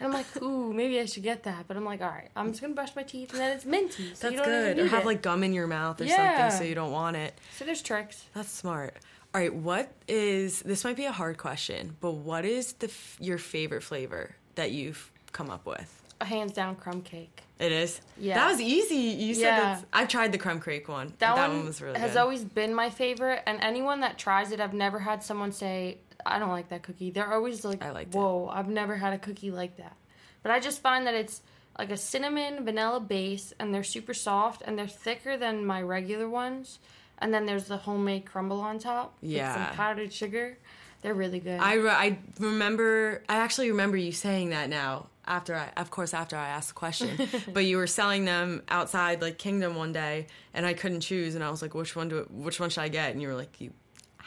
and 0.00 0.08
I'm 0.08 0.12
like, 0.12 0.42
ooh, 0.42 0.72
maybe 0.72 0.98
I 0.98 1.04
should 1.04 1.22
get 1.22 1.44
that. 1.44 1.68
But 1.68 1.76
I'm 1.76 1.84
like, 1.84 2.00
all 2.00 2.08
right, 2.08 2.30
I'm 2.34 2.48
just 2.50 2.60
gonna 2.62 2.74
brush 2.74 2.96
my 2.96 3.02
teeth, 3.04 3.30
and 3.32 3.40
then 3.40 3.54
it's 3.56 3.64
minty. 3.66 4.14
So 4.14 4.28
that's 4.28 4.32
you 4.32 4.36
don't 4.38 4.46
good. 4.46 4.78
Or 4.80 4.88
have 4.88 5.02
it. 5.02 5.06
like 5.06 5.22
gum 5.22 5.44
in 5.44 5.52
your 5.52 5.66
mouth 5.66 6.00
or 6.00 6.04
Yeah. 6.04 6.38
something 6.48 6.58
so 6.58 6.64
you 6.64 6.74
don't 6.74 6.90
want 6.92 7.16
it. 7.16 7.34
So 7.56 7.64
there's 7.64 7.82
tricks. 7.82 8.24
That's 8.34 8.50
smart. 8.50 8.96
All 9.32 9.40
right, 9.40 9.54
what 9.54 9.92
is 10.08 10.60
this? 10.62 10.82
Might 10.82 10.96
be 10.96 11.04
a 11.04 11.12
hard 11.12 11.38
question, 11.38 11.96
but 12.00 12.12
what 12.12 12.44
is 12.44 12.72
the 12.72 12.88
f- 12.88 13.16
your 13.20 13.38
favorite 13.38 13.82
flavor 13.82 14.34
that 14.56 14.72
you've 14.72 15.12
come 15.32 15.50
up 15.50 15.66
with? 15.66 15.96
A 16.20 16.24
hands 16.24 16.52
down 16.52 16.74
crumb 16.74 17.00
cake. 17.02 17.42
It 17.60 17.70
is. 17.72 18.00
Yeah. 18.18 18.34
That 18.34 18.50
was 18.50 18.60
easy. 18.60 18.96
You 18.96 19.34
said 19.34 19.42
Yeah. 19.42 19.60
that's, 19.60 19.84
I've 19.92 20.08
tried 20.08 20.32
the 20.32 20.38
crumb 20.38 20.60
cake 20.60 20.88
one. 20.88 21.08
That, 21.18 21.36
that 21.36 21.48
one, 21.48 21.58
one 21.58 21.66
was 21.66 21.80
really 21.80 21.92
good. 21.94 22.00
Has 22.00 22.12
good. 22.12 22.18
always 22.18 22.42
been 22.44 22.74
my 22.74 22.90
favorite, 22.90 23.42
and 23.46 23.58
anyone 23.62 24.00
that 24.00 24.18
tries 24.18 24.50
it, 24.50 24.60
I've 24.60 24.74
never 24.74 24.98
had 24.98 25.22
someone 25.22 25.52
say, 25.52 25.98
"I 26.26 26.38
don't 26.38 26.50
like 26.50 26.68
that 26.70 26.82
cookie." 26.82 27.10
They're 27.10 27.32
always 27.32 27.64
like, 27.64 27.82
I 27.82 27.90
liked 27.90 28.14
it. 28.14 28.18
"Whoa, 28.18 28.48
I've 28.52 28.68
never 28.68 28.96
had 28.96 29.12
a 29.12 29.18
cookie 29.18 29.50
like 29.50 29.76
that." 29.76 29.96
But 30.42 30.52
I 30.52 30.60
just 30.60 30.80
find 30.82 31.06
that 31.06 31.14
it's 31.14 31.42
like 31.78 31.90
a 31.90 31.96
cinnamon 31.96 32.64
vanilla 32.64 33.00
base, 33.00 33.52
and 33.58 33.72
they're 33.74 33.82
super 33.84 34.14
soft, 34.14 34.62
and 34.64 34.78
they're 34.78 34.86
thicker 34.86 35.36
than 35.36 35.64
my 35.64 35.80
regular 35.82 36.28
ones. 36.28 36.78
And 37.18 37.34
then 37.34 37.44
there's 37.46 37.66
the 37.66 37.76
homemade 37.76 38.24
crumble 38.24 38.60
on 38.60 38.78
top 38.78 39.14
with 39.20 39.30
Yeah. 39.32 39.54
some 39.68 39.76
powdered 39.76 40.12
sugar. 40.12 40.56
They're 41.02 41.14
really 41.14 41.38
good. 41.40 41.60
I, 41.60 41.74
re- 41.74 41.88
I 41.90 42.18
remember 42.38 43.22
I 43.28 43.36
actually 43.36 43.70
remember 43.70 43.96
you 43.96 44.12
saying 44.12 44.50
that 44.50 44.68
now 44.68 45.06
after 45.26 45.54
I 45.54 45.70
of 45.80 45.90
course 45.90 46.12
after 46.12 46.36
I 46.36 46.48
asked 46.48 46.68
the 46.68 46.74
question 46.74 47.10
but 47.54 47.64
you 47.64 47.76
were 47.76 47.86
selling 47.86 48.24
them 48.24 48.62
outside 48.68 49.22
like 49.22 49.38
Kingdom 49.38 49.76
one 49.76 49.92
day 49.92 50.26
and 50.52 50.66
I 50.66 50.74
couldn't 50.74 51.00
choose 51.00 51.34
and 51.34 51.44
I 51.44 51.50
was 51.50 51.62
like 51.62 51.74
which 51.74 51.94
one 51.96 52.08
do 52.08 52.26
which 52.30 52.58
one 52.60 52.68
should 52.70 52.82
I 52.82 52.88
get 52.88 53.12
and 53.12 53.22
you 53.22 53.28
were 53.28 53.34
like 53.34 53.60
you 53.60 53.72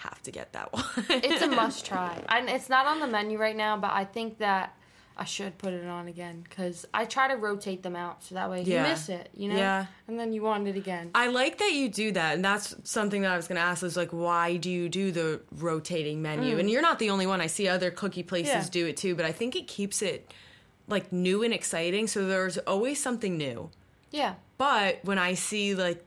have 0.03 0.21
to 0.23 0.31
get 0.31 0.53
that 0.53 0.71
one 0.73 0.83
it's 1.09 1.41
a 1.41 1.47
must 1.47 1.85
try. 1.85 2.21
And 2.29 2.49
it's 2.49 2.69
not 2.69 2.85
on 2.85 2.99
the 2.99 3.07
menu 3.07 3.37
right 3.37 3.55
now, 3.55 3.77
but 3.77 3.91
I 3.91 4.05
think 4.05 4.37
that 4.39 4.75
I 5.15 5.25
should 5.25 5.57
put 5.59 5.73
it 5.73 5.85
on 5.85 6.07
again 6.07 6.43
because 6.47 6.85
I 6.91 7.05
try 7.05 7.27
to 7.27 7.35
rotate 7.35 7.83
them 7.83 7.95
out 7.95 8.23
so 8.23 8.33
that 8.35 8.49
way 8.49 8.63
Yeah. 8.63 8.83
you 8.83 8.89
miss 8.89 9.09
it, 9.09 9.29
you 9.35 9.47
know? 9.49 9.55
Yeah. 9.57 9.85
And 10.07 10.19
then 10.19 10.33
you 10.33 10.41
want 10.41 10.67
it 10.67 10.75
again. 10.75 11.11
I 11.13 11.27
like 11.27 11.59
that 11.59 11.71
you 11.71 11.87
do 11.89 12.11
that, 12.13 12.33
and 12.35 12.43
that's 12.43 12.75
something 12.83 13.21
that 13.21 13.31
I 13.31 13.37
was 13.37 13.47
going 13.47 13.57
to 13.57 13.61
ask. 13.61 13.83
Is 13.83 13.95
like, 13.95 14.09
why 14.09 14.57
do 14.57 14.71
you 14.71 14.89
do 14.89 15.11
the 15.11 15.41
rotating 15.51 16.21
menu? 16.23 16.57
And 16.57 16.67
you're 16.69 16.81
not 16.81 16.97
the 16.97 17.11
only 17.11 17.27
one. 17.27 17.41
I 17.41 17.47
see 17.47 17.67
other 17.67 17.91
cookie 17.91 18.23
places 18.23 18.53
Mm. 18.53 18.55
Yeah. 18.63 18.69
do 18.71 18.87
it 18.87 18.97
too, 18.97 19.13
but 19.15 19.25
I 19.25 19.31
think 19.31 19.55
it 19.55 19.67
keeps 19.67 20.01
it 20.01 20.33
like 20.87 21.11
new 21.13 21.43
and 21.43 21.53
exciting. 21.53 22.07
So 22.07 22.25
there's 22.27 22.57
always 22.57 22.99
something 23.01 23.37
new. 23.37 23.69
Yeah. 24.09 24.33
But 24.57 24.99
when 25.03 25.19
I 25.19 25.35
see 25.35 25.75
like 25.75 26.03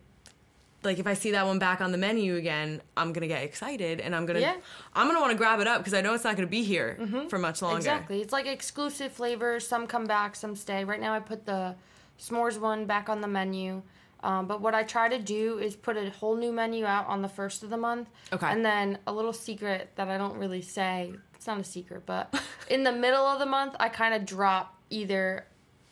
like 0.87 0.99
if 0.99 1.07
I 1.07 1.13
see 1.15 1.33
that 1.33 1.47
one 1.47 1.59
back 1.59 1.81
on 1.83 1.93
the 1.93 1.99
menu 1.99 2.37
again, 2.37 2.81
I'm 2.97 3.13
gonna 3.13 3.27
get 3.27 3.43
excited 3.43 4.01
and 4.01 4.15
I'm 4.17 4.25
gonna 4.25 4.41
Yeah. 4.41 4.57
I'm 4.95 5.07
gonna 5.07 5.21
want 5.21 5.33
to 5.33 5.37
grab 5.37 5.61
it 5.61 5.67
up 5.67 5.79
because 5.81 5.93
I 5.93 6.01
know 6.01 6.15
it's 6.15 6.25
not 6.25 6.37
gonna 6.37 6.47
be 6.49 6.63
here 6.63 6.99
for 7.29 7.39
much 7.39 7.61
longer. 7.61 7.79
Exactly. 7.79 8.23
It's 8.23 8.33
like 8.33 8.47
exclusive 8.47 9.13
flavors. 9.13 9.67
Some 9.67 9.87
come 9.87 10.07
back, 10.07 10.35
some 10.37 10.57
stay. 10.57 10.85
Right 10.85 11.01
now, 11.01 11.13
I 11.13 11.21
put 11.21 11.45
the 11.45 11.75
s'mores 12.19 12.59
one 12.59 12.87
back 12.87 13.09
on 13.09 13.21
the 13.21 13.29
menu. 13.29 13.83
Um, 14.23 14.47
but 14.47 14.61
what 14.61 14.75
I 14.75 14.83
try 14.83 15.09
to 15.09 15.19
do 15.19 15.59
is 15.59 15.77
put 15.77 15.97
a 15.97 16.11
whole 16.11 16.37
new 16.37 16.51
menu 16.51 16.85
out 16.87 17.07
on 17.07 17.23
the 17.23 17.29
first 17.29 17.63
of 17.63 17.71
the 17.71 17.77
month. 17.77 18.09
Okay. 18.33 18.47
And 18.51 18.65
then 18.65 18.99
a 19.07 19.13
little 19.13 19.33
secret 19.35 19.91
that 19.97 20.09
I 20.09 20.17
don't 20.17 20.37
really 20.39 20.63
say. 20.63 21.13
It's 21.35 21.47
not 21.47 21.61
a 21.61 21.65
secret, 21.65 22.05
but 22.07 22.35
in 22.71 22.83
the 22.83 22.93
middle 22.93 23.25
of 23.25 23.39
the 23.39 23.47
month, 23.47 23.77
I 23.79 23.89
kind 23.89 24.15
of 24.15 24.25
drop 24.25 24.75
either 24.91 25.47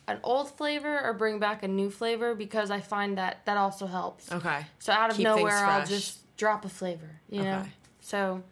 an 0.07 0.19
old 0.23 0.49
flavor 0.55 1.01
or 1.01 1.13
bring 1.13 1.39
back 1.39 1.63
a 1.63 1.67
new 1.67 1.89
flavor 1.89 2.35
because 2.35 2.69
I 2.71 2.79
find 2.79 3.17
that 3.17 3.45
that 3.45 3.57
also 3.57 3.87
helps. 3.87 4.31
Okay. 4.31 4.65
So 4.79 4.93
out 4.93 5.09
of 5.09 5.17
Keep 5.17 5.23
nowhere, 5.25 5.65
I'll 5.65 5.85
just 5.85 6.19
drop 6.37 6.63
a 6.65 6.69
flavor, 6.69 7.09
you 7.29 7.41
know? 7.43 7.63
So 8.01 8.43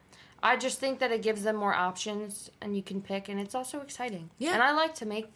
I 0.41 0.57
just 0.57 0.79
think 0.79 0.99
that 0.99 1.11
it 1.11 1.21
gives 1.21 1.43
them 1.43 1.55
more 1.55 1.73
options 1.73 2.49
and 2.61 2.75
you 2.75 2.81
can 2.83 3.01
pick, 3.01 3.29
and 3.29 3.39
it's 3.39 3.53
also 3.55 3.81
exciting. 3.81 4.29
Yeah. 4.39 4.53
And 4.53 4.63
I 4.63 4.71
like 4.71 4.95
to 4.95 5.05
make 5.05 5.27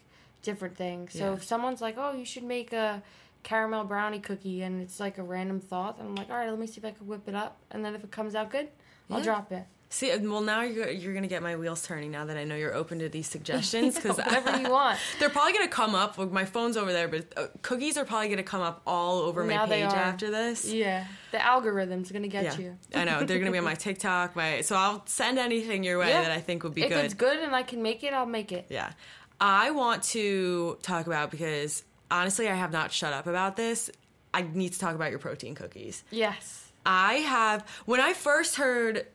different 0.42 0.76
things. 0.76 1.14
So 1.14 1.20
Yeah. 1.20 1.34
if 1.34 1.44
someone's 1.44 1.82
like, 1.82 1.96
oh, 1.98 2.14
you 2.14 2.26
should 2.26 2.44
make 2.44 2.74
a 2.74 3.04
caramel 3.44 3.84
brownie 3.86 4.20
cookie, 4.20 4.64
and 4.64 4.82
it's 4.82 5.00
like 5.00 5.18
a 5.18 5.24
random 5.24 5.60
thought, 5.60 5.98
I'm 6.00 6.16
like, 6.16 6.30
all 6.30 6.36
right, 6.38 6.50
let 6.50 6.60
me 6.60 6.68
see 6.68 6.80
if 6.80 6.86
I 6.86 6.92
can 6.92 7.06
whip 7.08 7.28
it 7.28 7.36
up. 7.36 7.58
And 7.72 7.86
then 7.86 7.96
if 7.96 8.04
it 8.04 8.12
comes 8.12 8.34
out 8.36 8.50
good, 8.50 8.70
I'll 9.10 9.20
Yeah. 9.20 9.24
drop 9.24 9.52
it. 9.52 9.66
See, 9.90 10.16
well 10.18 10.42
now 10.42 10.64
you're 10.64 10.90
you're 10.90 11.14
gonna 11.14 11.28
get 11.28 11.42
my 11.42 11.56
wheels 11.56 11.82
turning 11.82 12.12
now 12.12 12.26
that 12.26 12.36
I 12.36 12.44
know 12.44 12.56
you're 12.56 12.74
open 12.74 13.00
to 13.00 13.08
these 13.10 13.28
suggestions 13.28 13.96
because 14.02 14.18
Whatever 14.18 14.58
you 14.62 14.70
want. 14.70 15.00
they're 15.20 15.30
probably 15.30 15.54
gonna 15.54 15.70
come 15.70 15.96
up. 15.96 16.18
My 16.32 16.44
phone's 16.44 16.76
over 16.76 16.92
there, 16.92 17.08
but 17.08 17.26
uh, 17.38 17.48
cookies 17.62 17.98
are 17.98 18.04
probably 18.04 18.28
gonna 18.28 18.44
come 18.44 18.62
up 18.62 18.82
all 18.86 19.20
over 19.20 19.44
my 19.46 19.54
Now 19.56 19.66
they 19.66 19.84
page 19.84 19.94
after 19.94 20.30
this. 20.30 20.66
Yeah. 20.72 21.06
The 21.32 21.46
algorithm's 21.46 22.12
going 22.12 22.24
to 22.24 22.30
get 22.30 22.44
Yeah, 22.46 22.58
you. 22.58 22.78
I 22.96 23.04
know 23.04 23.24
they're 23.24 23.40
gonna 23.40 23.52
be 23.52 23.58
on 23.58 23.64
my 23.66 23.76
TikTok. 23.88 24.36
My 24.36 24.62
so 24.62 24.76
I'll 24.76 25.04
send 25.06 25.38
anything 25.40 25.84
your 25.84 26.00
way 26.00 26.10
Yeah. 26.10 26.22
that 26.24 26.32
I 26.32 26.40
think 26.40 26.64
would 26.64 26.74
be 26.74 26.84
if 26.84 26.90
good. 26.90 26.98
If 27.00 27.06
it's 27.06 27.14
good 27.14 27.40
and 27.40 27.56
I 27.56 27.64
can 27.64 27.82
make 27.82 28.04
it, 28.04 28.14
I'll 28.14 28.26
make 28.26 28.52
it. 28.52 28.66
Yeah. 28.70 28.92
I 29.40 29.72
want 29.72 30.04
to 30.04 30.78
talk 30.82 31.06
about 31.08 31.32
because 31.32 31.84
honestly, 32.10 32.48
I 32.50 32.56
have 32.56 32.72
not 32.72 32.92
shut 32.92 33.14
up 33.14 33.28
about 33.28 33.56
this. 33.56 33.90
I 34.34 34.42
need 34.42 34.74
to 34.74 34.80
talk 34.80 34.96
about 34.96 35.12
your 35.12 35.20
protein 35.20 35.56
cookies. 35.56 36.04
Yes. 36.12 36.72
I 36.86 37.16
have, 37.16 37.68
when 37.86 38.00
I 38.00 38.14
first 38.14 38.56
heard 38.56 39.06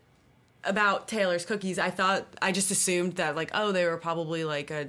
about 0.64 1.08
Taylor's 1.08 1.44
cookies, 1.44 1.78
I 1.78 1.90
thought, 1.90 2.26
I 2.40 2.52
just 2.52 2.70
assumed 2.70 3.14
that, 3.16 3.34
like, 3.36 3.50
oh, 3.54 3.72
they 3.72 3.84
were 3.86 3.96
probably 3.96 4.44
like 4.44 4.70
a 4.70 4.88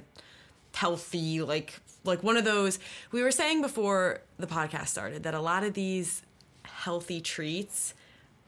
healthy, 0.74 1.40
like, 1.42 1.80
like 2.04 2.22
one 2.22 2.36
of 2.36 2.44
those. 2.44 2.78
We 3.12 3.22
were 3.22 3.30
saying 3.30 3.62
before 3.62 4.20
the 4.38 4.46
podcast 4.46 4.88
started 4.88 5.22
that 5.24 5.34
a 5.34 5.40
lot 5.40 5.64
of 5.64 5.74
these 5.74 6.22
healthy 6.64 7.20
treats 7.20 7.94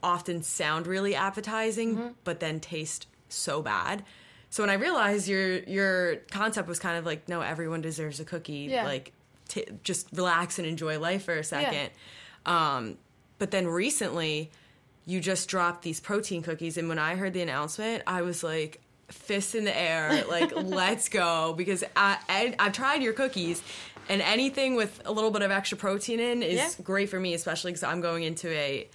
often 0.03 0.43
sound 0.43 0.87
really 0.87 1.15
appetizing, 1.15 1.97
Mm-hmm. 1.97 2.09
but 2.25 2.41
then 2.41 2.61
taste 2.61 3.07
so 3.29 3.63
bad. 3.63 4.05
So 4.51 4.63
when 4.63 4.71
I 4.71 4.75
realized 4.75 5.27
your 5.29 5.59
your 5.65 6.17
concept 6.31 6.69
was 6.69 6.79
kind 6.79 6.97
of 6.97 7.05
like, 7.05 7.29
no, 7.29 7.41
everyone 7.41 7.81
deserves 7.81 8.21
a 8.21 8.25
cookie. 8.25 8.69
Yeah. 8.71 8.85
Like, 8.85 9.13
t- 9.49 9.65
just 9.83 10.09
relax 10.13 10.59
and 10.59 10.67
enjoy 10.67 10.99
life 10.99 11.25
for 11.25 11.35
a 11.35 11.45
second. 11.45 11.91
Um, 12.47 12.97
but 13.39 13.51
then 13.51 13.67
recently, 13.67 14.51
you 15.07 15.21
just 15.21 15.49
dropped 15.49 15.83
these 15.83 16.01
protein 16.01 16.43
cookies, 16.43 16.77
and 16.77 16.89
when 16.89 16.99
I 16.99 17.15
heard 17.15 17.33
the 17.33 17.41
announcement, 17.43 18.03
I 18.07 18.23
was 18.23 18.43
like, 18.43 18.81
fists 19.09 19.55
in 19.55 19.65
the 19.65 19.77
air, 19.79 20.25
like 20.29 20.53
let's 20.57 21.09
go 21.09 21.55
because 21.57 21.85
I, 21.95 22.19
I 22.29 22.55
I've 22.59 22.73
tried 22.73 23.03
your 23.03 23.13
cookies. 23.13 23.63
And 24.09 24.23
anything 24.23 24.77
with 24.77 25.03
a 25.05 25.11
little 25.11 25.33
bit 25.33 25.43
of 25.43 25.51
extra 25.51 25.77
protein 25.77 26.21
in 26.21 26.41
is 26.43 26.55
Yeah. 26.57 26.71
great 26.85 27.09
for 27.09 27.19
me, 27.19 27.35
especially 27.35 27.73
because 27.73 27.83
I'm 27.83 28.01
going 28.01 28.23
into 28.23 28.49
a 28.51 28.89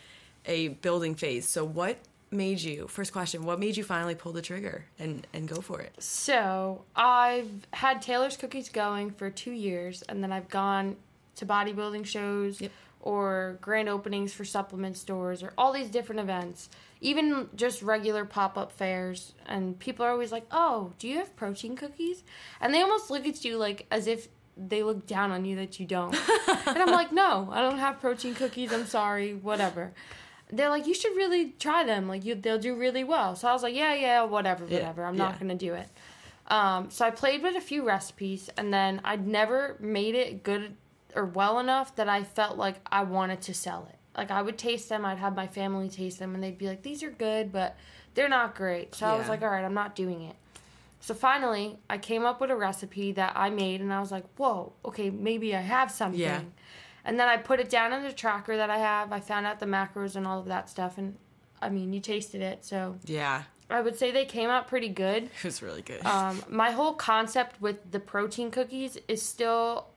a 0.45 0.69
building 0.69 1.15
phase. 1.15 1.45
So, 1.47 1.65
what 1.65 1.97
made 2.31 2.61
you? 2.61 2.87
First 2.87 3.11
question: 3.11 3.43
What 3.43 3.59
made 3.59 3.75
you 3.75 3.83
finally 3.83 4.15
pull 4.15 4.31
the 4.31 4.41
trigger 4.41 4.85
and 4.99 5.27
and 5.33 5.49
go 5.49 5.59
for 5.59 5.81
it? 5.81 5.93
So 6.01 6.83
I've 6.95 7.49
had 7.73 8.01
Taylor's 8.01 8.37
Cookies 8.37 8.69
going 8.69 9.11
for 9.11 9.29
two 9.29 9.51
years, 9.51 10.01
and 10.03 10.23
then 10.23 10.31
I've 10.31 10.47
gone 10.49 10.95
to 11.35 11.45
bodybuilding 11.45 12.05
shows 12.05 12.61
Yep. 12.61 12.71
Or 13.01 13.57
grand 13.61 13.89
openings 13.89 14.31
for 14.33 14.45
supplement 14.45 14.95
stores 14.95 15.43
or 15.43 15.53
all 15.57 15.73
these 15.73 15.89
different 15.89 16.21
events, 16.21 16.69
even 17.01 17.49
just 17.55 17.81
regular 17.81 18.23
pop 18.23 18.57
up 18.57 18.71
fairs. 18.71 19.33
And 19.45 19.77
people 19.79 20.05
are 20.05 20.11
always 20.11 20.31
like, 20.31 20.45
"Oh, 20.51 20.93
do 20.99 21.07
you 21.07 21.17
have 21.17 21.35
protein 21.35 21.75
cookies?" 21.75 22.23
And 22.61 22.73
they 22.73 22.81
almost 22.81 23.09
look 23.09 23.27
at 23.27 23.43
you 23.43 23.57
like 23.57 23.85
as 23.91 24.07
if 24.07 24.27
they 24.57 24.83
look 24.83 25.07
down 25.07 25.31
on 25.31 25.45
you 25.45 25.55
that 25.55 25.79
you 25.79 25.85
don't. 25.85 26.13
and 26.67 26.77
I'm 26.77 26.91
like, 26.91 27.11
no, 27.11 27.49
I 27.51 27.61
don't 27.61 27.79
have 27.79 27.99
protein 27.99 28.35
cookies. 28.35 28.71
I'm 28.71 28.85
sorry, 28.85 29.33
whatever. 29.33 29.93
They're 30.51 30.69
like, 30.69 30.85
you 30.85 30.93
should 30.93 31.15
really 31.15 31.51
try 31.57 31.83
them. 31.83 32.07
Like, 32.07 32.25
you, 32.25 32.35
they'll 32.35 32.59
do 32.59 32.75
really 32.75 33.03
well. 33.03 33.35
So 33.35 33.47
I 33.47 33.53
was 33.53 33.63
like, 33.63 33.73
yeah, 33.75 33.93
yeah, 33.95 34.23
whatever, 34.23 34.65
Yeah, 34.67 34.79
whatever. 34.79 35.05
I'm 35.05 35.15
yeah. 35.15 35.23
not 35.23 35.39
gonna 35.39 35.55
do 35.55 35.73
it. 35.73 35.87
Um, 36.47 36.89
so 36.89 37.05
I 37.05 37.11
played 37.11 37.41
with 37.41 37.55
a 37.55 37.61
few 37.61 37.87
recipes, 37.87 38.49
and 38.57 38.73
then 38.73 38.99
I'd 39.05 39.25
never 39.25 39.77
made 39.79 40.15
it 40.15 40.43
good 40.43 40.75
or 41.15 41.25
well 41.25 41.59
enough 41.59 41.95
that 41.95 42.09
I 42.09 42.23
felt 42.23 42.57
like 42.57 42.75
I 42.91 43.03
wanted 43.03 43.41
to 43.43 43.53
sell 43.53 43.87
it. 43.89 43.97
Like 44.17 44.31
I 44.31 44.41
would 44.41 44.57
taste 44.57 44.89
them, 44.89 45.05
I'd 45.05 45.17
have 45.17 45.35
my 45.35 45.47
family 45.47 45.89
taste 45.89 46.19
them, 46.19 46.35
and 46.35 46.43
they'd 46.43 46.57
be 46.57 46.67
like, 46.67 46.83
"These 46.83 47.01
are 47.03 47.11
good, 47.11 47.51
but 47.51 47.77
they're 48.13 48.29
not 48.29 48.55
great." 48.55 48.93
So 48.95 49.05
I 49.05 49.17
was 49.17 49.29
like, 49.29 49.41
"All 49.41 49.49
right, 49.49 49.63
I'm 49.63 49.73
not 49.73 49.95
doing 49.95 50.23
it." 50.23 50.35
So 50.99 51.13
finally, 51.13 51.79
I 51.89 51.97
came 51.97 52.25
up 52.25 52.41
with 52.41 52.51
a 52.51 52.55
recipe 52.55 53.11
that 53.13 53.33
I 53.35 53.49
made, 53.49 53.81
and 53.81 53.93
I 53.93 53.99
was 53.99 54.11
like, 54.11 54.25
"Whoa, 54.37 54.73
okay, 54.83 55.09
maybe 55.09 55.55
I 55.55 55.61
have 55.61 55.89
something." 55.91 56.19
Yeah. 56.19 56.41
And 57.03 57.19
then 57.19 57.27
I 57.27 57.37
put 57.37 57.59
it 57.59 57.69
down 57.69 57.93
in 57.93 58.03
the 58.03 58.11
tracker 58.11 58.57
that 58.57 58.69
I 58.69 58.77
have. 58.77 59.11
I 59.11 59.19
found 59.19 59.47
out 59.47 59.59
the 59.59 59.65
macros 59.65 60.15
and 60.15 60.27
all 60.27 60.39
of 60.39 60.45
that 60.47 60.69
stuff, 60.69 60.97
and 60.97 61.15
I 61.61 61.69
mean, 61.69 61.93
you 61.93 61.99
tasted 61.99 62.41
it, 62.41 62.65
so 62.65 62.97
Yeah, 63.05 63.43
I 63.69 63.81
would 63.81 63.97
say 63.97 64.11
they 64.11 64.25
came 64.25 64.49
out 64.49 64.67
pretty 64.67 64.89
good. 64.89 65.23
it 65.37 65.43
was 65.43 65.61
really 65.61 65.81
good. 65.81 66.05
Um, 66.05 66.43
my 66.49 66.71
whole 66.71 66.93
concept 66.93 67.61
with 67.61 67.91
the 67.91 67.99
protein 67.99 68.51
cookies 68.51 68.97
is 69.07 69.21
still 69.21 69.87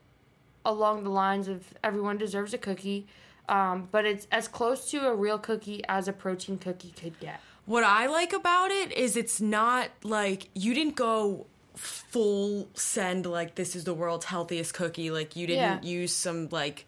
along 0.65 1.05
the 1.05 1.11
lines 1.11 1.49
of 1.49 1.63
everyone 1.83 2.17
deserves 2.19 2.55
a 2.55 2.59
cookie, 2.59 3.07
um, 3.49 3.89
but 3.91 4.05
it's 4.07 4.27
as 4.33 4.49
close 4.49 4.91
to 4.91 5.07
a 5.07 5.15
real 5.15 5.39
cookie 5.39 5.83
as 5.89 6.09
a 6.09 6.13
protein 6.13 6.59
cookie 6.59 6.93
could 7.01 7.19
get. 7.21 7.41
What 7.67 7.85
I 7.85 8.07
like 8.07 8.33
about 8.33 8.71
it 8.71 8.93
is 8.93 9.17
it's 9.17 9.41
not 9.41 9.89
like 10.03 10.49
you 10.55 10.75
didn't 10.75 10.97
go 10.97 11.47
full 11.75 12.69
send 12.75 13.27
like 13.27 13.55
this 13.57 13.75
is 13.75 13.85
the 13.85 13.95
world's 13.95 14.27
healthiest 14.27 14.75
cookie. 14.75 15.11
Like 15.11 15.35
you 15.37 15.47
didn't 15.47 15.83
Yeah. 15.85 15.91
use 16.01 16.13
some 16.13 16.49
like 16.51 16.87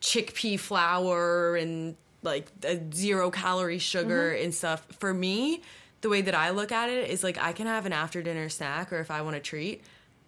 chickpea 0.00 0.58
flour 0.58 1.56
and 1.56 1.96
like 2.22 2.46
a 2.64 2.78
zero 2.92 3.30
calorie 3.30 3.78
sugar 3.78 4.32
Mm-hmm. 4.34 4.44
and 4.44 4.54
stuff. 4.54 4.86
For 4.98 5.12
me, 5.14 5.62
the 6.02 6.08
way 6.08 6.20
that 6.22 6.34
I 6.34 6.50
look 6.50 6.72
at 6.72 6.88
it 6.90 7.08
is 7.10 7.22
like 7.24 7.38
I 7.38 7.52
can 7.52 7.66
have 7.66 7.86
an 7.86 7.92
after 7.92 8.22
dinner 8.22 8.48
snack 8.48 8.92
or 8.92 9.00
if 9.00 9.10
I 9.10 9.22
want 9.22 9.36
a 9.36 9.40
treat 9.40 9.82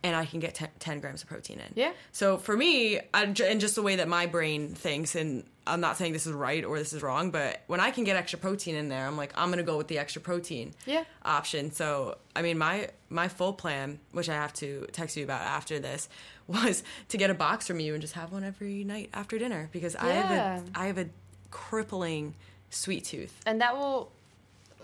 and 0.04 0.16
I 0.16 0.24
can 0.26 0.40
get 0.40 0.54
10, 0.54 0.68
10 0.78 1.00
grams 1.00 1.22
of 1.22 1.28
protein 1.28 1.60
in. 1.60 1.72
Yeah. 1.74 1.92
So 2.10 2.36
for 2.36 2.56
me, 2.56 2.98
I, 3.14 3.22
and 3.24 3.60
just 3.60 3.74
the 3.76 3.82
way 3.82 3.96
that 3.96 4.08
my 4.08 4.26
brain 4.26 4.74
thinks, 4.74 5.14
and 5.14 5.44
I'm 5.66 5.80
not 5.80 5.96
saying 5.96 6.12
this 6.12 6.26
is 6.26 6.32
right 6.32 6.64
or 6.64 6.76
this 6.78 6.92
is 6.92 7.02
wrong, 7.02 7.30
but 7.30 7.62
when 7.68 7.78
I 7.78 7.92
can 7.92 8.02
get 8.02 8.16
extra 8.16 8.38
protein 8.38 8.74
in 8.74 8.88
there, 8.88 9.06
I'm 9.06 9.16
like, 9.16 9.32
I'm 9.36 9.48
gonna 9.50 9.62
go 9.62 9.76
with 9.76 9.86
the 9.88 9.98
extra 9.98 10.20
protein 10.20 10.74
Yeah. 10.86 11.04
option. 11.24 11.70
So 11.70 12.18
I 12.34 12.42
mean, 12.42 12.58
my 12.58 12.88
my 13.10 13.28
full 13.28 13.52
plan, 13.52 14.00
which 14.10 14.28
I 14.28 14.34
have 14.34 14.52
to 14.54 14.86
text 14.92 15.16
you 15.16 15.22
about 15.24 15.42
after 15.42 15.78
this, 15.78 16.08
was 16.48 16.82
to 17.08 17.16
get 17.16 17.30
a 17.30 17.34
box 17.34 17.66
from 17.68 17.78
you 17.78 17.92
and 17.94 18.00
just 18.00 18.14
have 18.14 18.32
one 18.32 18.42
every 18.42 18.82
night 18.84 19.10
after 19.14 19.38
dinner 19.38 19.68
because 19.72 19.94
I 19.94 20.08
have 20.12 20.30
a 20.30 20.64
I 20.80 20.86
have 20.86 20.98
a 20.98 21.06
crippling 21.52 22.34
sweet 22.70 23.04
tooth. 23.04 23.38
and 23.46 23.60
that 23.60 23.76
will 23.76 24.10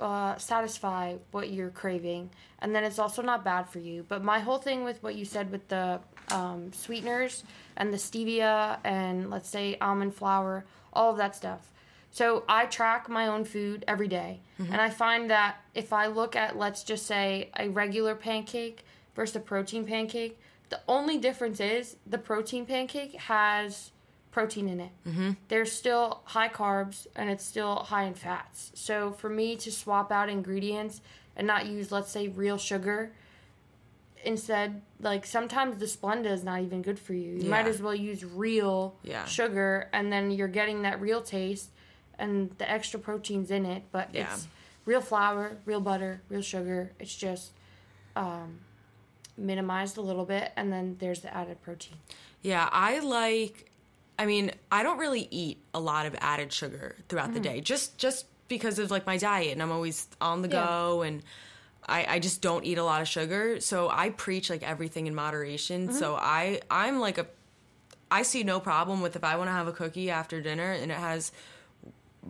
uh, 0.01 0.37
satisfy 0.37 1.17
what 1.31 1.51
you're 1.51 1.71
craving. 1.71 2.31
And 2.61 2.75
then 2.75 2.85
it's 2.85 2.99
also 2.99 3.23
not 3.23 3.45
bad 3.45 3.69
for 3.69 3.79
you. 3.79 4.05
But 4.09 4.25
my 4.25 4.41
whole 4.41 4.59
thing 4.59 4.85
with 4.85 5.03
what 5.03 5.15
you 5.15 5.25
said 5.25 5.51
with 5.51 5.69
the 5.69 6.01
um, 6.31 6.73
sweeteners 6.73 7.45
and 7.77 7.93
the 7.93 7.97
stevia 7.99 8.79
and 8.85 9.31
let's 9.31 9.49
say 9.49 9.77
almond 9.81 10.15
flour 10.15 10.65
all 10.93 11.11
of 11.11 11.17
that 11.19 11.37
stuff. 11.37 11.71
So 12.11 12.45
i 12.49 12.65
track 12.67 13.09
my 13.09 13.27
own 13.27 13.45
food 13.45 13.85
every 13.87 14.09
day, 14.09 14.41
and 14.59 14.81
i 14.81 14.91
find 14.91 15.31
that 15.31 15.57
if 15.75 15.93
i 15.93 16.07
look 16.07 16.35
at 16.35 16.57
let's 16.59 16.83
just 16.83 17.07
say 17.07 17.51
a 17.59 17.69
regular 17.69 18.15
pancake 18.15 18.85
versus 19.15 19.37
a 19.37 19.41
protein 19.41 19.85
pancake 19.85 20.41
the 20.71 20.81
only 20.89 21.19
difference 21.19 21.61
is 21.61 21.97
the 22.07 22.19
protein 22.19 22.67
pancake 22.67 23.15
has 23.15 23.93
protein 24.39 24.69
in 24.69 24.79
it. 24.79 24.91
Mm-hmm. 25.05 25.31
There's 25.49 25.73
still 25.73 26.21
high 26.27 26.49
carbs 26.49 27.09
and 27.17 27.29
it's 27.29 27.45
still 27.45 27.75
high 27.77 28.05
in 28.05 28.15
fats. 28.15 28.71
So 28.75 29.11
for 29.11 29.29
me 29.29 29.57
to 29.57 29.73
swap 29.73 30.13
out 30.13 30.29
ingredients 30.29 31.01
and 31.37 31.45
not 31.45 31.67
use, 31.67 31.91
let's 31.91 32.13
say, 32.13 32.29
real 32.29 32.57
sugar, 32.57 33.11
instead, 34.25 34.81
like 35.01 35.27
sometimes 35.27 35.79
the 35.79 35.87
Splenda 35.87 36.27
is 36.27 36.45
not 36.45 36.61
even 36.63 36.83
good 36.83 37.01
for 37.01 37.15
you. 37.15 37.35
You 37.43 37.51
might 37.51 37.67
as 37.67 37.83
well 37.83 37.95
use 37.97 38.25
real 38.25 38.95
Yeah. 39.03 39.25
sugar 39.25 39.89
and 39.93 40.13
then 40.13 40.31
you're 40.31 40.47
getting 40.61 40.83
that 40.83 41.01
real 41.01 41.21
taste 41.21 41.71
and 42.17 42.51
the 42.59 42.71
extra 42.71 43.01
protein's 43.01 43.51
in 43.51 43.67
it. 43.67 43.83
But 43.91 44.11
Yeah. 44.15 44.33
it's 44.33 44.47
real 44.85 45.01
flour, 45.01 45.57
real 45.65 45.81
butter, 45.81 46.23
real 46.29 46.43
sugar. 46.43 46.93
It's 47.01 47.17
just 47.17 47.51
um, 48.15 48.61
minimized 49.37 49.97
a 49.97 50.01
little 50.01 50.25
bit 50.25 50.53
and 50.57 50.73
then 50.73 50.97
there's 51.01 51.23
the 51.23 51.35
added 51.35 51.61
protein. 51.63 51.97
Yeah, 52.43 52.69
I 52.71 53.01
like 53.01 53.68
I 54.19 54.27
mean, 54.27 54.51
I 54.73 54.83
don't 54.83 54.99
really 54.99 55.29
eat 55.31 55.59
a 55.73 55.81
lot 55.81 56.07
of 56.07 56.17
added 56.21 56.53
sugar 56.53 56.97
throughout 57.09 57.33
the 57.33 57.41
mm. 57.41 57.45
day. 57.45 57.61
Just 57.61 57.99
just 57.99 58.27
because 58.49 58.79
of 58.79 58.91
like 58.91 59.07
my 59.07 59.17
diet 59.17 59.53
and 59.53 59.63
I'm 59.63 59.71
always 59.71 60.09
on 60.21 60.43
the 60.43 60.49
Yeah. 60.49 60.67
go 60.67 61.03
and 61.03 61.23
I, 61.87 62.07
I 62.09 62.19
just 62.19 62.43
don't 62.43 62.65
eat 62.65 62.79
a 62.79 62.85
lot 62.85 63.01
of 63.01 63.09
sugar. 63.09 63.61
So 63.61 63.89
I 63.89 64.11
preach 64.11 64.51
like 64.51 64.63
everything 64.63 65.07
in 65.07 65.15
moderation. 65.15 65.89
Mm-hmm. 65.89 65.97
So 65.97 66.17
I 66.17 66.61
I'm 66.71 66.99
like 66.99 67.19
a 67.19 67.27
I 68.11 68.23
see 68.23 68.43
no 68.43 68.59
problem 68.59 69.01
with 69.03 69.17
if 69.17 69.25
I 69.25 69.37
want 69.37 69.49
to 69.49 69.53
have 69.53 69.69
a 69.69 69.73
cookie 69.73 70.11
after 70.11 70.41
dinner 70.41 70.73
and 70.73 70.91
it 70.91 70.99
has 70.99 71.31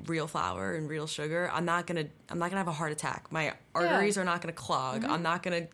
real 0.06 0.26
flour 0.26 0.74
and 0.74 0.88
real 0.88 1.06
sugar, 1.06 1.50
I'm 1.52 1.64
not 1.64 1.86
gonna 1.86 2.04
I'm 2.30 2.38
not 2.38 2.50
gonna 2.50 2.58
have 2.60 2.68
a 2.68 2.72
heart 2.72 2.92
attack. 2.92 3.30
My 3.30 3.54
arteries 3.74 4.16
are 4.18 4.24
not 4.24 4.40
gonna 4.40 4.52
clog. 4.52 5.02
Mm-hmm. 5.02 5.10
I'm 5.12 5.22
not 5.22 5.42
gonna 5.42 5.66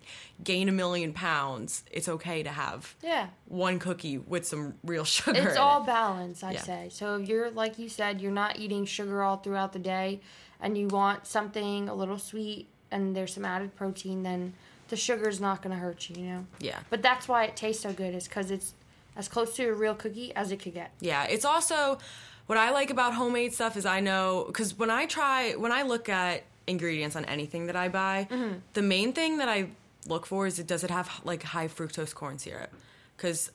gain 0.42 0.68
a 0.68 0.72
million 0.72 1.12
pounds. 1.12 1.84
It's 1.90 2.08
okay 2.08 2.42
to 2.42 2.50
have 2.50 2.94
Yeah. 3.02 3.28
one 3.46 3.78
cookie 3.78 4.18
with 4.18 4.46
some 4.46 4.74
real 4.84 5.04
sugar. 5.16 5.38
It's 5.48 5.56
all 5.56 5.82
it. 5.82 5.86
balance, 5.86 6.42
I 6.42 6.52
Yeah. 6.52 6.60
say. 6.62 6.88
So 6.90 7.16
if 7.16 7.28
you're 7.28 7.50
like 7.50 7.78
you 7.78 7.88
said, 7.88 8.20
you're 8.20 8.32
not 8.32 8.58
eating 8.58 8.84
sugar 8.86 9.22
all 9.22 9.36
throughout 9.38 9.72
the 9.72 9.78
day, 9.78 10.20
and 10.60 10.78
you 10.78 10.88
want 10.88 11.26
something 11.26 11.88
a 11.88 11.94
little 11.94 12.18
sweet 12.18 12.68
and 12.90 13.14
there's 13.16 13.34
some 13.34 13.44
added 13.44 13.74
protein, 13.76 14.22
then 14.22 14.54
the 14.88 14.96
sugar's 14.96 15.40
not 15.40 15.62
to 15.62 15.70
hurt 15.70 16.08
you, 16.10 16.16
you 16.22 16.28
know. 16.30 16.46
Yeah. 16.60 16.78
But 16.90 17.02
that's 17.02 17.26
why 17.26 17.44
it 17.44 17.56
tastes 17.56 17.82
so 17.82 17.92
good, 17.92 18.14
is 18.14 18.28
because 18.28 18.50
it's 18.50 18.74
as 19.16 19.28
close 19.28 19.54
to 19.56 19.64
a 19.68 19.72
real 19.72 19.94
cookie 19.94 20.34
as 20.36 20.52
it 20.52 20.58
could 20.58 20.74
get. 20.74 20.90
Yeah, 21.00 21.24
it's 21.24 21.44
also 21.44 21.98
what 22.46 22.58
I 22.58 22.70
like 22.70 22.90
about 22.90 23.14
homemade 23.14 23.52
stuff 23.54 23.76
is 23.76 23.86
I 23.86 24.00
know 24.00 24.44
because 24.46 24.78
when 24.78 24.90
I 24.90 25.06
try 25.06 25.52
when 25.52 25.72
I 25.72 25.82
look 25.82 26.08
at 26.08 26.42
ingredients 26.66 27.16
on 27.16 27.24
anything 27.26 27.66
that 27.66 27.76
I 27.76 27.88
buy, 27.88 28.26
Mm-hmm. 28.30 28.58
the 28.74 28.82
main 28.82 29.12
thing 29.12 29.38
that 29.38 29.48
I 29.48 29.68
look 30.06 30.26
for 30.26 30.46
is 30.46 30.58
it 30.58 30.66
does 30.66 30.84
it 30.84 30.90
have 30.90 31.10
like 31.24 31.42
high 31.42 31.68
fructose 31.68 32.14
corn 32.14 32.38
syrup 32.38 32.70
because 33.16 33.50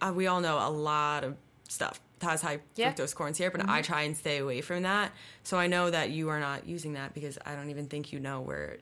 uh, 0.00 0.12
we 0.14 0.26
all 0.26 0.40
know 0.40 0.56
a 0.58 0.70
lot 0.70 1.24
of 1.24 1.36
stuff 1.68 2.00
has 2.22 2.40
high 2.42 2.60
Yeah. 2.74 2.92
Mm-hmm. 2.92 3.02
fructose 3.02 3.14
corn 3.14 3.34
syrup, 3.34 3.54
and 3.54 3.70
I 3.70 3.82
try 3.82 4.02
and 4.02 4.16
stay 4.16 4.38
away 4.38 4.60
from 4.62 4.82
that. 4.84 5.12
So 5.42 5.58
I 5.58 5.66
know 5.66 5.90
that 5.90 6.10
you 6.10 6.28
are 6.30 6.40
not 6.40 6.66
using 6.66 6.94
that 6.94 7.12
because 7.14 7.38
I 7.44 7.54
don't 7.54 7.68
even 7.70 7.86
think 7.86 8.12
you 8.12 8.20
know 8.20 8.40
where. 8.40 8.78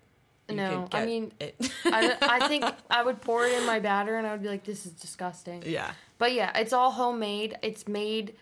You 0.48 0.56
No, 0.56 0.88
I 0.92 1.06
mean- 1.06 1.32
it. 1.40 1.54
I, 1.86 2.16
I 2.20 2.48
think 2.48 2.64
I 2.90 3.02
would 3.02 3.20
pour 3.22 3.46
it 3.46 3.58
in 3.58 3.66
my 3.66 3.80
batter 3.80 4.16
and 4.18 4.26
I 4.26 4.32
would 4.32 4.42
be 4.42 4.48
like, 4.48 4.62
this 4.64 4.84
is 4.86 4.92
disgusting. 4.92 5.62
yeah, 5.66 5.92
But 6.18 6.32
yeah, 6.34 6.56
it's 6.58 6.72
all 6.72 6.90
homemade. 6.92 7.56
It's 7.62 7.88
made 7.88 8.34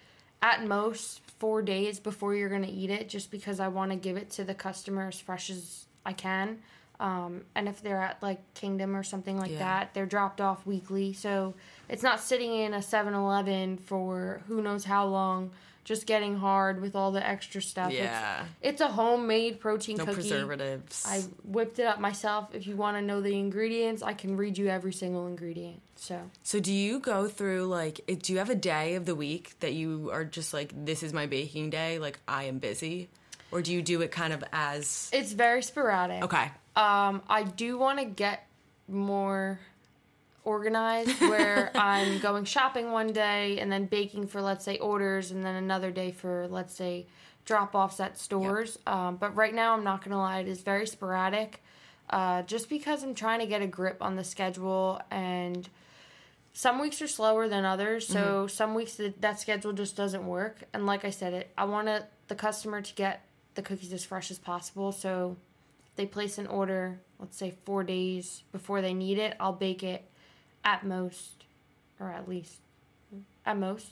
at 0.43 0.67
most 0.67 1.21
four 1.39 1.63
days 1.63 1.99
before 2.01 2.35
you're 2.35 2.49
gonna 2.49 2.67
eat 2.71 2.91
it, 2.91 3.09
just 3.09 3.31
because 3.31 3.61
I 3.61 3.69
want 3.69 3.91
to 3.93 3.97
give 3.97 4.17
it 4.17 4.31
to 4.33 4.45
the 4.45 4.55
customer 4.55 5.09
as 5.09 5.21
fresh 5.21 5.49
as 5.51 5.87
I 6.05 6.13
can. 6.13 6.59
Um, 7.01 7.45
and 7.55 7.69
if 7.69 7.83
they're 7.83 8.01
at 8.01 8.23
like 8.23 8.41
Kingdom 8.55 8.95
or 8.95 9.03
something 9.03 9.39
like 9.39 9.53
Yeah. 9.53 9.59
that, 9.59 9.95
they're 9.95 10.07
dropped 10.07 10.41
off 10.41 10.67
weekly, 10.67 11.13
so 11.13 11.55
it's 11.89 12.03
not 12.03 12.21
sitting 12.21 12.53
in 12.55 12.75
a 12.75 12.79
7-Eleven 12.83 13.79
for 13.79 14.43
who 14.47 14.63
knows 14.63 14.85
how 14.85 15.07
long, 15.07 15.51
just 15.85 16.07
getting 16.07 16.37
hard 16.37 16.81
with 16.81 16.95
all 16.95 17.11
the 17.13 17.27
extra 17.27 17.61
stuff. 17.61 17.91
It's- 17.91 18.05
yeah, 18.05 18.45
it's, 18.61 18.81
a 18.81 18.89
homemade 18.89 19.61
protein 19.61 19.97
no 19.97 20.05
cookie. 20.05 20.17
preservatives. 20.17 21.05
I 21.07 21.23
whipped 21.45 21.79
it 21.79 21.87
up 21.87 22.01
myself. 22.01 22.55
If 22.55 22.67
you 22.67 22.77
want 22.77 22.97
to 22.97 23.03
know 23.03 23.21
the 23.21 23.37
ingredients, 23.39 24.03
I 24.03 24.13
can 24.13 24.37
read 24.37 24.59
you 24.59 24.69
every 24.69 24.93
single 24.93 25.27
ingredient. 25.27 25.81
So 25.97 26.21
So 26.43 26.59
do 26.59 26.73
you 26.73 26.99
go 26.99 27.29
through 27.29 27.67
like 27.67 28.01
do 28.23 28.33
you 28.33 28.39
have 28.39 28.51
a 28.51 28.57
day 28.57 28.97
of 28.97 29.05
the 29.05 29.15
week 29.15 29.55
that 29.61 29.73
you 29.73 30.11
are 30.13 30.25
just 30.25 30.53
like 30.53 30.73
this 30.85 31.03
is 31.03 31.13
my 31.13 31.27
baking 31.27 31.71
day, 31.71 31.99
like 31.99 32.19
I 32.27 32.45
am 32.45 32.59
busy? 32.59 33.09
Or 33.53 33.61
do 33.63 33.73
you 33.73 33.83
do 33.83 34.01
it 34.01 34.11
kind 34.11 34.33
of 34.33 34.43
as 34.53 35.11
it's 35.13 35.33
very 35.33 35.63
sporadic. 35.63 36.25
Okay. 36.25 36.51
Um, 36.75 37.23
I 37.29 37.45
do 37.45 37.77
want 37.79 37.99
to 37.99 38.05
get 38.05 38.47
more 38.89 39.61
organized 40.45 41.21
where 41.21 41.71
I'm 41.75 42.19
going 42.19 42.45
shopping 42.45 42.91
one 42.93 43.13
day 43.13 43.59
and 43.59 43.71
then 43.71 43.87
baking 43.87 44.27
for 44.27 44.41
let's 44.41 44.65
say 44.65 44.79
orders 44.79 45.31
and 45.31 45.45
then 45.45 45.57
another 45.57 45.91
day 45.91 46.13
for 46.13 46.47
let's 46.49 46.75
say 46.75 47.07
drop 47.45 47.75
offs 47.75 48.01
at 48.01 48.19
stores. 48.19 48.79
Um, 48.87 49.17
but 49.17 49.35
right 49.35 49.55
now 49.55 49.75
I'm 49.75 49.85
not 49.85 50.05
gonna 50.05 50.19
lie, 50.19 50.41
it 50.41 50.49
is 50.49 50.63
very 50.63 50.87
sporadic. 50.87 51.63
Uh, 52.11 52.43
just 52.43 52.69
because 52.69 53.03
I'm 53.03 53.15
trying 53.15 53.41
to 53.41 53.47
get 53.47 53.63
a 53.63 53.67
grip 53.67 53.99
on 54.03 54.17
the 54.17 54.25
schedule 54.25 55.01
and 55.11 55.69
some 56.53 56.81
weeks 56.81 57.01
are 57.01 57.09
slower 57.09 57.49
than 57.49 57.65
others 57.65 58.07
so 58.07 58.47
some 58.47 58.75
weeks 58.75 58.95
that, 58.95 59.21
that 59.21 59.41
schedule 59.41 59.73
just 59.73 59.97
doesn't 59.97 60.27
work 60.27 60.65
and 60.75 60.85
like 60.87 61.05
i 61.05 61.11
said 61.11 61.33
it 61.33 61.51
i 61.57 61.65
want 61.65 61.87
to 61.87 62.05
the 62.29 62.35
customer 62.35 62.83
to 62.83 62.95
get 62.95 63.25
the 63.55 63.63
cookies 63.63 63.93
as 63.93 64.05
fresh 64.05 64.31
as 64.31 64.39
possible 64.39 64.93
so 64.93 65.37
they 65.97 66.05
place 66.07 66.39
an 66.39 66.47
order 66.47 67.01
let's 67.19 67.37
say 67.37 67.55
four 67.65 67.83
days 67.83 68.43
before 68.53 68.83
they 68.83 68.93
need 68.93 69.19
it 69.19 69.35
i'll 69.41 69.53
bake 69.53 69.83
it 69.83 70.05
at 70.65 70.85
most 70.87 71.45
or 72.01 72.11
at 72.11 72.29
least 72.29 72.55
at 73.47 73.57
most 73.59 73.89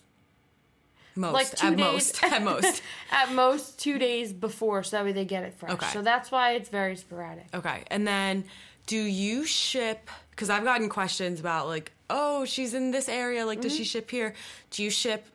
Most 1.16 1.32
like 1.34 1.54
two 1.56 1.66
at 1.68 1.76
days 1.76 1.82
most 1.92 2.24
at 2.32 2.42
most. 2.42 2.82
at 3.10 3.32
most 3.32 3.78
two 3.80 3.98
days 3.98 4.32
before, 4.32 4.82
so 4.82 4.96
that 4.96 5.04
way 5.04 5.12
they 5.12 5.24
get 5.24 5.44
it 5.44 5.54
fresh. 5.54 5.72
Okay. 5.72 5.86
So 5.92 6.02
that's 6.02 6.30
why 6.30 6.52
it's 6.52 6.68
very 6.68 6.96
sporadic. 6.96 7.46
Okay, 7.54 7.82
and 7.88 8.06
then 8.06 8.44
do 8.86 8.96
you 8.96 9.44
ship? 9.44 10.08
Because 10.30 10.50
I've 10.50 10.64
gotten 10.64 10.88
questions 10.88 11.38
about 11.40 11.66
like, 11.66 11.92
oh, 12.08 12.44
she's 12.44 12.74
in 12.74 12.90
this 12.92 13.08
area. 13.08 13.44
Like, 13.44 13.60
does 13.60 13.72
she 13.74 13.82
Mm-hmm. 13.82 13.86
ship 13.88 14.10
here? 14.10 14.34
Do 14.70 14.82
you 14.82 14.90
ship? 14.90 15.26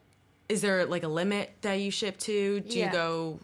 Is 0.50 0.62
there 0.62 0.86
like 0.86 1.04
a 1.04 1.08
limit 1.08 1.52
that 1.62 1.74
you 1.76 1.92
ship 1.92 2.18
to? 2.20 2.62
Do 2.62 2.78
Yeah. 2.80 2.88
you 2.88 2.92
go 2.92 3.40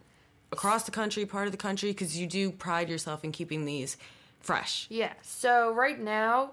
across 0.52 0.84
the 0.84 0.92
country, 0.92 1.26
part 1.26 1.46
of 1.48 1.52
the 1.52 1.58
country? 1.58 1.92
Because 1.92 2.18
you 2.18 2.28
do 2.28 2.50
pride 2.52 2.90
yourself 2.90 3.24
in 3.24 3.32
keeping 3.32 3.66
these 3.66 3.98
fresh. 4.40 4.88
Yeah. 4.90 5.14
So 5.22 5.72
right 5.74 6.00
now, 6.00 6.52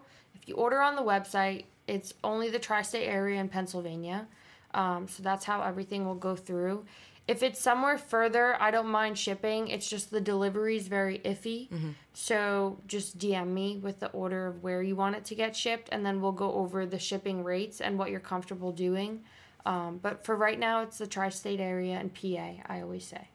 you 0.48 0.54
order 0.54 0.80
on 0.80 0.96
the 0.96 1.02
website, 1.02 1.64
it's 1.86 2.14
only 2.24 2.50
the 2.50 2.58
tri-state 2.58 3.06
area 3.06 3.40
in 3.40 3.48
Pennsylvania. 3.48 4.26
Um, 4.74 5.08
so 5.08 5.22
that's 5.22 5.44
how 5.44 5.62
everything 5.62 6.04
will 6.06 6.14
go 6.14 6.36
through. 6.36 6.84
If 7.26 7.42
it's 7.42 7.60
somewhere 7.60 7.98
further, 7.98 8.56
I 8.60 8.70
don't 8.70 8.88
mind 8.88 9.18
shipping. 9.18 9.68
It's 9.68 9.88
just 9.88 10.10
the 10.10 10.20
delivery 10.20 10.76
is 10.76 10.88
very 10.88 11.18
iffy. 11.18 11.68
So 12.14 12.78
just 12.86 13.18
DM 13.18 13.48
me 13.48 13.76
with 13.76 14.00
the 14.00 14.08
order 14.08 14.46
of 14.46 14.62
where 14.62 14.82
you 14.82 14.96
want 14.96 15.16
it 15.16 15.24
to 15.26 15.34
get 15.34 15.54
shipped, 15.54 15.90
and 15.92 16.04
then 16.06 16.20
we'll 16.22 16.32
go 16.32 16.52
over 16.54 16.86
the 16.86 16.98
shipping 16.98 17.44
rates 17.44 17.80
and 17.82 17.98
what 17.98 18.10
you're 18.10 18.20
comfortable 18.20 18.72
doing. 18.72 19.20
Um, 19.66 19.98
but 20.00 20.24
for 20.24 20.36
right 20.36 20.58
now, 20.58 20.82
it's 20.82 20.96
the 20.98 21.06
tri-state 21.06 21.60
area 21.60 21.96
and 21.98 22.14
PA. 22.14 22.62
I 22.66 22.80
always 22.80 23.04
say. 23.04 23.28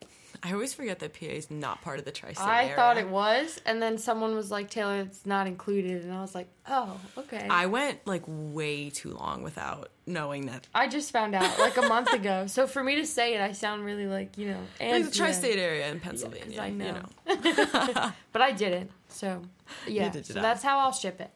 I 0.45 0.51
always 0.51 0.73
forget 0.73 0.99
that 0.99 1.13
PA 1.17 1.25
is 1.27 1.49
not 1.49 1.81
part 1.81 1.99
of 1.99 2.05
the 2.05 2.11
tri-state 2.11 2.43
I 2.45 2.63
area. 2.63 2.75
thought 2.75 2.97
it 2.97 3.07
was, 3.07 3.61
and 3.65 3.81
then 3.81 3.97
someone 3.97 4.35
was 4.35 4.51
like, 4.51 4.69
"Taylor, 4.69 4.99
it's 4.99 5.25
not 5.25 5.47
included," 5.47 6.03
and 6.03 6.11
I 6.13 6.19
was 6.21 6.35
like, 6.35 6.47
"Oh, 6.67 6.99
okay." 7.17 7.47
I, 7.49 7.63
I 7.63 7.65
went 7.67 8.05
like 8.05 8.23
way 8.27 8.89
too 8.89 9.13
long 9.13 9.41
without 9.41 9.91
knowing 10.05 10.47
that. 10.47 10.67
I 10.75 10.87
just 10.89 11.11
found 11.11 11.33
out 11.33 11.57
like 11.59 11.77
a 11.77 11.83
month 11.83 12.11
ago, 12.19 12.47
so 12.47 12.67
for 12.67 12.83
me 12.83 12.95
to 12.97 13.05
say 13.05 13.35
it, 13.35 13.41
I 13.41 13.53
sound 13.53 13.85
really 13.85 14.05
like 14.07 14.37
you 14.37 14.47
know, 14.49 14.59
Like 14.59 14.81
and 14.81 15.05
the 15.05 15.11
tri-state 15.11 15.57
area 15.59 15.89
in 15.89 16.01
Pennsylvania, 16.01 16.61
I 16.61 16.67
you 16.67 16.73
know. 16.73 16.93
know. 17.25 18.11
but 18.33 18.41
I 18.41 18.51
didn't. 18.51 18.91
So 19.07 19.41
yeah, 19.87 20.09
did 20.09 20.25
so 20.25 20.39
I. 20.39 20.41
that's 20.41 20.61
how 20.63 20.79
I'll 20.79 20.91
ship 20.91 21.21
it. 21.21 21.31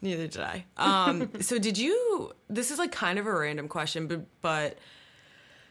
Neither 0.00 0.28
did 0.28 0.42
I. 0.42 0.64
Um, 0.76 1.30
so 1.40 1.58
did 1.58 1.76
you? 1.78 2.32
This 2.48 2.70
is 2.70 2.78
like 2.78 2.92
kind 2.92 3.18
of 3.18 3.26
a 3.26 3.32
random 3.36 3.68
question, 3.68 4.06
but 4.06 4.24
but 4.40 4.78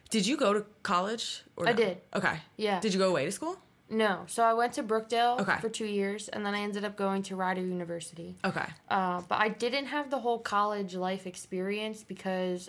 did 0.10 0.26
you 0.28 0.38
go 0.38 0.54
to 0.54 0.66
college? 0.84 1.42
Or 1.58 1.68
I 1.68 1.72
no? 1.72 1.78
did. 1.78 1.98
Okay. 2.16 2.38
Yeah. 2.58 2.80
Did 2.80 2.94
you 2.94 3.00
go 3.00 3.10
away 3.10 3.26
to 3.26 3.32
school? 3.32 3.58
No, 3.88 4.24
so 4.28 4.44
I 4.44 4.54
went 4.54 4.74
to 4.74 4.84
Brookdale 4.84 5.40
Okay. 5.42 5.58
for 5.62 5.70
two 5.70 5.86
years, 5.86 6.28
and 6.30 6.44
then 6.44 6.56
I 6.56 6.62
ended 6.62 6.84
up 6.84 6.96
going 6.96 7.22
to 7.24 7.36
Rider 7.36 7.62
University. 7.62 8.36
Okay. 8.44 8.66
Uh, 8.90 9.22
but 9.30 9.40
I 9.40 9.50
didn't 9.50 9.86
have 9.88 10.10
the 10.10 10.20
whole 10.20 10.40
college 10.40 10.96
life 10.96 11.28
experience 11.28 12.04
because 12.04 12.68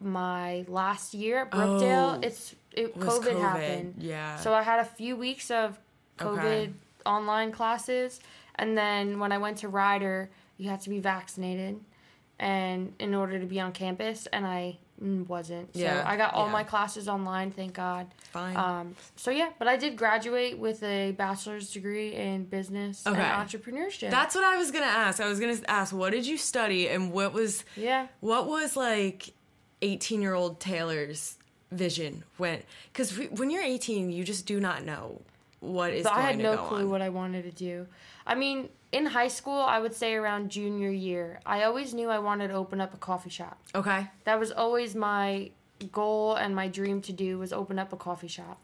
my 0.00 0.64
last 0.68 1.14
year 1.14 1.42
at 1.42 1.50
Brookdale, 1.50 2.16
Oh, 2.16 2.20
it's 2.22 2.54
it 2.72 2.98
COVID, 2.98 3.22
COVID, 3.34 3.40
happened. 3.40 3.94
yeah. 3.98 4.36
So 4.36 4.52
I 4.54 4.62
had 4.62 4.80
a 4.80 4.84
few 4.84 5.16
weeks 5.16 5.50
of 5.50 5.78
COVID 6.18 6.38
Okay. 6.38 6.72
online 7.06 7.52
classes, 7.52 8.20
and 8.56 8.76
then 8.76 9.18
when 9.20 9.32
I 9.32 9.38
went 9.38 9.58
to 9.58 9.68
Rider, 9.68 10.30
you 10.56 10.68
had 10.68 10.80
to 10.82 10.90
be 10.90 10.98
vaccinated, 11.00 11.80
and 12.40 12.92
in 12.98 13.14
order 13.14 13.38
to 13.38 13.46
be 13.46 13.60
on 13.60 13.72
campus, 13.72 14.26
and 14.32 14.46
I 14.46 14.78
wasn't. 15.00 15.74
So 15.74 15.80
Yeah, 15.80 16.02
I 16.06 16.16
got 16.16 16.34
all 16.34 16.46
yeah. 16.46 16.52
my 16.52 16.64
classes 16.64 17.08
online, 17.08 17.50
thank 17.50 17.74
God. 17.74 18.06
Fine. 18.32 18.56
Um, 18.56 18.96
so 19.16 19.30
yeah, 19.30 19.50
but 19.58 19.68
I 19.68 19.76
did 19.76 19.96
graduate 19.96 20.58
with 20.58 20.82
a 20.82 21.12
bachelor's 21.12 21.70
degree 21.72 22.14
in 22.14 22.44
business 22.44 23.06
Okay. 23.06 23.20
and 23.20 23.48
entrepreneurship. 23.48 24.10
That's 24.10 24.34
what 24.34 24.44
I 24.44 24.56
was 24.56 24.70
gonna 24.70 24.86
ask. 24.86 25.20
I 25.20 25.28
was 25.28 25.40
gonna 25.40 25.58
ask, 25.68 25.94
what 25.94 26.10
did 26.10 26.26
you 26.26 26.36
study, 26.36 26.88
and 26.88 27.12
what 27.12 27.32
was 27.32 27.64
yeah. 27.76 28.08
what 28.20 28.46
was 28.46 28.76
like 28.76 29.32
eighteen 29.82 30.20
year 30.20 30.34
old 30.34 30.60
Taylor's 30.60 31.36
vision 31.70 32.24
when? 32.36 32.62
Because 32.92 33.16
when 33.30 33.50
you're 33.50 33.62
eighteen, 33.62 34.10
you 34.10 34.24
just 34.24 34.46
do 34.46 34.58
not 34.60 34.84
know 34.84 35.22
what 35.60 35.92
is 35.92 36.06
I 36.06 36.20
had 36.20 36.38
no 36.38 36.56
clue 36.56 36.80
on. 36.80 36.90
what 36.90 37.02
I 37.02 37.08
wanted 37.08 37.44
to 37.44 37.50
do. 37.52 37.86
I 38.26 38.34
mean, 38.34 38.68
in 38.92 39.06
high 39.06 39.28
school, 39.28 39.60
I 39.60 39.78
would 39.80 39.94
say 39.94 40.14
around 40.14 40.50
junior 40.50 40.90
year, 40.90 41.40
I 41.44 41.64
always 41.64 41.92
knew 41.94 42.08
I 42.08 42.18
wanted 42.18 42.48
to 42.48 42.54
open 42.54 42.80
up 42.80 42.94
a 42.94 42.96
coffee 42.96 43.30
shop. 43.30 43.58
okay. 43.74 44.08
That 44.24 44.38
was 44.40 44.50
always 44.52 44.94
my 44.94 45.50
goal 45.92 46.34
and 46.34 46.54
my 46.56 46.68
dream 46.68 47.00
to 47.02 47.12
do 47.12 47.38
was 47.38 47.52
open 47.52 47.78
up 47.78 47.92
a 47.92 47.96
coffee 47.96 48.28
shop. 48.28 48.60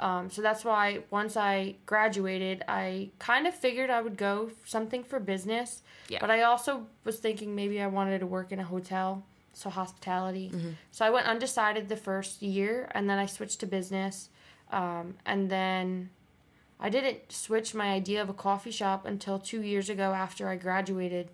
Um, 0.00 0.30
so 0.30 0.42
that's 0.42 0.64
why 0.64 1.00
once 1.10 1.36
I 1.36 1.74
graduated, 1.86 2.62
I 2.68 3.10
kind 3.18 3.46
of 3.46 3.54
figured 3.54 3.90
I 3.90 4.00
would 4.00 4.16
go 4.16 4.50
something 4.64 5.02
for 5.02 5.18
business. 5.18 5.82
Yeah. 6.08 6.18
But 6.20 6.30
I 6.30 6.42
also 6.42 6.86
was 7.04 7.18
thinking 7.18 7.54
maybe 7.54 7.80
I 7.80 7.86
wanted 7.88 8.20
to 8.20 8.26
work 8.26 8.52
in 8.52 8.60
a 8.60 8.64
hotel, 8.64 9.24
so 9.54 9.70
hospitality. 9.70 10.52
So 10.92 11.04
I 11.04 11.10
went 11.10 11.26
undecided 11.26 11.88
the 11.88 11.96
first 11.96 12.42
year, 12.42 12.88
and 12.94 13.10
then 13.10 13.18
I 13.18 13.26
switched 13.26 13.58
to 13.60 13.66
business. 13.66 14.28
Um, 14.70 15.14
and 15.26 15.50
then 15.50 16.10
I 16.80 16.88
didn't 16.90 17.32
switch 17.32 17.74
my 17.74 17.92
idea 17.92 18.22
of 18.22 18.28
a 18.28 18.32
coffee 18.34 18.70
shop 18.70 19.04
until 19.04 19.38
two 19.38 19.62
years 19.62 19.88
ago 19.90 20.12
after 20.12 20.48
I 20.48 20.56
graduated 20.56 21.28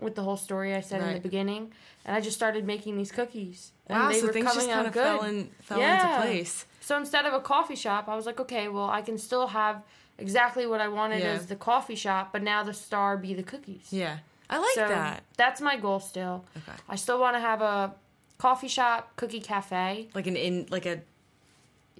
with 0.00 0.14
the 0.14 0.22
whole 0.22 0.36
story 0.36 0.74
I 0.74 0.80
said 0.80 1.02
in 1.02 1.14
the 1.14 1.20
beginning. 1.20 1.72
And 2.04 2.16
I 2.16 2.20
just 2.20 2.36
started 2.36 2.64
making 2.66 2.96
these 2.96 3.12
cookies. 3.12 3.72
And 3.86 3.98
Wow. 3.98 4.08
they 4.08 4.20
So 4.20 4.26
were 4.28 4.32
things 4.32 4.54
just 4.54 4.68
kind 4.68 4.86
of 4.86 4.92
good. 4.92 5.02
fell 5.04 5.22
in 5.24 5.50
fell 5.60 5.78
Yeah. 5.78 6.06
into 6.16 6.22
place. 6.22 6.64
So 6.80 6.96
instead 6.96 7.26
of 7.26 7.34
a 7.34 7.40
coffee 7.40 7.76
shop, 7.76 8.08
I 8.08 8.16
was 8.16 8.24
like, 8.26 8.40
okay, 8.40 8.68
well, 8.68 8.88
I 8.88 9.02
can 9.02 9.18
still 9.18 9.48
have 9.48 9.82
exactly 10.18 10.66
what 10.66 10.80
I 10.80 10.88
wanted 10.88 11.20
Yeah. 11.20 11.32
as 11.32 11.46
the 11.46 11.56
coffee 11.56 11.94
shop, 11.94 12.30
but 12.32 12.42
now 12.42 12.62
the 12.62 12.72
star 12.74 13.16
be 13.16 13.34
the 13.34 13.42
cookies. 13.42 13.88
Yeah. 13.92 14.18
I 14.48 14.58
like 14.58 14.74
so 14.74 14.88
that. 14.88 15.22
that's 15.36 15.60
my 15.60 15.76
goal 15.76 16.00
still. 16.00 16.44
Okay. 16.56 16.76
I 16.88 16.96
still 16.96 17.20
want 17.20 17.36
to 17.36 17.40
have 17.40 17.60
a 17.62 17.94
coffee 18.38 18.66
shop, 18.68 19.12
cookie 19.16 19.40
cafe. 19.40 20.08
Like 20.14 20.26
an 20.26 20.36
in 20.36 20.66
like 20.70 20.86
a 20.86 21.00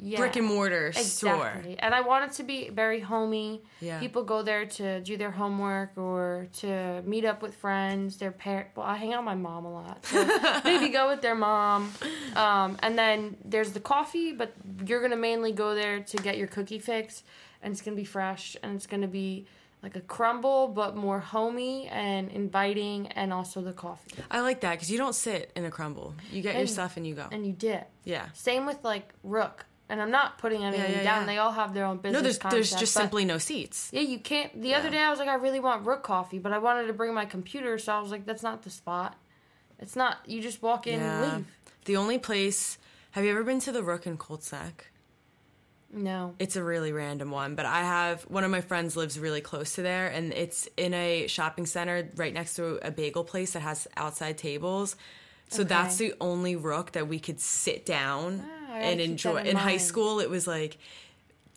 Yeah. 0.03 0.19
brick 0.19 0.37
and 0.37 0.47
mortar 0.47 0.93
store. 0.93 1.63
And 1.79 1.95
I 1.95 2.01
want 2.01 2.31
it 2.31 2.37
to 2.37 2.43
be 2.43 2.71
very 2.71 3.01
homey. 3.01 3.63
Yeah. 3.81 4.01
People 4.01 4.25
go 4.25 4.43
there 4.43 4.65
to 4.67 5.01
do 5.01 5.17
their 5.17 5.31
homework 5.31 5.97
or 5.97 6.49
to 6.61 7.03
meet 7.05 7.25
up 7.25 7.43
with 7.43 7.55
friends, 7.55 8.17
their 8.17 8.33
parent. 8.33 8.69
Well, 8.75 8.87
I 8.87 8.97
hang 8.97 9.13
out 9.13 9.21
with 9.21 9.27
my 9.27 9.35
mom 9.35 9.65
a 9.67 9.73
lot. 9.73 10.05
So 10.07 10.25
maybe 10.65 10.89
go 10.89 11.09
with 11.11 11.21
their 11.21 11.35
mom. 11.35 11.93
Um, 12.35 12.79
and 12.83 12.99
then 12.99 13.37
there's 13.45 13.73
the 13.73 13.81
coffee, 13.81 14.33
but 14.33 14.53
you're 14.87 15.01
going 15.01 15.11
to 15.13 15.17
mainly 15.17 15.53
go 15.53 15.75
there 15.75 16.01
to 16.01 16.17
get 16.17 16.39
your 16.39 16.47
cookie 16.49 16.79
fix. 16.79 17.23
And 17.63 17.73
it's 17.73 17.83
going 17.83 17.95
to 17.97 18.01
be 18.01 18.07
fresh 18.07 18.57
and 18.63 18.75
it's 18.77 18.87
going 18.87 19.03
to 19.03 19.09
be 19.09 19.47
like 19.83 19.97
a 19.97 20.01
Crumbl, 20.01 20.75
but 20.75 20.95
more 20.95 21.21
homey 21.21 21.87
and 21.89 22.31
inviting, 22.31 23.07
and 23.09 23.33
also 23.33 23.63
the 23.63 23.73
coffee. 23.73 24.11
I 24.31 24.41
like 24.43 24.61
that 24.61 24.73
because 24.73 24.91
you 24.91 24.99
don't 24.99 25.15
sit 25.15 25.51
in 25.57 25.65
a 25.65 25.71
Crumbl. 25.71 26.13
You 26.31 26.43
get 26.43 26.57
your 26.57 26.67
stuff 26.67 26.99
and 26.99 27.07
you 27.07 27.15
go. 27.15 27.27
And 27.33 27.47
you 27.47 27.53
dip. 27.55 27.89
yeah. 28.05 28.27
Same 28.35 28.67
with 28.67 28.77
like 28.85 29.15
Rook. 29.25 29.65
And 29.91 30.01
I'm 30.01 30.11
not 30.12 30.38
putting 30.38 30.64
anything 30.64 30.93
yeah, 30.93 31.03
down. 31.03 31.22
yeah. 31.22 31.26
They 31.26 31.38
all 31.38 31.51
have 31.53 31.74
their 31.74 31.84
own 31.84 31.97
business. 31.99 32.12
No, 32.14 32.22
there's 32.22 32.38
there's 32.70 32.80
just 32.80 32.95
simply 32.95 33.24
no 33.24 33.38
seats. 33.38 33.91
Yeah, 33.93 34.03
you 34.03 34.20
can't. 34.20 34.62
The 34.62 34.74
other 34.74 34.88
day, 34.88 34.99
I 35.01 35.11
was 35.11 35.18
like, 35.18 35.28
I 35.28 35.34
really 35.34 35.59
want 35.61 35.84
Rook 35.84 36.05
coffee, 36.05 36.38
but 36.38 36.53
I 36.53 36.59
wanted 36.59 36.86
to 36.86 36.93
bring 36.93 37.12
my 37.12 37.24
computer, 37.24 37.76
so 37.76 37.93
I 37.93 38.01
was 38.01 38.12
like, 38.12 38.24
that's 38.24 38.43
not 38.43 38.62
the 38.62 38.70
spot. 38.70 39.16
It's 39.80 39.97
not. 39.97 40.18
You 40.26 40.41
just 40.41 40.62
walk 40.62 40.86
in 40.86 41.01
and 41.01 41.36
leave. 41.38 41.47
The 41.86 41.97
only 41.97 42.18
place. 42.18 42.78
Have 43.12 43.24
you 43.24 43.32
ever 43.32 43.43
been 43.43 43.59
to 43.61 43.72
the 43.72 43.82
Rook 43.82 44.07
in 44.07 44.16
Colts 44.16 44.53
Neck? 44.53 44.86
No. 45.93 46.36
It's 46.38 46.55
a 46.55 46.62
really 46.62 46.93
random 46.93 47.32
one, 47.32 47.57
but 47.57 47.66
I 47.66 47.80
have 47.80 48.22
one 48.22 48.45
of 48.45 48.51
my 48.53 48.61
friends 48.61 48.97
lives 48.97 49.18
really 49.18 49.41
close 49.41 49.74
to 49.74 49.82
there, 49.82 50.07
and 50.07 50.32
it's 50.32 50.68
in 50.76 50.95
a 50.95 51.26
shopping 51.26 51.66
center 51.66 52.09
right 52.14 52.32
next 52.32 52.55
to 52.55 52.78
a 52.86 52.93
bagel 52.93 53.24
place 53.24 53.55
that 53.55 53.61
has 53.61 53.88
outside 53.97 54.38
tables. 54.38 54.95
So 55.49 55.62
Okay. 55.62 55.68
that's 55.68 55.97
the 55.97 56.14
only 56.20 56.55
Rook 56.55 56.93
that 56.93 57.09
we 57.09 57.18
could 57.18 57.41
sit 57.41 57.84
down 57.84 58.45
Ah, 58.49 58.60
I 58.71 58.79
and 58.81 59.01
enjoy. 59.01 59.37
In, 59.39 59.47
in 59.49 59.57
high 59.57 59.77
school, 59.79 60.21
it 60.21 60.31
was 60.31 60.47
like 60.47 60.79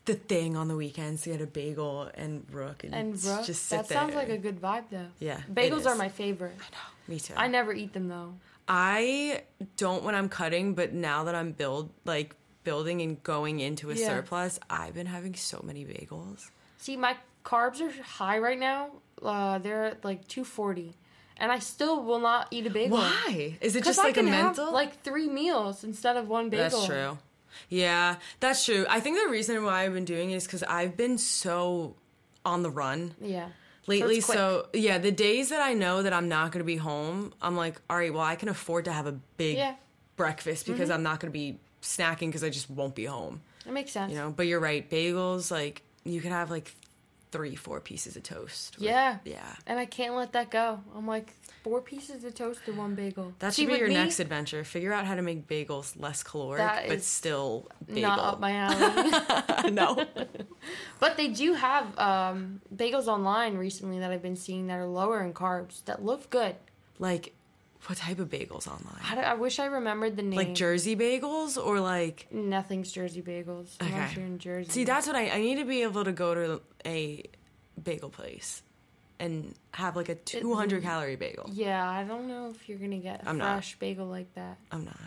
the 0.05 0.15
thing 0.15 0.57
on 0.57 0.67
the 0.67 0.75
weekends 0.75 1.21
to 1.23 1.29
get 1.29 1.41
a 1.41 1.47
bagel 1.47 2.09
and 2.15 2.45
Rook 2.51 2.83
and, 2.83 2.93
And 2.93 3.23
Rook. 3.23 3.45
just 3.45 3.67
sit 3.67 3.77
that 3.77 3.87
there. 3.87 3.97
sounds 3.97 4.15
like 4.15 4.29
a 4.29 4.37
good 4.37 4.59
vibe, 4.61 4.83
though. 4.91 5.07
Yeah, 5.19 5.39
Bagels 5.51 5.85
are 5.85 5.95
my 5.95 6.09
favorite. 6.09 6.55
I 6.59 6.63
know, 6.71 7.13
me 7.13 7.19
too. 7.19 7.33
I 7.37 7.47
never 7.47 7.73
eat 7.73 7.93
them 7.93 8.07
though. 8.09 8.33
I 8.67 9.43
don't 9.77 10.03
when 10.03 10.15
I'm 10.15 10.29
cutting, 10.29 10.73
but 10.73 10.93
now 10.93 11.23
that 11.25 11.35
I'm 11.35 11.51
build 11.51 11.89
like 12.05 12.35
building 12.63 13.01
and 13.01 13.21
going 13.23 13.59
into 13.59 13.91
a 13.91 13.93
Yeah. 13.95 14.07
surplus, 14.07 14.59
I've 14.69 14.93
been 14.93 15.07
having 15.07 15.35
so 15.35 15.61
many 15.63 15.85
bagels. 15.85 16.49
See, 16.77 16.95
my 16.97 17.17
carbs 17.45 17.81
are 17.81 17.91
high 18.01 18.39
right 18.39 18.59
now. 18.59 18.89
Uh, 19.21 19.57
they're 19.57 19.85
at 19.85 20.03
like 20.05 20.27
240, 20.27 20.95
and 21.37 21.51
I 21.51 21.59
still 21.59 22.03
will 22.03 22.19
not 22.19 22.47
eat 22.51 22.65
a 22.67 22.69
bagel. 22.69 22.97
Why? 22.97 23.57
Is 23.61 23.75
it 23.75 23.83
just 23.83 23.97
like 23.97 24.17
a 24.17 24.23
mental? 24.23 24.71
like 24.71 25.01
three 25.03 25.27
meals 25.27 25.83
instead 25.83 26.17
of 26.17 26.27
one 26.27 26.49
bagel. 26.49 26.69
That's 26.69 26.85
true. 26.85 27.17
Yeah, 27.69 28.15
that's 28.39 28.65
true. 28.65 28.85
I 28.89 28.99
think 28.99 29.17
the 29.23 29.29
reason 29.29 29.63
why 29.63 29.83
I've 29.85 29.93
been 29.93 30.05
doing 30.05 30.31
it 30.31 30.35
is 30.35 30.45
because 30.45 30.63
I've 30.63 30.97
been 30.97 31.17
so 31.17 31.95
on 32.45 32.63
the 32.63 32.69
run 32.71 33.15
Yeah. 33.21 33.49
lately. 33.87 34.21
quick. 34.21 34.37
So, 34.37 34.67
yeah, 34.73 34.97
the 34.97 35.11
days 35.11 35.49
that 35.49 35.61
I 35.61 35.73
know 35.73 36.01
that 36.03 36.13
I'm 36.13 36.27
not 36.29 36.51
going 36.51 36.59
to 36.59 36.65
be 36.65 36.77
home, 36.77 37.33
I'm 37.41 37.55
like, 37.55 37.79
all 37.89 37.97
right, 37.97 38.11
well, 38.13 38.23
I 38.23 38.35
can 38.35 38.49
afford 38.49 38.85
to 38.85 38.91
have 38.91 39.05
a 39.07 39.13
big 39.37 39.57
Yeah. 39.57 39.71
Mm-hmm. 39.71 39.77
breakfast 40.17 40.65
because 40.65 40.89
I'm 40.89 41.03
not 41.03 41.19
going 41.19 41.31
to 41.31 41.37
be 41.37 41.57
snacking 41.81 42.27
because 42.27 42.43
I 42.43 42.49
just 42.49 42.69
won't 42.69 42.95
be 42.95 43.05
home. 43.05 43.41
That 43.65 43.73
makes 43.73 43.91
sense. 43.91 44.11
You 44.11 44.17
know, 44.17 44.33
but 44.35 44.47
you're 44.47 44.59
right. 44.59 44.89
Bagels, 44.89 45.51
like 45.51 45.83
you 46.03 46.21
could 46.21 46.31
have 46.31 46.49
like 46.51 46.73
three, 47.33 47.55
four 47.55 47.81
pieces 47.81 48.15
of 48.15 48.23
toast. 48.23 48.77
with- 48.77 48.85
Yeah. 48.85 49.17
yeah. 49.25 49.43
And 49.67 49.77
I 49.79 49.85
can't 49.85 50.15
let 50.15 50.31
that 50.33 50.49
go. 50.51 50.79
I'm 50.95 51.07
like 51.07 51.33
four 51.63 51.81
pieces 51.81 52.23
of 52.23 52.35
toast 52.35 52.61
and 52.67 52.77
one 52.77 52.93
bagel. 52.95 53.33
That 53.39 53.53
See, 53.53 53.63
should 53.63 53.71
be 53.71 53.77
your 53.79 53.87
me, 53.87 53.95
next 53.95 54.19
adventure. 54.19 54.63
Figure 54.63 54.93
out 54.93 55.05
how 55.05 55.15
to 55.15 55.21
make 55.21 55.47
bagels 55.47 55.99
less 55.99 56.21
caloric, 56.23 56.87
but 56.87 57.01
still 57.03 57.67
bagel. 57.85 58.01
Not 58.03 58.19
up 58.19 58.39
my 58.39 58.51
alley. 58.65 59.71
no. 59.71 60.05
but 60.99 61.17
they 61.17 61.27
do 61.29 61.53
have 61.53 61.97
um, 61.99 62.61
bagels 62.73 63.07
online 63.07 63.57
recently 63.57 63.99
that 63.99 64.11
I've 64.11 64.21
been 64.21 64.35
seeing 64.35 64.67
that 64.67 64.77
are 64.77 64.85
lower 64.87 65.21
in 65.23 65.33
carbs 65.33 65.83
that 65.85 66.03
look 66.05 66.29
good. 66.29 66.55
like, 66.99 67.33
what 67.87 67.97
type 67.97 68.19
of 68.19 68.29
bagels 68.29 68.67
online? 68.67 69.01
I, 69.03 69.31
I 69.31 69.33
wish 69.33 69.59
I 69.59 69.65
remembered 69.65 70.15
the 70.15 70.23
name. 70.23 70.37
Like 70.37 70.53
Jersey 70.55 70.95
bagels 70.95 71.57
or 71.63 71.79
like. 71.79 72.27
Nothing's 72.31 72.91
Jersey 72.91 73.21
bagels. 73.21 73.75
Unless 73.79 74.11
Okay. 74.11 74.13
you're 74.21 74.25
in 74.25 74.39
Jersey. 74.39 74.71
See, 74.71 74.83
that's 74.83 75.07
what 75.07 75.15
I. 75.15 75.29
I 75.29 75.39
need 75.41 75.55
to 75.57 75.65
be 75.65 75.83
able 75.83 76.03
to 76.03 76.11
go 76.11 76.33
to 76.33 76.61
a 76.85 77.23
bagel 77.81 78.09
place 78.09 78.61
and 79.19 79.53
have 79.71 79.95
like 79.95 80.09
a 80.09 80.15
200 80.15 80.81
calorie 80.83 81.15
bagel. 81.15 81.49
Yeah, 81.51 81.87
I 81.89 82.03
don't 82.03 82.27
know 82.27 82.49
if 82.49 82.67
you're 82.67 82.77
gonna 82.79 82.97
get 82.97 83.23
a 83.23 83.29
I'm 83.29 83.37
not. 83.37 83.53
fresh 83.55 83.77
bagel 83.79 84.05
like 84.07 84.33
that. 84.35 84.57
I'm 84.71 84.85
not. 84.85 84.97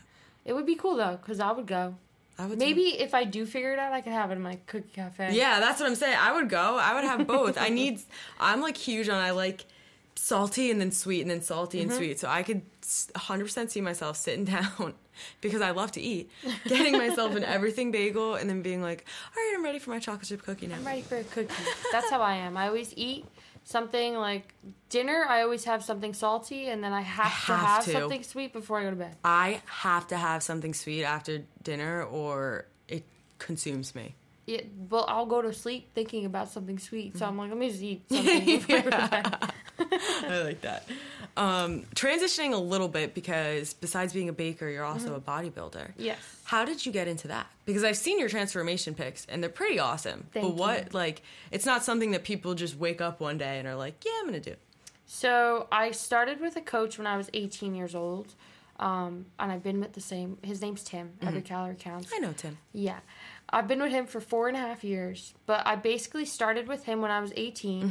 It 0.44 0.52
would 0.54 0.66
be 0.66 0.76
cool 0.76 0.96
though, 0.96 1.18
cause 1.26 1.40
I 1.40 1.52
would 1.52 1.66
go. 1.66 1.94
I 2.38 2.46
would 2.46 2.58
Maybe 2.58 2.82
if 3.00 3.14
I 3.14 3.24
do 3.24 3.46
figure 3.46 3.72
it 3.72 3.78
out, 3.78 3.92
I 3.94 4.02
could 4.02 4.12
have 4.12 4.30
it 4.30 4.34
in 4.34 4.42
my 4.42 4.58
cookie 4.66 4.90
cafe. 4.92 5.30
Yeah, 5.32 5.58
that's 5.58 5.80
what 5.80 5.88
I'm 5.88 5.94
saying. 5.96 6.18
I 6.20 6.32
would 6.32 6.50
go. 6.50 6.76
I 6.76 6.94
would 6.94 7.04
have 7.04 7.26
both. 7.26 7.56
I 7.58 7.70
need. 7.70 8.00
I'm 8.38 8.60
like 8.60 8.76
huge 8.76 9.08
on. 9.08 9.16
I 9.18 9.30
like 9.30 9.64
salty 10.16 10.70
and 10.70 10.80
then 10.80 10.90
sweet 10.90 11.20
and 11.22 11.30
then 11.30 11.42
salty 11.42 11.78
Mm-hmm. 11.80 11.90
and 11.90 11.96
sweet. 11.96 12.18
So 12.20 12.28
I 12.28 12.42
could 12.42 12.62
100% 12.82 13.70
see 13.70 13.80
myself 13.80 14.16
sitting 14.16 14.44
down 14.56 14.94
because 15.40 15.60
I 15.60 15.70
love 15.70 15.92
to 15.92 16.00
eat, 16.00 16.30
getting 16.66 16.92
myself 16.92 17.34
an 17.36 17.44
everything 17.56 17.90
bagel 17.92 18.34
and 18.34 18.48
then 18.50 18.62
being 18.62 18.82
like, 18.82 19.04
all 19.36 19.42
right, 19.42 19.54
I'm 19.56 19.64
ready 19.64 19.78
for 19.78 19.90
my 19.90 19.98
chocolate 19.98 20.26
chip 20.28 20.42
cookie 20.42 20.66
now. 20.66 20.76
I'm 20.76 20.84
ready 20.84 21.02
for 21.02 21.16
a 21.16 21.24
cookie. 21.24 21.54
That's 21.92 22.10
how 22.10 22.20
I 22.20 22.34
am. 22.36 22.56
I 22.56 22.66
always 22.68 22.92
eat 22.96 23.24
something 23.64 24.14
like 24.14 24.54
dinner. 24.90 25.24
I 25.28 25.42
always 25.42 25.64
have 25.64 25.82
something 25.84 26.14
salty, 26.14 26.68
and 26.68 26.82
then 26.84 26.92
I 26.92 27.00
have, 27.02 27.26
to 27.26 27.30
have 27.52 27.60
have 27.60 27.84
to. 27.86 27.92
something 27.92 28.22
sweet 28.22 28.52
before 28.52 28.78
I 28.78 28.84
go 28.84 28.90
to 28.90 28.96
bed. 28.96 29.16
I 29.24 29.60
have 29.66 30.06
to 30.08 30.16
have 30.16 30.42
something 30.42 30.72
sweet 30.74 31.04
after 31.04 31.42
dinner 31.62 32.02
or 32.04 32.66
it 32.88 33.04
consumes 33.38 33.94
me. 33.94 34.14
Yeah, 34.46 34.60
well, 34.88 35.04
I'll 35.08 35.26
go 35.26 35.42
to 35.42 35.52
sleep 35.52 35.90
thinking 35.94 36.24
about 36.24 36.50
something 36.50 36.78
sweet. 36.78 37.10
Mm-hmm. 37.10 37.18
So 37.18 37.26
I'm 37.26 37.36
like, 37.36 37.48
let 37.48 37.58
me 37.58 37.68
just 37.68 37.82
eat 37.82 38.02
something 38.10 38.40
I 38.40 38.82
go 38.82 38.82
to 38.82 38.90
bed. 38.90 39.52
I 40.28 40.42
like 40.42 40.60
that. 40.62 40.88
Um, 41.36 41.82
transitioning 41.94 42.54
a 42.54 42.56
little 42.56 42.88
bit 42.88 43.12
because 43.12 43.74
besides 43.74 44.12
being 44.12 44.28
a 44.28 44.32
baker, 44.32 44.68
you're 44.68 44.84
also 44.84 45.14
a 45.16 45.20
bodybuilder. 45.20 45.92
Yes. 45.98 46.18
How 46.44 46.64
did 46.64 46.86
you 46.86 46.92
get 46.92 47.08
into 47.08 47.28
that? 47.28 47.46
Because 47.64 47.84
I've 47.84 47.96
seen 47.96 48.18
your 48.18 48.28
transformation 48.28 48.94
pics 48.94 49.26
and 49.28 49.42
they're 49.42 49.50
pretty 49.50 49.78
awesome. 49.78 50.26
Thank 50.32 50.46
but 50.46 50.54
what, 50.54 50.78
you. 50.78 50.90
like, 50.92 51.22
it's 51.50 51.66
not 51.66 51.84
something 51.84 52.12
that 52.12 52.24
people 52.24 52.54
just 52.54 52.76
wake 52.76 53.00
up 53.00 53.20
one 53.20 53.38
day 53.38 53.58
and 53.58 53.66
are 53.66 53.74
like, 53.74 54.04
yeah, 54.04 54.12
I'm 54.20 54.28
going 54.28 54.40
to 54.40 54.50
do. 54.50 54.56
So 55.06 55.68
I 55.70 55.90
started 55.90 56.40
with 56.40 56.56
a 56.56 56.60
coach 56.60 56.98
when 56.98 57.06
I 57.06 57.16
was 57.16 57.30
18 57.32 57.74
years 57.74 57.94
old, 57.94 58.34
um, 58.78 59.26
and 59.38 59.52
I've 59.52 59.62
been 59.62 59.80
with 59.80 59.92
the 59.92 60.00
same. 60.00 60.36
His 60.42 60.60
name's 60.60 60.82
Tim. 60.82 61.12
Every 61.22 61.42
calorie 61.42 61.76
counts. 61.76 62.10
I 62.14 62.18
know, 62.18 62.32
Tim. 62.36 62.58
Yeah. 62.72 62.98
I've 63.50 63.68
been 63.68 63.80
with 63.80 63.92
him 63.92 64.06
for 64.06 64.20
four 64.20 64.48
and 64.48 64.56
a 64.56 64.60
half 64.60 64.82
years, 64.82 65.34
but 65.46 65.66
I 65.66 65.76
basically 65.76 66.24
started 66.24 66.66
with 66.66 66.84
him 66.84 67.00
when 67.00 67.10
I 67.10 67.20
was 67.20 67.32
18. 67.36 67.82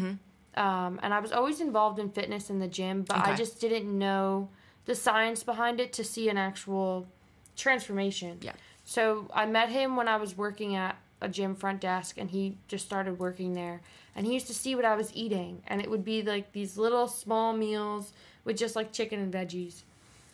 Um, 0.57 0.99
and 1.03 1.13
I 1.13 1.19
was 1.19 1.31
always 1.31 1.59
involved 1.59 1.99
in 1.99 2.09
fitness 2.09 2.49
in 2.49 2.59
the 2.59 2.67
gym, 2.67 3.03
but 3.03 3.17
I 3.17 3.35
just 3.35 3.59
didn't 3.59 3.97
know 3.97 4.49
the 4.85 4.95
science 4.95 5.43
behind 5.43 5.79
it 5.79 5.91
to 5.93 6.03
see 6.03 6.29
an 6.29 6.37
actual 6.37 7.07
transformation. 7.55 8.37
Yeah. 8.41 8.53
So 8.85 9.27
I 9.33 9.45
met 9.45 9.69
him 9.69 9.95
when 9.95 10.07
I 10.07 10.17
was 10.17 10.37
working 10.37 10.75
at 10.75 10.97
a 11.21 11.27
gym 11.27 11.55
front 11.55 11.81
desk, 11.81 12.17
and 12.17 12.29
he 12.29 12.57
just 12.67 12.85
started 12.85 13.19
working 13.19 13.53
there. 13.53 13.81
And 14.15 14.25
he 14.25 14.33
used 14.33 14.47
to 14.47 14.53
see 14.53 14.75
what 14.75 14.85
I 14.85 14.95
was 14.95 15.11
eating, 15.13 15.61
and 15.67 15.81
it 15.81 15.89
would 15.89 16.05
be 16.05 16.21
like 16.21 16.51
these 16.53 16.77
little 16.77 17.07
small 17.07 17.51
meals 17.51 18.13
with 18.43 18.57
just 18.57 18.75
like 18.75 18.93
chicken 18.93 19.19
and 19.19 19.33
veggies. 19.33 19.81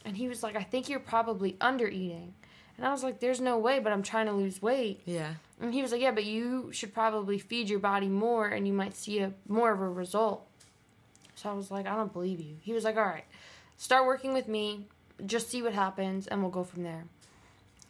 And 0.05 0.17
he 0.17 0.27
was 0.27 0.43
like, 0.43 0.55
I 0.55 0.63
think 0.63 0.89
you're 0.89 0.99
probably 0.99 1.55
under 1.61 1.87
eating. 1.87 2.33
And 2.81 2.87
I 2.87 2.91
was 2.91 3.03
like, 3.03 3.19
there's 3.19 3.39
no 3.39 3.59
way, 3.59 3.77
but 3.77 3.93
I'm 3.93 4.01
trying 4.01 4.25
to 4.25 4.31
lose 4.31 4.59
weight. 4.59 5.01
Yeah. 5.05 5.35
And 5.61 5.71
he 5.71 5.83
was 5.83 5.91
like, 5.91 6.01
yeah, 6.01 6.09
but 6.09 6.25
you 6.25 6.71
should 6.73 6.95
probably 6.95 7.37
feed 7.37 7.69
your 7.69 7.77
body 7.77 8.07
more 8.07 8.47
and 8.47 8.65
you 8.65 8.73
might 8.73 8.95
see 8.95 9.19
a 9.19 9.33
more 9.47 9.71
of 9.71 9.81
a 9.81 9.87
result. 9.87 10.47
So 11.35 11.51
I 11.51 11.53
was 11.53 11.69
like, 11.69 11.85
I 11.85 11.95
don't 11.95 12.11
believe 12.11 12.39
you. 12.39 12.55
He 12.61 12.73
was 12.73 12.83
like, 12.83 12.97
all 12.97 13.03
right, 13.03 13.25
start 13.77 14.07
working 14.07 14.33
with 14.33 14.47
me, 14.47 14.87
just 15.27 15.51
see 15.51 15.61
what 15.61 15.73
happens, 15.73 16.25
and 16.25 16.41
we'll 16.41 16.49
go 16.49 16.63
from 16.63 16.81
there. 16.81 17.05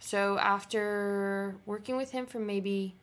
So 0.02 0.38
after 0.40 1.56
working 1.66 1.96
with 1.96 2.12
him 2.12 2.26
for 2.26 2.40
maybe, 2.40 2.96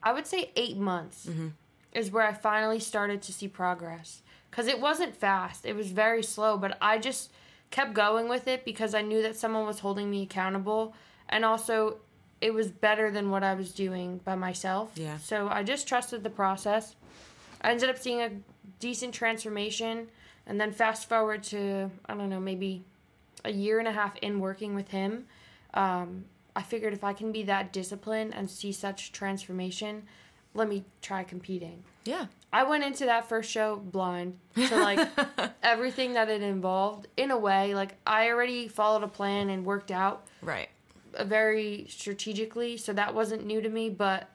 I 0.00 0.12
would 0.12 0.28
say 0.28 0.52
eight 0.54 0.76
months, 0.76 1.26
mm-hmm. 1.26 1.48
is 1.92 2.12
where 2.12 2.24
I 2.24 2.32
finally 2.32 2.78
started 2.78 3.22
to 3.22 3.32
see 3.32 3.48
progress. 3.48 4.22
Because 4.52 4.68
it 4.68 4.80
wasn't 4.80 5.16
fast, 5.16 5.66
it 5.66 5.74
was 5.74 5.90
very 5.90 6.22
slow, 6.22 6.56
but 6.56 6.78
I 6.80 6.98
just 6.98 7.32
kept 7.72 7.92
going 7.92 8.28
with 8.28 8.46
it 8.46 8.64
because 8.64 8.94
I 8.94 9.02
knew 9.02 9.20
that 9.22 9.34
someone 9.34 9.66
was 9.66 9.80
holding 9.80 10.08
me 10.08 10.22
accountable. 10.22 10.94
And 11.28 11.44
also, 11.44 11.98
it 12.40 12.54
was 12.54 12.70
better 12.70 13.10
than 13.10 13.30
what 13.30 13.42
I 13.42 13.54
was 13.54 13.72
doing 13.72 14.20
by 14.24 14.34
myself. 14.34 14.92
Yeah. 14.94 15.18
So 15.18 15.48
I 15.48 15.62
just 15.62 15.86
trusted 15.88 16.22
the 16.22 16.30
process. 16.30 16.94
I 17.60 17.70
ended 17.70 17.90
up 17.90 17.98
seeing 17.98 18.20
a 18.22 18.30
decent 18.80 19.14
transformation. 19.14 20.08
And 20.46 20.60
then 20.60 20.72
fast 20.72 21.08
forward 21.08 21.42
to, 21.44 21.90
I 22.06 22.14
don't 22.14 22.30
know, 22.30 22.40
maybe 22.40 22.82
a 23.44 23.52
year 23.52 23.78
and 23.78 23.86
a 23.86 23.92
half 23.92 24.16
in 24.16 24.40
working 24.40 24.74
with 24.74 24.88
him, 24.88 25.26
um, 25.74 26.24
I 26.56 26.62
figured 26.62 26.92
if 26.92 27.04
I 27.04 27.12
can 27.12 27.30
be 27.30 27.42
that 27.44 27.72
disciplined 27.72 28.34
and 28.34 28.50
see 28.50 28.72
such 28.72 29.12
transformation, 29.12 30.04
let 30.54 30.68
me 30.68 30.84
try 31.02 31.22
competing. 31.22 31.84
Yeah. 32.04 32.26
I 32.52 32.64
went 32.64 32.82
into 32.82 33.04
that 33.04 33.28
first 33.28 33.50
show 33.50 33.76
blind 33.76 34.38
to 34.56 34.76
like 34.76 35.06
everything 35.62 36.14
that 36.14 36.30
it 36.30 36.42
involved. 36.42 37.06
In 37.16 37.30
a 37.30 37.38
way, 37.38 37.74
like 37.74 37.96
I 38.06 38.30
already 38.30 38.68
followed 38.68 39.02
a 39.02 39.08
plan 39.08 39.50
and 39.50 39.64
worked 39.64 39.90
out 39.90 40.26
Right. 40.40 40.68
Very 41.24 41.86
strategically, 41.88 42.76
so 42.76 42.92
that 42.92 43.14
wasn't 43.14 43.44
new 43.46 43.60
to 43.60 43.68
me. 43.68 43.88
But 43.90 44.28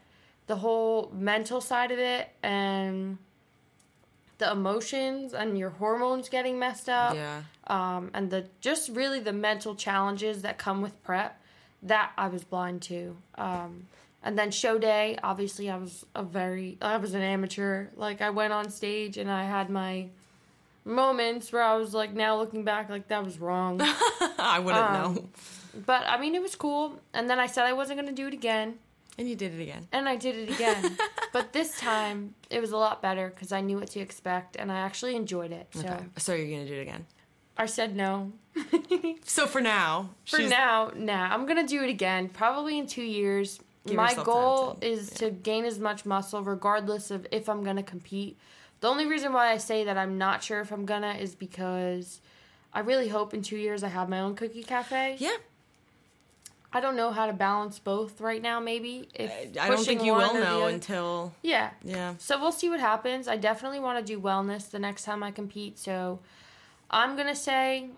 the 0.47 0.57
whole 0.57 1.11
mental 1.13 1.61
side 1.61 1.91
of 1.91 1.99
it 1.99 2.29
and 2.43 3.17
the 4.39 4.51
emotions 4.51 5.33
and 5.33 5.57
your 5.57 5.69
hormones 5.69 6.27
getting 6.27 6.59
messed 6.59 6.89
up, 6.89 7.15
Yeah. 7.15 7.43
um, 7.67 8.09
and 8.13 8.29
the 8.29 8.45
just 8.61 8.89
really 8.89 9.19
the 9.19 9.31
mental 9.33 9.75
challenges 9.75 10.41
that 10.41 10.57
come 10.57 10.81
with 10.81 11.01
prep, 11.03 11.39
that 11.83 12.11
I 12.17 12.27
was 12.27 12.43
blind 12.43 12.81
to. 12.83 13.15
Um, 13.35 13.87
and 14.23 14.37
then 14.39 14.51
show 14.51 14.77
day, 14.77 15.17
obviously, 15.23 15.69
I 15.69 15.77
was 15.77 16.05
a 16.15 16.23
very 16.23 16.77
I 16.81 16.97
was 16.97 17.13
an 17.13 17.21
amateur. 17.21 17.87
Like 17.95 18.21
I 18.21 18.29
went 18.31 18.53
on 18.53 18.69
stage 18.69 19.17
and 19.17 19.29
I 19.29 19.43
had 19.43 19.69
my 19.69 20.07
moments 20.85 21.51
where 21.53 21.61
I 21.63 21.75
was 21.75 21.93
like, 21.93 22.13
now 22.13 22.37
looking 22.37 22.63
back, 22.63 22.89
like 22.89 23.07
that 23.09 23.23
was 23.23 23.39
wrong. 23.39 23.79
I 24.39 24.59
wouldn't 24.59 24.83
Um, 24.83 24.93
know. 25.15 25.29
But 25.85 26.03
I 26.07 26.19
mean, 26.19 26.35
it 26.35 26.41
was 26.41 26.55
cool. 26.55 26.99
And 27.13 27.29
then 27.29 27.39
I 27.39 27.47
said 27.47 27.65
I 27.65 27.73
wasn't 27.73 27.99
gonna 27.99 28.11
do 28.11 28.27
it 28.27 28.33
again, 28.33 28.75
And 29.17 29.29
you 29.29 29.35
did 29.35 29.53
it 29.53 29.61
again. 29.61 29.87
and 29.91 30.07
I 30.09 30.15
did 30.15 30.35
it 30.35 30.49
again. 30.53 30.97
but 31.33 31.53
this 31.53 31.77
time 31.79 32.35
it 32.49 32.59
was 32.61 32.71
a 32.71 32.77
lot 32.77 33.01
better 33.01 33.29
because 33.29 33.51
I 33.51 33.61
knew 33.61 33.77
what 33.79 33.89
to 33.91 33.99
expect 33.99 34.55
and 34.55 34.71
I 34.71 34.77
actually 34.79 35.15
enjoyed 35.15 35.51
it. 35.51 35.67
So 35.73 35.79
Okay. 35.81 36.03
So 36.17 36.33
you're 36.33 36.47
going 36.47 36.65
to 36.65 36.71
do 36.73 36.77
it 36.79 36.81
again. 36.81 37.05
I 37.57 37.65
said 37.67 37.95
no. 37.95 38.31
So 39.25 39.45
for 39.47 39.61
now, 39.61 40.09
For 40.25 40.37
she's- 40.37 40.49
now, 40.49 40.91
nah, 40.95 41.33
I'm 41.33 41.45
gonna 41.45 41.65
do 41.67 41.83
it 41.83 41.89
again. 41.89 42.29
Probably 42.29 42.77
in 42.77 42.87
two 42.87 43.03
years. 43.03 43.59
Give 43.85 43.95
My 43.97 44.13
goal 44.13 44.75
to- 44.75 44.87
is 44.87 45.09
to 45.21 45.29
gain 45.29 45.65
as 45.65 45.77
much 45.79 46.05
muscle, 46.05 46.41
regardless 46.41 47.11
of 47.11 47.27
if 47.31 47.49
I'm 47.49 47.63
gonna 47.63 47.83
compete. 47.83 48.37
The 48.79 48.87
only 48.87 49.05
reason 49.05 49.33
why 49.33 49.51
I 49.51 49.57
say 49.57 49.83
that 49.85 49.97
I'm 49.97 50.17
not 50.17 50.41
sure 50.43 50.61
if 50.61 50.71
I'm 50.71 50.85
gonna 50.85 51.13
is 51.13 51.35
because 51.35 52.21
I 52.73 52.79
really 52.79 53.07
hope 53.09 53.33
in 53.33 53.41
two 53.41 53.57
years 53.57 53.83
I 53.83 53.89
have 53.89 54.07
my 54.09 54.19
own 54.19 54.35
cookie 54.35 54.63
cafe. 54.63 55.17
Yeah. 55.19 55.37
I 56.73 56.79
don't 56.79 56.95
know 56.95 57.11
how 57.11 57.27
to 57.27 57.33
balance 57.33 57.77
both 57.79 58.19
right 58.19 58.41
now. 58.41 58.59
Maybe 58.59 59.07
if 59.13 59.31
I 59.59 59.69
don't 59.69 59.85
think 59.85 60.03
you 60.03 60.13
will 60.13 60.33
know 60.33 60.63
other- 60.63 60.73
until. 60.73 61.33
yeah. 61.43 61.71
Yeah. 61.83 62.15
So 62.17 62.39
we'll 62.41 62.51
see 62.51 62.69
what 62.69 62.79
happens. 62.79 63.27
I 63.27 63.37
definitely 63.37 63.79
want 63.79 63.99
to 63.99 64.13
do 64.13 64.19
wellness 64.19 64.69
the 64.69 64.79
next 64.79 65.03
time 65.03 65.21
I 65.23 65.31
compete. 65.31 65.77
So 65.77 66.19
I'm 66.89 67.15
going 67.15 67.27
to 67.27 67.35
say 67.35 67.89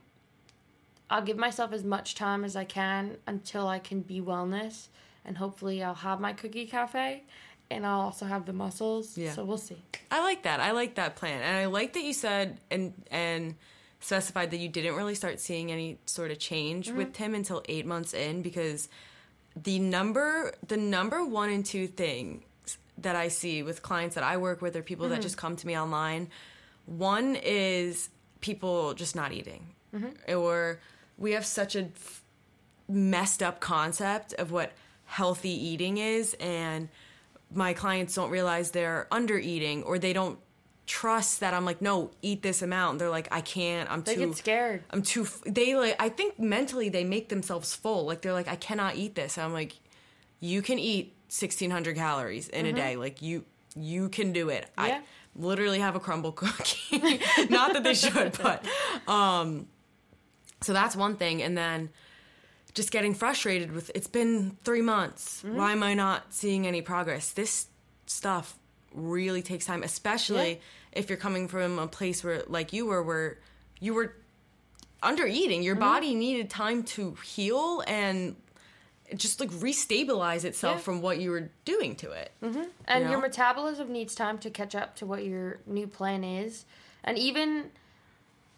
I'll 1.10 1.22
give 1.22 1.38
myself 1.38 1.72
as 1.72 1.84
much 1.84 2.16
time 2.16 2.44
as 2.44 2.56
I 2.56 2.64
can 2.66 3.18
until 3.28 3.68
I 3.68 3.80
can 3.80 4.02
be 4.02 4.20
wellness. 4.22 4.88
And 5.24 5.38
hopefully 5.38 5.82
I'll 5.84 5.94
have 5.96 6.20
my 6.20 6.34
cookie 6.34 6.66
cafe 6.66 7.24
and 7.72 7.86
I'll 7.86 8.02
also 8.02 8.26
have 8.26 8.46
the 8.46 8.54
muscles. 8.54 9.18
Yeah. 9.18 9.32
So 9.32 9.44
we'll 9.46 9.58
see. 9.58 9.82
I 10.12 10.22
like 10.22 10.44
that. 10.44 10.60
I 10.60 10.72
like 10.72 10.96
that 10.96 11.16
plan, 11.16 11.42
and 11.42 11.58
I 11.58 11.66
like 11.66 11.94
that 11.94 12.04
you 12.04 12.14
said 12.14 12.60
and 12.70 12.94
and 13.10 13.56
specified 14.06 14.52
that 14.52 14.58
you 14.58 14.70
didn't 14.70 14.94
really 14.94 15.16
start 15.16 15.40
seeing 15.40 15.72
any 15.72 15.98
sort 16.06 16.30
of 16.30 16.38
change 16.38 16.92
with 16.92 17.10
mm. 17.10 17.14
Tim 17.14 17.34
until 17.34 17.64
eight 17.68 17.88
months 17.88 18.14
in 18.14 18.44
because 18.44 18.88
the 19.56 19.80
number 19.80 20.54
the 20.68 20.78
number 20.78 21.26
one 21.26 21.50
and 21.50 21.66
two 21.66 21.88
things 21.88 22.44
that 23.00 23.16
I 23.16 23.30
see 23.30 23.64
with 23.64 23.82
clients 23.82 24.14
that 24.14 24.24
I 24.24 24.38
work 24.38 24.62
with 24.62 24.76
or 24.76 24.84
people 24.84 25.10
that 25.10 25.16
mm-hmm. 25.16 25.24
just 25.24 25.38
come 25.38 25.56
to 25.56 25.66
me 25.66 25.78
online, 25.78 26.30
one 26.86 27.36
is 27.36 28.10
people 28.42 28.94
just 28.94 29.16
not 29.16 29.32
eating, 29.32 29.74
mm-hmm. 29.94 30.38
or 30.38 30.80
we 31.18 31.32
have 31.32 31.46
such 31.46 31.76
a 31.76 31.86
f- 31.86 32.22
messed 32.88 33.42
up 33.42 33.60
concept 33.60 34.34
of 34.34 34.52
what 34.52 34.72
healthy 35.06 35.50
eating 35.50 35.98
is 35.98 36.36
and 36.40 36.90
my 37.54 37.74
clients 37.74 38.14
don't 38.14 38.30
realize 38.30 38.72
they're 38.72 39.08
under 39.12 39.38
eating 39.38 39.82
or 39.84 39.98
they 39.98 40.14
don't 40.14 40.38
trust 40.88 41.40
that 41.40 41.54
I'm 41.54 41.66
like, 41.66 41.82
no, 41.82 42.12
eat 42.22 42.42
this 42.42 42.62
amount. 42.62 43.00
They're 43.00 43.10
like, 43.10 43.28
I 43.32 43.42
can't. 43.42 43.90
I'm 43.92 44.04
They 44.04 44.16
too 44.16 44.28
get 44.28 44.38
scared. 44.38 44.84
I'm 44.92 45.02
too. 45.02 45.24
f- 45.24 45.42
They 45.46 45.76
like. 45.76 45.96
I 46.00 46.10
think 46.10 46.40
mentally 46.40 46.90
they 46.90 47.04
make 47.04 47.30
themselves 47.30 47.76
full. 47.76 48.06
Like 48.06 48.22
they're 48.22 48.34
like, 48.34 48.48
I 48.48 48.56
cannot 48.56 48.96
eat 48.96 49.16
this. 49.16 49.38
And 49.38 49.46
I'm 49.46 49.54
like, 49.54 49.74
you 50.40 50.62
can 50.62 50.78
eat 50.80 51.14
1600 51.30 51.96
calories 51.96 52.50
in 52.50 52.66
a 52.66 52.74
day. 52.74 52.96
Like 52.98 53.22
you, 53.22 53.46
you 53.76 54.10
can 54.10 54.32
do 54.32 54.50
it. 54.50 54.66
Mm-hmm. 54.78 54.88
Yeah. 54.90 54.98
I 54.98 55.02
literally 55.38 55.80
have 55.80 55.96
a 55.96 56.00
Crumbl 56.00 56.36
cookie. 56.36 57.00
Not 57.50 57.74
that 57.74 57.84
they 57.84 57.94
should, 57.96 58.38
but 58.42 58.66
um. 59.08 59.68
So 60.62 60.74
that's 60.74 60.96
one 60.96 61.16
thing, 61.16 61.44
and 61.44 61.56
then 61.58 61.90
just 62.74 62.92
getting 62.92 63.14
frustrated 63.14 63.72
with 63.72 63.92
it's 63.94 64.08
been 64.08 64.58
three 64.64 64.82
months. 64.82 65.44
Mm-hmm. 65.44 65.58
Why 65.58 65.72
am 65.74 65.84
I 65.84 65.94
not 65.94 66.34
seeing 66.34 66.66
any 66.66 66.82
progress? 66.82 67.32
This 67.32 67.68
stuff 68.08 68.58
really 68.96 69.42
takes 69.42 69.66
time, 69.66 69.84
especially 69.84 70.50
Yeah. 70.54 70.58
if 70.94 71.10
you're 71.10 71.18
coming 71.18 71.48
from 71.48 71.78
a 71.80 71.88
place 71.88 72.24
where, 72.24 72.44
like 72.48 72.74
you 72.74 72.86
were, 72.86 73.04
where 73.04 73.38
you 73.80 73.94
were 73.94 74.16
under 75.04 75.26
eating. 75.28 75.60
Mm-hmm. 75.60 75.66
Your 75.66 75.76
body 75.76 76.16
needed 76.16 76.50
time 76.50 76.84
to 76.84 77.16
heal 77.24 77.84
and 77.88 78.36
just 79.16 79.40
like 79.40 79.52
restabilize 79.52 80.44
itself 80.46 80.78
Yeah. 80.78 80.82
from 80.82 81.02
what 81.02 81.20
you 81.20 81.30
were 81.30 81.50
doing 81.64 81.96
to 81.98 82.12
it. 82.12 82.32
And 82.42 82.56
You 82.56 83.00
know? 83.06 83.12
your 83.12 83.22
metabolism 83.22 83.92
needs 83.92 84.16
time 84.16 84.40
to 84.40 84.50
catch 84.50 84.74
up 84.74 84.96
to 84.98 85.06
what 85.06 85.24
your 85.26 85.60
new 85.68 85.86
plan 85.86 86.24
is. 86.24 86.66
And 87.04 87.18
even 87.20 87.70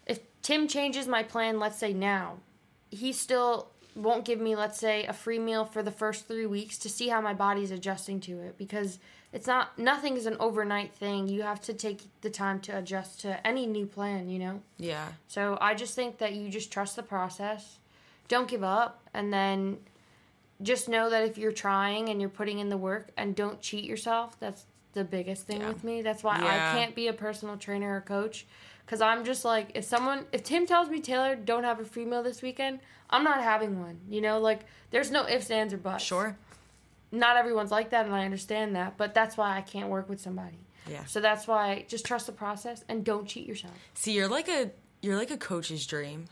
if 0.06 0.20
Tim 0.42 0.66
changes 0.68 1.06
my 1.06 1.22
plan, 1.22 1.58
let's 1.58 1.76
say 1.76 1.92
now, 1.92 2.38
he 2.90 3.12
still 3.12 3.68
won't 3.94 4.24
give 4.24 4.40
me, 4.40 4.56
let's 4.56 4.78
say, 4.78 5.04
a 5.04 5.12
free 5.12 5.38
meal 5.38 5.66
for 5.66 5.82
the 5.82 5.90
first 5.90 6.26
three 6.26 6.46
weeks 6.46 6.78
to 6.78 6.88
see 6.88 7.08
how 7.08 7.20
my 7.20 7.34
body's 7.34 7.70
adjusting 7.70 8.20
to 8.20 8.40
it 8.40 8.56
because 8.56 8.98
it's 9.32 9.46
not, 9.46 9.78
nothing 9.78 10.16
is 10.16 10.26
an 10.26 10.36
overnight 10.40 10.92
thing. 10.94 11.28
You 11.28 11.42
have 11.42 11.60
to 11.62 11.74
take 11.74 12.02
the 12.22 12.30
time 12.30 12.60
to 12.60 12.76
adjust 12.78 13.20
to 13.20 13.46
any 13.46 13.66
new 13.66 13.86
plan, 13.86 14.28
you 14.28 14.38
know? 14.38 14.60
Yeah. 14.78 15.08
So 15.28 15.58
I 15.60 15.74
just 15.74 15.94
think 15.94 16.18
that 16.18 16.32
you 16.34 16.48
just 16.48 16.70
trust 16.72 16.96
the 16.96 17.02
process, 17.02 17.78
don't 18.28 18.48
give 18.48 18.64
up, 18.64 19.02
and 19.12 19.32
then 19.32 19.78
just 20.62 20.88
know 20.88 21.10
that 21.10 21.24
if 21.24 21.38
you're 21.38 21.52
trying 21.52 22.08
and 22.08 22.20
you're 22.20 22.30
putting 22.30 22.58
in 22.58 22.68
the 22.68 22.76
work 22.76 23.10
and 23.16 23.36
don't 23.36 23.60
cheat 23.60 23.84
yourself, 23.84 24.38
that's 24.40 24.64
the 24.94 25.04
biggest 25.04 25.46
thing 25.46 25.60
Yeah. 25.60 25.68
with 25.68 25.84
me. 25.84 26.02
That's 26.02 26.24
why 26.24 26.38
Yeah. 26.40 26.46
I 26.46 26.78
can't 26.78 26.94
be 26.94 27.06
a 27.08 27.12
personal 27.12 27.56
trainer 27.56 27.96
or 27.96 28.00
coach 28.00 28.46
because 28.84 29.00
I'm 29.00 29.24
just 29.24 29.44
like 29.44 29.70
if 29.74 29.84
someone 29.84 30.24
if 30.32 30.42
Tim 30.42 30.66
tells 30.66 30.88
me 30.88 30.98
Taylor 31.00 31.36
don't 31.36 31.62
have 31.64 31.78
a 31.78 31.84
free 31.84 32.04
meal 32.06 32.22
this 32.22 32.42
weekend, 32.42 32.80
I'm 33.10 33.22
not 33.22 33.40
having 33.42 33.80
one. 33.80 34.00
You 34.08 34.20
know, 34.22 34.40
like 34.40 34.62
there's 34.90 35.10
no 35.10 35.28
ifs, 35.28 35.50
ands, 35.50 35.72
or 35.74 35.76
buts. 35.76 36.02
Sure. 36.02 36.36
Not 37.10 37.36
everyone's 37.36 37.70
like 37.70 37.90
that, 37.90 38.06
and 38.06 38.14
I 38.14 38.24
understand 38.24 38.76
that, 38.76 38.96
but 38.96 39.14
that's 39.14 39.36
why 39.36 39.56
I 39.56 39.60
can't 39.62 39.88
work 39.88 40.08
with 40.08 40.20
somebody. 40.20 40.58
Yeah. 40.88 41.04
So 41.04 41.20
that's 41.20 41.46
why 41.46 41.84
just 41.88 42.04
trust 42.06 42.26
the 42.26 42.32
process 42.32 42.84
and 42.88 43.04
don't 43.04 43.26
cheat 43.26 43.46
yourself. 43.46 43.74
See, 43.94 44.12
you're 44.12 44.28
like 44.28 44.48
a 44.48 44.70
you're 45.02 45.16
like 45.16 45.30
a 45.30 45.36
coach's 45.36 45.86
dream. 45.86 46.26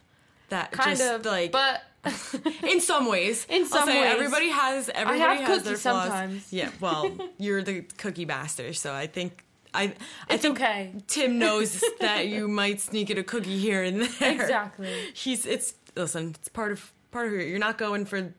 That 0.48 0.70
Kind 0.72 0.98
just 0.98 1.10
of, 1.12 1.24
like 1.24 1.50
but 1.52 1.82
in 2.62 2.80
some 2.80 3.06
ways. 3.08 3.46
In 3.48 3.66
some 3.66 3.88
ways. 3.88 4.04
everybody 4.06 4.48
has 4.50 4.88
everybody 4.94 5.18
have 5.18 5.38
has 5.40 5.62
their 5.64 5.74
cookies 5.74 5.82
flaws. 5.82 6.04
sometimes. 6.08 6.52
Yeah, 6.52 6.70
well, 6.80 7.10
you're 7.38 7.62
the 7.62 7.82
cookie 7.98 8.24
master, 8.26 8.72
so 8.72 8.94
I 8.94 9.06
think 9.08 9.44
I 9.74 9.82
I 10.30 10.34
It's 10.34 10.42
think 10.42 10.56
okay. 10.60 10.94
Tim 11.08 11.38
knows 11.44 11.82
that 12.00 12.28
you 12.28 12.46
might 12.48 12.80
sneak 12.80 13.10
in 13.10 13.18
a 13.18 13.24
cookie 13.24 13.58
here 13.58 13.82
and 13.82 14.02
there. 14.02 14.32
Exactly. 14.32 14.92
He's 15.14 15.46
it's 15.46 15.74
listen, 15.96 16.30
it's 16.38 16.48
part 16.48 16.70
of 16.72 16.92
part 17.10 17.26
of 17.26 17.32
your 17.32 17.42
you're 17.42 17.58
not 17.58 17.76
going 17.76 18.04
for 18.04 18.32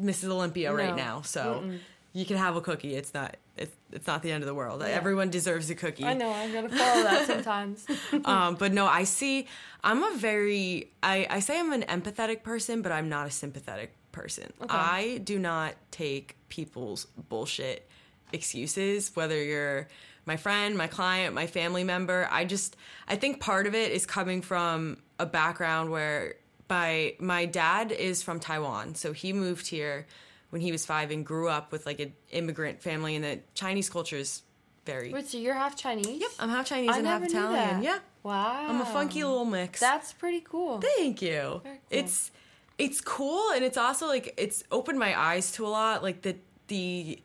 Mrs. 0.00 0.28
Olympia 0.28 0.72
right 0.72 0.96
now, 0.96 1.22
so 1.22 1.70
you 2.12 2.24
can 2.24 2.36
have 2.36 2.56
a 2.56 2.60
cookie. 2.60 2.94
It's 2.94 3.12
not 3.12 3.36
it's 3.56 3.74
it's 3.92 4.06
not 4.06 4.22
the 4.22 4.32
end 4.32 4.42
of 4.42 4.46
the 4.46 4.54
world. 4.54 4.82
Everyone 4.82 5.30
deserves 5.30 5.70
a 5.70 5.74
cookie 5.74 6.04
I 6.04 6.12
know 6.14 6.32
I'm 6.32 6.52
gonna 6.52 6.68
follow 6.68 7.02
that 7.02 7.26
sometimes. 7.26 7.86
um, 8.24 8.54
but 8.56 8.72
no, 8.72 8.86
I 8.86 9.04
see. 9.04 9.46
I'm 9.82 10.02
a 10.02 10.16
very. 10.16 10.90
I, 11.02 11.26
I 11.30 11.40
say 11.40 11.58
I'm 11.58 11.72
an 11.72 11.82
empathetic 11.82 12.42
person, 12.42 12.82
but 12.82 12.92
I'm 12.92 13.08
not 13.08 13.26
a 13.26 13.30
sympathetic 13.30 13.94
person. 14.12 14.52
I 14.68 15.20
do 15.24 15.38
not 15.38 15.74
take 15.90 16.36
people's 16.48 17.06
bullshit 17.28 17.88
excuses, 18.32 19.10
whether 19.14 19.42
you're 19.42 19.88
my 20.24 20.36
friend, 20.36 20.76
my 20.76 20.86
client, 20.86 21.34
my 21.34 21.46
family 21.46 21.84
member. 21.84 22.28
I 22.30 22.44
just. 22.44 22.76
I 23.08 23.16
think 23.16 23.40
part 23.40 23.66
of 23.66 23.74
it 23.74 23.92
is 23.92 24.04
coming 24.06 24.42
from 24.42 24.98
a 25.18 25.26
background 25.26 25.90
where 25.90 26.34
by 26.68 27.14
my 27.18 27.46
dad 27.46 27.92
is 27.92 28.22
from 28.22 28.40
Taiwan, 28.40 28.94
so 28.94 29.12
he 29.12 29.32
moved 29.32 29.68
here 29.68 30.06
when 30.50 30.62
he 30.62 30.72
was 30.72 30.86
five 30.86 31.10
and 31.10 31.24
grew 31.24 31.48
up 31.48 31.72
with 31.72 31.86
like 31.86 32.00
an 32.00 32.12
immigrant 32.30 32.82
family, 32.82 33.16
and 33.16 33.24
the 33.24 33.40
Chinese 33.54 33.88
culture 33.90 34.16
is 34.16 34.42
very. 34.84 35.12
Wait, 35.12 35.28
so 35.28 35.38
you're 35.38 35.54
half 35.54 35.76
Chinese? 35.76 36.20
Yep, 36.20 36.30
I'm 36.38 36.48
half 36.48 36.66
Chinese 36.66 36.90
I 36.90 36.98
and 36.98 37.06
half 37.06 37.22
Italian. 37.22 37.82
Yeah. 37.82 37.98
Wow. 38.22 38.66
I'm 38.68 38.80
a 38.80 38.86
funky 38.86 39.22
little 39.22 39.44
mix. 39.44 39.78
That's 39.78 40.12
pretty 40.12 40.40
cool. 40.40 40.80
Thank 40.80 41.22
you. 41.22 41.60
Cool. 41.62 41.76
It's 41.90 42.30
it's 42.78 43.00
cool 43.00 43.52
and 43.52 43.64
it's 43.64 43.78
also 43.78 44.06
like 44.06 44.34
it's 44.36 44.64
opened 44.72 44.98
my 44.98 45.18
eyes 45.18 45.52
to 45.52 45.66
a 45.66 45.68
lot. 45.68 46.02
Like 46.02 46.22
the 46.22 46.36
the 46.66 47.22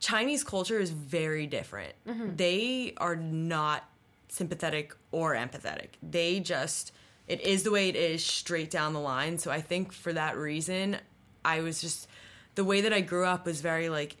Chinese 0.00 0.44
culture 0.44 0.78
is 0.78 0.90
very 0.90 1.46
different. 1.46 1.92
Mm-hmm. 2.06 2.36
They 2.36 2.94
are 2.96 3.16
not 3.16 3.88
sympathetic 4.28 4.94
or 5.10 5.34
empathetic. 5.34 5.88
They 6.02 6.40
just 6.40 6.92
it 7.28 7.40
is 7.42 7.62
the 7.62 7.70
way 7.70 7.88
it 7.88 7.96
is 7.96 8.24
straight 8.24 8.70
down 8.70 8.92
the 8.94 9.00
line. 9.00 9.38
So 9.38 9.50
I 9.50 9.60
think 9.60 9.92
for 9.92 10.12
that 10.14 10.36
reason, 10.36 10.96
I 11.44 11.60
was 11.60 11.80
just 11.80 12.08
the 12.56 12.64
way 12.64 12.80
that 12.80 12.92
I 12.92 13.00
grew 13.02 13.24
up 13.24 13.46
was 13.46 13.60
very 13.60 13.88
like 13.88 14.16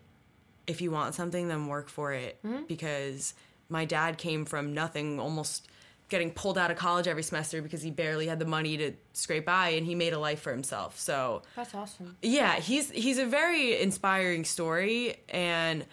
if 0.66 0.80
you 0.82 0.90
want 0.90 1.14
something 1.14 1.48
then 1.48 1.66
work 1.66 1.88
for 1.88 2.12
it 2.12 2.38
Mm-hmm. 2.44 2.64
because 2.68 3.34
my 3.70 3.84
dad 3.86 4.18
came 4.18 4.44
from 4.44 4.74
nothing 4.74 5.18
almost 5.18 5.66
getting 6.10 6.30
pulled 6.30 6.56
out 6.56 6.70
of 6.70 6.76
college 6.76 7.06
every 7.08 7.22
semester 7.22 7.60
because 7.60 7.82
he 7.82 7.90
barely 7.90 8.26
had 8.28 8.38
the 8.38 8.44
money 8.46 8.76
to 8.78 8.92
scrape 9.12 9.44
by 9.44 9.70
and 9.70 9.84
he 9.86 9.94
made 9.94 10.12
a 10.12 10.18
life 10.18 10.40
for 10.40 10.50
himself 10.52 10.98
so 10.98 11.42
That's 11.56 11.74
awesome. 11.74 12.16
yeah 12.22 12.56
he's 12.60 12.90
he's 12.90 13.18
a 13.18 13.26
very 13.26 13.78
inspiring 13.80 14.44
story 14.44 15.16
and 15.28 15.84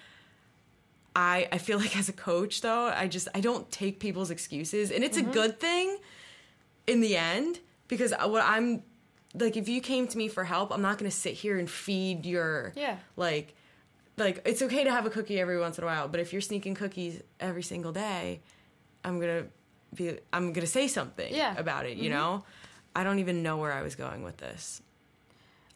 i 1.16 1.48
i 1.52 1.58
feel 1.58 1.78
like 1.84 1.98
as 1.98 2.10
a 2.10 2.14
coach 2.14 2.62
though 2.62 2.86
i 2.96 3.08
just 3.08 3.28
i 3.36 3.40
don't 3.40 3.70
take 3.72 4.00
people's 4.00 4.32
excuses 4.32 4.92
and 4.92 5.04
Mm-hmm. 5.04 5.08
it's 5.10 5.18
a 5.18 5.24
good 5.24 5.60
thing 5.60 5.98
in 6.88 7.02
the 7.02 7.16
end 7.18 7.60
because 7.88 8.14
what 8.26 8.44
i'm 8.44 8.84
like 9.34 9.58
if 9.58 9.68
you 9.68 9.82
came 9.82 10.08
to 10.08 10.18
me 10.18 10.28
for 10.28 10.44
help 10.44 10.72
i'm 10.72 10.82
not 10.82 10.98
going 10.98 11.10
to 11.10 11.16
sit 11.16 11.34
here 11.34 11.58
and 11.58 11.70
feed 11.70 12.26
your 12.26 12.74
Yeah. 12.76 12.98
like 13.16 13.54
like 14.18 14.42
it's 14.46 14.62
okay 14.62 14.84
to 14.84 14.92
have 14.92 15.06
a 15.06 15.10
cookie 15.10 15.40
every 15.40 15.60
once 15.60 15.78
in 15.78 15.84
a 15.84 15.88
while 15.88 16.08
but 16.08 16.20
if 16.20 16.32
you're 16.32 16.42
sneaking 16.42 16.76
cookies 16.76 17.22
every 17.40 17.64
single 17.64 17.92
day 17.92 18.42
i'm 19.04 19.20
going 19.20 19.44
to 19.44 19.50
be 19.96 20.18
i'm 20.34 20.54
going 20.54 20.66
to 20.66 20.72
say 20.72 20.88
something 20.88 21.34
Yeah. 21.34 21.52
Mm-hmm. 21.52 21.60
about 21.60 21.86
it 21.86 21.98
you 21.98 22.10
know 22.10 22.44
i 22.96 23.04
don't 23.04 23.20
even 23.20 23.44
know 23.44 23.58
where 23.58 23.74
i 23.74 23.82
was 23.82 23.96
going 23.96 24.24
with 24.24 24.38
this 24.38 24.82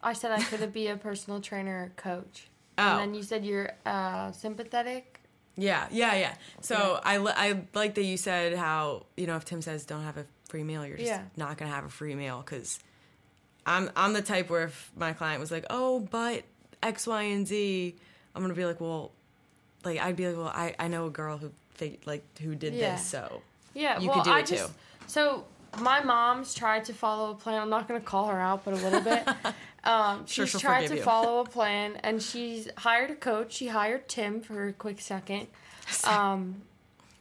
I 0.02 0.14
said 0.14 0.32
I 0.32 0.42
couldn't 0.42 0.72
be 0.82 0.88
a 0.88 0.96
personal 0.96 1.42
trainer 1.42 1.92
coach. 1.98 2.48
Oh. 2.78 2.84
And 2.84 3.00
then 3.02 3.14
you 3.14 3.22
said 3.22 3.44
you're 3.44 3.72
uh, 3.86 4.32
sympathetic. 4.32 5.20
Yeah, 5.58 5.88
yeah, 5.92 6.16
yeah. 6.16 6.36
So 6.62 7.02
I, 7.04 7.18
li- 7.18 7.34
I 7.36 7.64
like 7.74 7.96
that 7.96 8.06
you 8.06 8.16
said 8.16 8.56
how 8.56 9.08
you 9.18 9.28
know 9.28 9.36
if 9.36 9.44
Tim 9.44 9.62
says 9.62 9.86
don't 9.86 10.04
have 10.06 10.16
a 10.16 10.24
free 10.50 10.64
meal, 10.64 10.86
you're 10.86 10.98
just 10.98 11.08
Yeah. 11.10 11.22
not 11.38 11.58
gonna 11.58 11.72
have 11.72 11.86
a 11.86 11.90
free 11.90 12.16
meal 12.16 12.44
because 12.46 12.80
I'm 13.66 13.90
I'm 13.96 14.14
the 14.14 14.22
type 14.22 14.50
where 14.50 14.64
if 14.66 14.92
my 14.98 15.14
client 15.14 15.40
was 15.40 15.52
like, 15.52 15.66
oh, 15.70 16.00
but 16.00 16.44
X, 16.84 17.08
Y, 17.08 17.22
and 17.24 17.48
Z, 17.48 17.96
I'm 18.36 18.42
gonna 18.42 18.54
be 18.54 18.66
like, 18.66 18.82
well, 18.82 19.12
like 19.86 20.00
I'd 20.00 20.16
be 20.16 20.28
like, 20.28 20.38
well, 20.38 20.52
I, 20.54 20.76
I 20.78 20.88
know 20.90 21.06
a 21.08 21.10
girl 21.12 21.38
who 21.38 21.52
fig- 21.76 22.02
like 22.06 22.24
who 22.40 22.56
did 22.56 22.74
Yeah. 22.74 22.96
this, 22.96 23.06
so 23.06 23.42
Yeah, 23.74 24.00
You 24.00 24.10
well, 24.10 24.18
could 24.18 24.26
do 24.26 24.32
I 24.32 24.40
it 24.40 24.46
too. 24.48 24.56
just 24.56 24.74
so 25.08 25.46
my 25.80 26.04
mom's 26.04 26.54
tried 26.56 26.86
to 26.86 26.94
follow 26.94 27.32
a 27.32 27.36
plan. 27.36 27.62
I'm 27.62 27.70
not 27.70 27.88
going 27.88 28.00
to 28.02 28.06
call 28.06 28.26
her 28.26 28.40
out, 28.42 28.66
but 28.66 28.74
a 28.74 28.78
little 28.78 29.02
bit. 29.02 29.28
um, 29.84 30.26
Sure, 30.26 30.48
she's 30.48 30.60
tried 30.60 30.88
to 30.88 30.96
you. 30.96 31.04
follow 31.04 31.42
a 31.42 31.46
plan, 31.46 31.96
and 31.98 32.24
she's 32.24 32.68
hired 32.78 33.12
a 33.12 33.16
coach. 33.16 33.54
She 33.54 33.68
hired 33.68 34.08
Tim 34.10 34.42
for 34.42 34.68
a 34.70 34.74
quick 34.74 35.00
second, 35.00 35.46
um, 36.06 36.64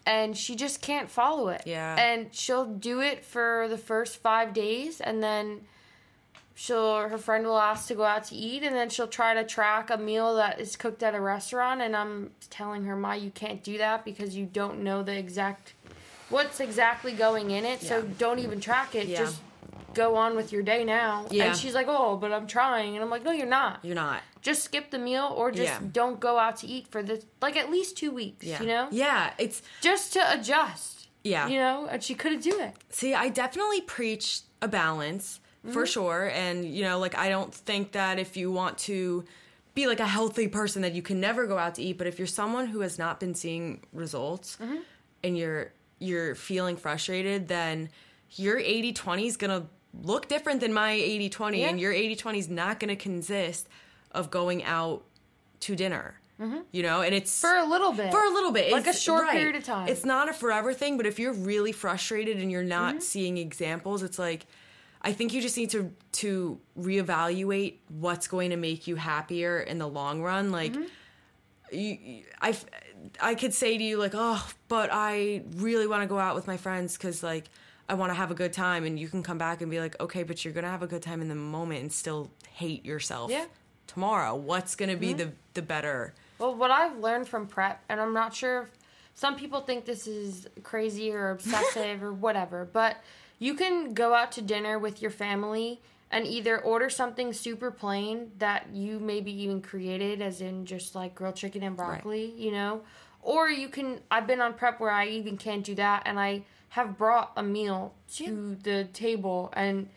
and 0.09 0.37
she 0.37 0.57
just 0.57 0.81
can't 0.83 1.11
follow 1.11 1.49
it. 1.51 1.63
Yeah. 1.67 1.95
and 1.99 2.29
she'll 2.33 2.65
do 2.65 3.01
it 3.01 3.25
for 3.25 3.67
the 3.69 3.79
first 3.79 4.17
five 4.17 4.53
days, 4.53 5.01
and 5.01 5.23
then 5.23 5.61
she'll 6.55 7.09
her 7.09 7.19
friend 7.19 7.45
will 7.47 7.59
ask 7.59 7.87
to 7.89 7.95
go 7.95 8.03
out 8.03 8.25
to 8.25 8.35
eat 8.35 8.65
and 8.65 8.75
then 8.75 8.89
she'll 8.91 9.07
try 9.07 9.33
to 9.33 9.45
track 9.45 9.91
a 9.91 9.97
meal 9.97 10.35
that 10.35 10.59
is 10.61 10.75
cooked 10.75 11.05
at 11.05 11.15
a 11.15 11.21
restaurant 11.21 11.81
and 11.81 11.95
I'm 11.95 12.31
telling 12.51 12.85
her, 12.85 12.97
"Ma, 12.97 13.13
you 13.13 13.31
can't 13.31 13.63
do 13.63 13.79
that 13.79 14.05
because 14.05 14.35
you 14.35 14.45
don't 14.47 14.83
know 14.83 15.05
the 15.05 15.17
exact 15.17 15.75
what's 16.31 16.61
exactly 16.61 17.13
going 17.13 17.51
in 17.53 17.65
it. 17.65 17.81
So 17.81 18.03
don't 18.03 18.39
even 18.41 18.61
track 18.61 18.95
it. 18.95 19.07
Yeah. 19.07 19.19
Just 19.19 19.41
go 19.95 20.16
on 20.16 20.37
with 20.37 20.53
your 20.53 20.62
day 20.62 20.85
now." 20.85 21.27
Yeah. 21.31 21.45
And 21.49 21.57
she's 21.57 21.75
like, 21.75 21.87
"Oh, 21.89 22.16
but 22.16 22.33
I'm 22.33 22.47
trying." 22.47 22.95
And 22.95 23.03
I'm 23.05 23.11
like, 23.11 23.25
"No, 23.25 23.33
you're 23.33 23.47
not. 23.47 23.81
you're 23.85 23.95
not. 23.95 24.23
Just 24.43 24.62
skip 24.62 24.91
the 24.91 24.99
meal 24.99 25.33
or 25.37 25.51
just 25.51 25.64
Yeah. 25.81 25.81
don't 25.93 26.21
go 26.21 26.39
out 26.39 26.57
to 26.59 26.66
eat 26.66 26.87
for 26.89 27.03
this 27.03 27.25
like 27.43 27.57
at 27.57 27.71
least 27.71 27.97
2 27.97 28.11
weeks, 28.11 28.45
Yeah, 28.47 28.61
you 28.61 28.66
know? 28.69 28.89
Yeah, 28.91 29.33
it's 29.39 29.62
Just 29.81 30.12
to 30.14 30.33
adjust." 30.33 31.09
Yeah. 31.25 31.49
You 31.49 31.59
know, 31.59 31.87
and 31.91 32.03
she 32.03 32.14
couldn't 32.14 32.43
do 32.43 32.59
it. 32.61 32.75
See, 32.91 33.12
I 33.14 33.29
definitely 33.29 33.81
preach 33.83 34.41
a 34.62 34.69
balance 34.69 35.41
for 35.73 35.85
sure. 35.85 36.31
And, 36.33 36.64
you 36.64 36.83
know, 36.83 36.99
like, 36.99 37.19
I 37.19 37.29
don't 37.29 37.53
think 37.53 37.93
that 37.93 38.19
if 38.19 38.37
you 38.37 38.51
want 38.51 38.79
to 38.79 39.25
be 39.75 39.87
like 39.87 40.01
a 40.01 40.07
healthy 40.07 40.49
person 40.49 40.81
that 40.83 40.93
you 40.95 41.03
can 41.03 41.21
never 41.21 41.47
go 41.47 41.59
out 41.59 41.75
to 41.75 41.83
eat. 41.83 41.99
But 41.99 42.07
if 42.07 42.19
you're 42.19 42.27
someone 42.27 42.69
who 42.69 42.81
has 42.81 42.99
not 42.99 43.21
been 43.21 43.35
seeing 43.35 43.83
results 43.93 44.57
Mm-hmm. 44.62 44.77
and 45.25 45.37
you're 45.37 45.73
you're 45.99 46.35
feeling 46.37 46.77
frustrated, 46.77 47.49
then 47.49 47.91
your 48.37 48.59
80-20 48.61 49.26
is 49.26 49.37
gonna 49.37 49.66
look 50.03 50.29
different 50.29 50.61
than 50.61 50.72
my 50.72 50.93
80-20 50.95 51.59
Yeah. 51.61 51.68
and 51.68 51.81
your 51.81 51.93
80-20 51.93 52.39
is 52.39 52.49
not 52.49 52.79
gonna 52.81 52.97
consist 52.97 53.68
of 54.12 54.31
going 54.31 54.64
out 54.64 55.05
to 55.61 55.74
dinner. 55.76 56.20
You 56.70 56.85
know, 56.85 57.01
and 57.03 57.12
it's 57.16 57.43
Mm-hmm. 57.43 57.49
For 57.61 57.66
a 57.66 57.68
little 57.68 57.93
bit. 57.93 58.12
for 58.12 58.22
a 58.24 58.31
little 58.31 58.53
bit, 58.53 58.70
Like 58.70 58.87
a 58.87 58.93
short 58.93 59.22
right. 59.24 59.33
period 59.33 59.57
of 59.57 59.64
time. 59.64 59.89
It's 59.89 60.05
not 60.05 60.29
a 60.29 60.33
forever 60.33 60.72
thing, 60.72 60.97
but 60.97 61.05
if 61.05 61.18
you're 61.18 61.33
really 61.33 61.72
frustrated 61.72 62.37
and 62.39 62.49
you're 62.53 62.62
not 62.62 62.95
Mm-hmm. 62.95 63.01
seeing 63.01 63.39
examples, 63.39 64.05
it's 64.05 64.20
like 64.20 64.47
I 65.03 65.12
think 65.12 65.33
you 65.33 65.43
just 65.43 65.57
need 65.57 65.70
to 65.70 65.93
to 66.12 66.61
reevaluate 66.79 67.79
what's 67.89 68.29
going 68.29 68.51
to 68.51 68.57
make 68.57 68.87
you 68.87 68.95
happier 68.95 69.59
in 69.59 69.79
the 69.79 69.89
long 69.89 70.22
run. 70.22 70.53
Like 70.53 70.74
Mm-hmm. 70.74 71.76
you, 71.76 72.22
I 72.41 72.57
I 73.20 73.35
could 73.35 73.53
say 73.53 73.76
to 73.76 73.83
you 73.83 73.99
like, 73.99 74.12
oh, 74.14 74.49
but 74.68 74.91
I 74.93 75.43
really 75.57 75.89
want 75.89 76.03
to 76.03 76.07
go 76.09 76.20
out 76.20 76.37
with 76.37 76.47
my 76.47 76.57
friends 76.57 76.97
because 76.97 77.20
like 77.22 77.47
I 77.89 77.95
want 77.95 78.11
to 78.11 78.14
have 78.14 78.30
a 78.30 78.34
good 78.34 78.53
time, 78.53 78.84
and 78.84 78.99
you 78.99 79.09
can 79.09 79.22
come 79.22 79.39
back 79.39 79.62
and 79.62 79.70
be 79.70 79.80
like, 79.80 79.99
okay, 80.01 80.22
but 80.22 80.45
you're 80.45 80.53
gonna 80.53 80.70
have 80.70 80.82
a 80.82 80.86
good 80.86 81.03
time 81.03 81.22
in 81.22 81.28
the 81.28 81.34
moment 81.34 81.80
and 81.80 81.93
still 81.93 82.30
hate 82.53 82.84
yourself 82.84 83.30
Yeah. 83.30 83.47
tomorrow. 83.86 84.34
What's 84.34 84.76
gonna 84.76 84.97
be 84.97 85.09
mm-hmm. 85.09 85.18
the 85.18 85.32
the 85.55 85.62
better? 85.62 86.14
Well, 86.39 86.55
what 86.55 86.70
I've 86.70 86.99
learned 86.99 87.28
from 87.28 87.47
prep, 87.47 87.82
and 87.89 88.01
I'm 88.01 88.12
not 88.12 88.34
sure 88.34 88.62
if 88.62 88.70
some 89.14 89.36
people 89.36 89.61
think 89.61 89.84
this 89.84 90.07
is 90.07 90.47
crazy 90.62 91.12
or 91.12 91.30
obsessive 91.36 92.03
or 92.03 92.12
whatever, 92.12 92.68
but 92.70 92.99
you 93.39 93.55
can 93.55 93.95
go 93.95 94.14
out 94.14 94.32
to 94.32 94.43
dinner 94.43 94.78
with 94.78 95.01
your 95.01 95.11
family 95.11 95.80
and 96.11 96.26
either 96.26 96.59
order 96.59 96.89
something 96.89 97.32
super 97.32 97.70
plain 97.70 98.32
that 98.39 98.68
you 98.72 98.99
maybe 98.99 99.30
even 99.43 99.61
created, 99.61 100.22
as 100.22 100.41
in 100.41 100.64
just 100.66 100.95
like 100.95 101.14
grilled 101.14 101.36
chicken 101.36 101.62
and 101.62 101.76
broccoli, 101.76 102.32
you 102.36 102.51
know, 102.51 102.82
or 103.22 103.49
you 103.49 103.68
can. 103.68 104.01
I've 104.11 104.26
been 104.26 104.41
on 104.41 104.55
prep 104.55 104.78
where 104.80 104.91
I 104.91 105.07
even 105.07 105.36
can't 105.36 105.64
do 105.64 105.74
that, 105.74 106.03
and 106.07 106.18
I 106.18 106.45
have 106.71 106.97
brought 106.99 107.33
a 107.37 107.43
meal 107.43 107.95
to 108.14 108.57
the 108.62 108.85
table 108.93 109.53
and 109.57 109.89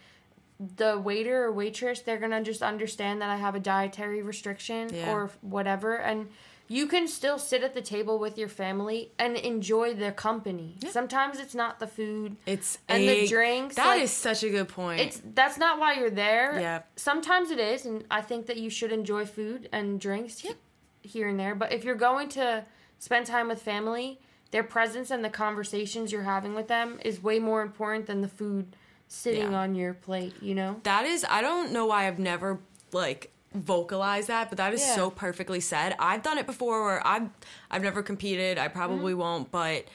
the 0.77 0.97
waiter 0.99 1.45
or 1.45 1.51
waitress 1.51 2.01
they're 2.01 2.19
gonna 2.19 2.43
just 2.43 2.61
understand 2.61 3.21
that 3.21 3.29
i 3.29 3.35
have 3.37 3.55
a 3.55 3.59
dietary 3.59 4.21
restriction 4.21 4.89
Yeah. 4.93 5.11
or 5.11 5.29
whatever 5.41 5.95
and 5.95 6.29
you 6.67 6.87
can 6.87 7.07
still 7.07 7.37
sit 7.37 7.63
at 7.63 7.73
the 7.73 7.81
table 7.81 8.17
with 8.19 8.37
your 8.37 8.47
family 8.47 9.11
and 9.19 9.35
enjoy 9.35 9.93
their 9.95 10.11
company 10.11 10.77
sometimes 10.89 11.39
it's 11.39 11.55
not 11.55 11.79
the 11.79 11.87
food 11.87 12.37
It's 12.45 12.77
And 12.87 13.03
a- 13.03 13.21
the 13.21 13.27
drinks, 13.27 13.75
That 13.75 13.87
like, 13.87 14.03
is 14.03 14.11
such 14.11 14.43
a 14.43 14.49
good 14.49 14.69
point. 14.69 15.01
it's 15.01 15.21
that's 15.33 15.57
not 15.57 15.79
why 15.79 15.95
you're 15.95 16.11
there 16.11 16.59
Yeah. 16.59 16.81
sometimes 16.95 17.49
it 17.49 17.59
is 17.59 17.85
and 17.87 18.05
i 18.11 18.21
think 18.21 18.45
that 18.45 18.57
you 18.57 18.69
should 18.69 18.91
enjoy 18.91 19.25
food 19.25 19.67
and 19.71 19.99
drinks 19.99 20.39
he- 20.39 20.53
here 21.01 21.27
and 21.27 21.39
there 21.39 21.55
but 21.55 21.73
if 21.73 21.83
you're 21.83 21.95
going 21.95 22.29
to 22.29 22.63
spend 22.99 23.25
time 23.25 23.47
with 23.47 23.61
family 23.63 24.21
their 24.51 24.63
presence 24.63 25.09
and 25.11 25.23
the 25.23 25.29
conversations 25.29 26.11
you're 26.11 26.23
having 26.23 26.53
with 26.53 26.67
them 26.67 26.99
is 27.03 27.23
way 27.23 27.39
more 27.39 27.61
important 27.61 28.05
than 28.05 28.21
the 28.21 28.27
food 28.27 28.75
sitting 29.07 29.51
Yeah. 29.51 29.59
on 29.59 29.75
your 29.75 29.93
plate 29.93 30.33
you 30.41 30.53
know 30.55 30.79
That 30.83 31.05
is, 31.05 31.25
I 31.29 31.41
don't 31.41 31.71
know 31.71 31.85
why 31.85 32.07
I've 32.07 32.19
never 32.19 32.59
like 32.93 33.31
vocalized 33.53 34.29
that, 34.29 34.47
but 34.49 34.57
that 34.57 34.73
is 34.73 34.81
Yeah. 34.81 34.95
so 34.95 35.09
perfectly 35.09 35.59
said. 35.59 35.93
I've 35.99 36.23
done 36.23 36.37
it 36.37 36.45
before 36.45 36.83
where 36.85 37.05
I've 37.05 37.29
I've 37.69 37.83
never 37.83 38.01
competed. 38.01 38.57
I 38.57 38.67
Mm-hmm. 38.67 38.77
probably 38.77 39.13
won't, 39.13 39.51
but 39.51 39.85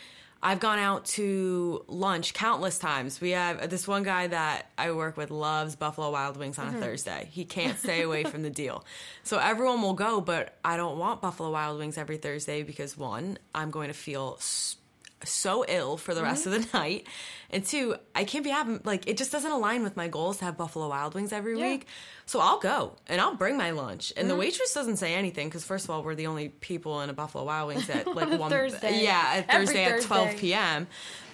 I've 0.48 0.60
gone 0.60 0.78
out 0.78 1.06
to 1.16 1.84
lunch 1.88 2.32
countless 2.34 2.78
times. 2.78 3.20
We 3.20 3.30
have 3.30 3.68
this 3.68 3.88
one 3.88 4.04
guy 4.04 4.28
that 4.28 4.70
I 4.78 4.92
work 4.92 5.16
with 5.16 5.30
loves 5.32 5.74
Buffalo 5.74 6.10
Wild 6.12 6.36
Wings 6.36 6.56
Mm-hmm. 6.56 6.68
on 6.68 6.74
a 6.76 6.80
Thursday. 6.80 7.28
He 7.32 7.44
can't 7.44 7.76
stay 7.78 8.02
away 8.02 8.22
from 8.24 8.42
the 8.42 8.50
deal. 8.50 8.84
So 9.24 9.38
everyone 9.38 9.82
will 9.82 9.94
go, 9.94 10.20
but 10.20 10.56
I 10.64 10.76
don't 10.76 10.98
want 10.98 11.20
Buffalo 11.20 11.50
Wild 11.50 11.78
Wings 11.80 11.98
every 11.98 12.16
Thursday 12.18 12.62
because 12.62 12.96
one, 12.96 13.38
I'm 13.54 13.70
going 13.72 13.88
to 13.88 13.94
feel 13.94 14.36
s- 14.38 14.76
so 15.24 15.64
ill 15.66 15.96
for 15.96 16.14
the 16.14 16.22
rest 16.22 16.44
Mm-hmm. 16.46 16.54
of 16.54 16.70
the 16.72 16.78
night. 16.78 17.06
And 17.50 17.64
two, 17.64 17.96
I 18.14 18.24
can't 18.24 18.44
be 18.44 18.50
having 18.50 18.80
like 18.84 19.08
it 19.08 19.16
just 19.16 19.32
doesn't 19.32 19.50
align 19.50 19.82
with 19.82 19.96
my 19.96 20.08
goals 20.08 20.38
to 20.38 20.44
have 20.44 20.56
Buffalo 20.56 20.88
Wild 20.88 21.14
Wings 21.14 21.32
every 21.32 21.58
Yeah. 21.58 21.70
week. 21.70 21.86
So 22.26 22.40
I'll 22.40 22.58
go 22.58 22.96
and 23.06 23.20
I'll 23.20 23.34
bring 23.36 23.56
my 23.56 23.70
lunch. 23.70 24.12
And 24.16 24.24
Mm-hmm. 24.26 24.34
the 24.34 24.36
waitress 24.36 24.74
doesn't 24.74 24.96
say 24.98 25.14
anything 25.14 25.48
because 25.48 25.64
first 25.64 25.84
of 25.84 25.90
all, 25.90 26.02
we're 26.02 26.14
the 26.16 26.26
only 26.26 26.48
people 26.50 27.00
in 27.02 27.10
a 27.10 27.12
Buffalo 27.14 27.44
Wild 27.44 27.68
Wings 27.68 27.88
at 27.88 28.06
like 28.14 28.38
one 28.38 28.50
Thursday. 28.50 29.02
Yeah, 29.04 29.22
at 29.36 29.46
Every 29.48 29.66
Thursday 29.66 29.84
at 29.84 30.02
twelve 30.02 30.36
p.m. 30.36 30.86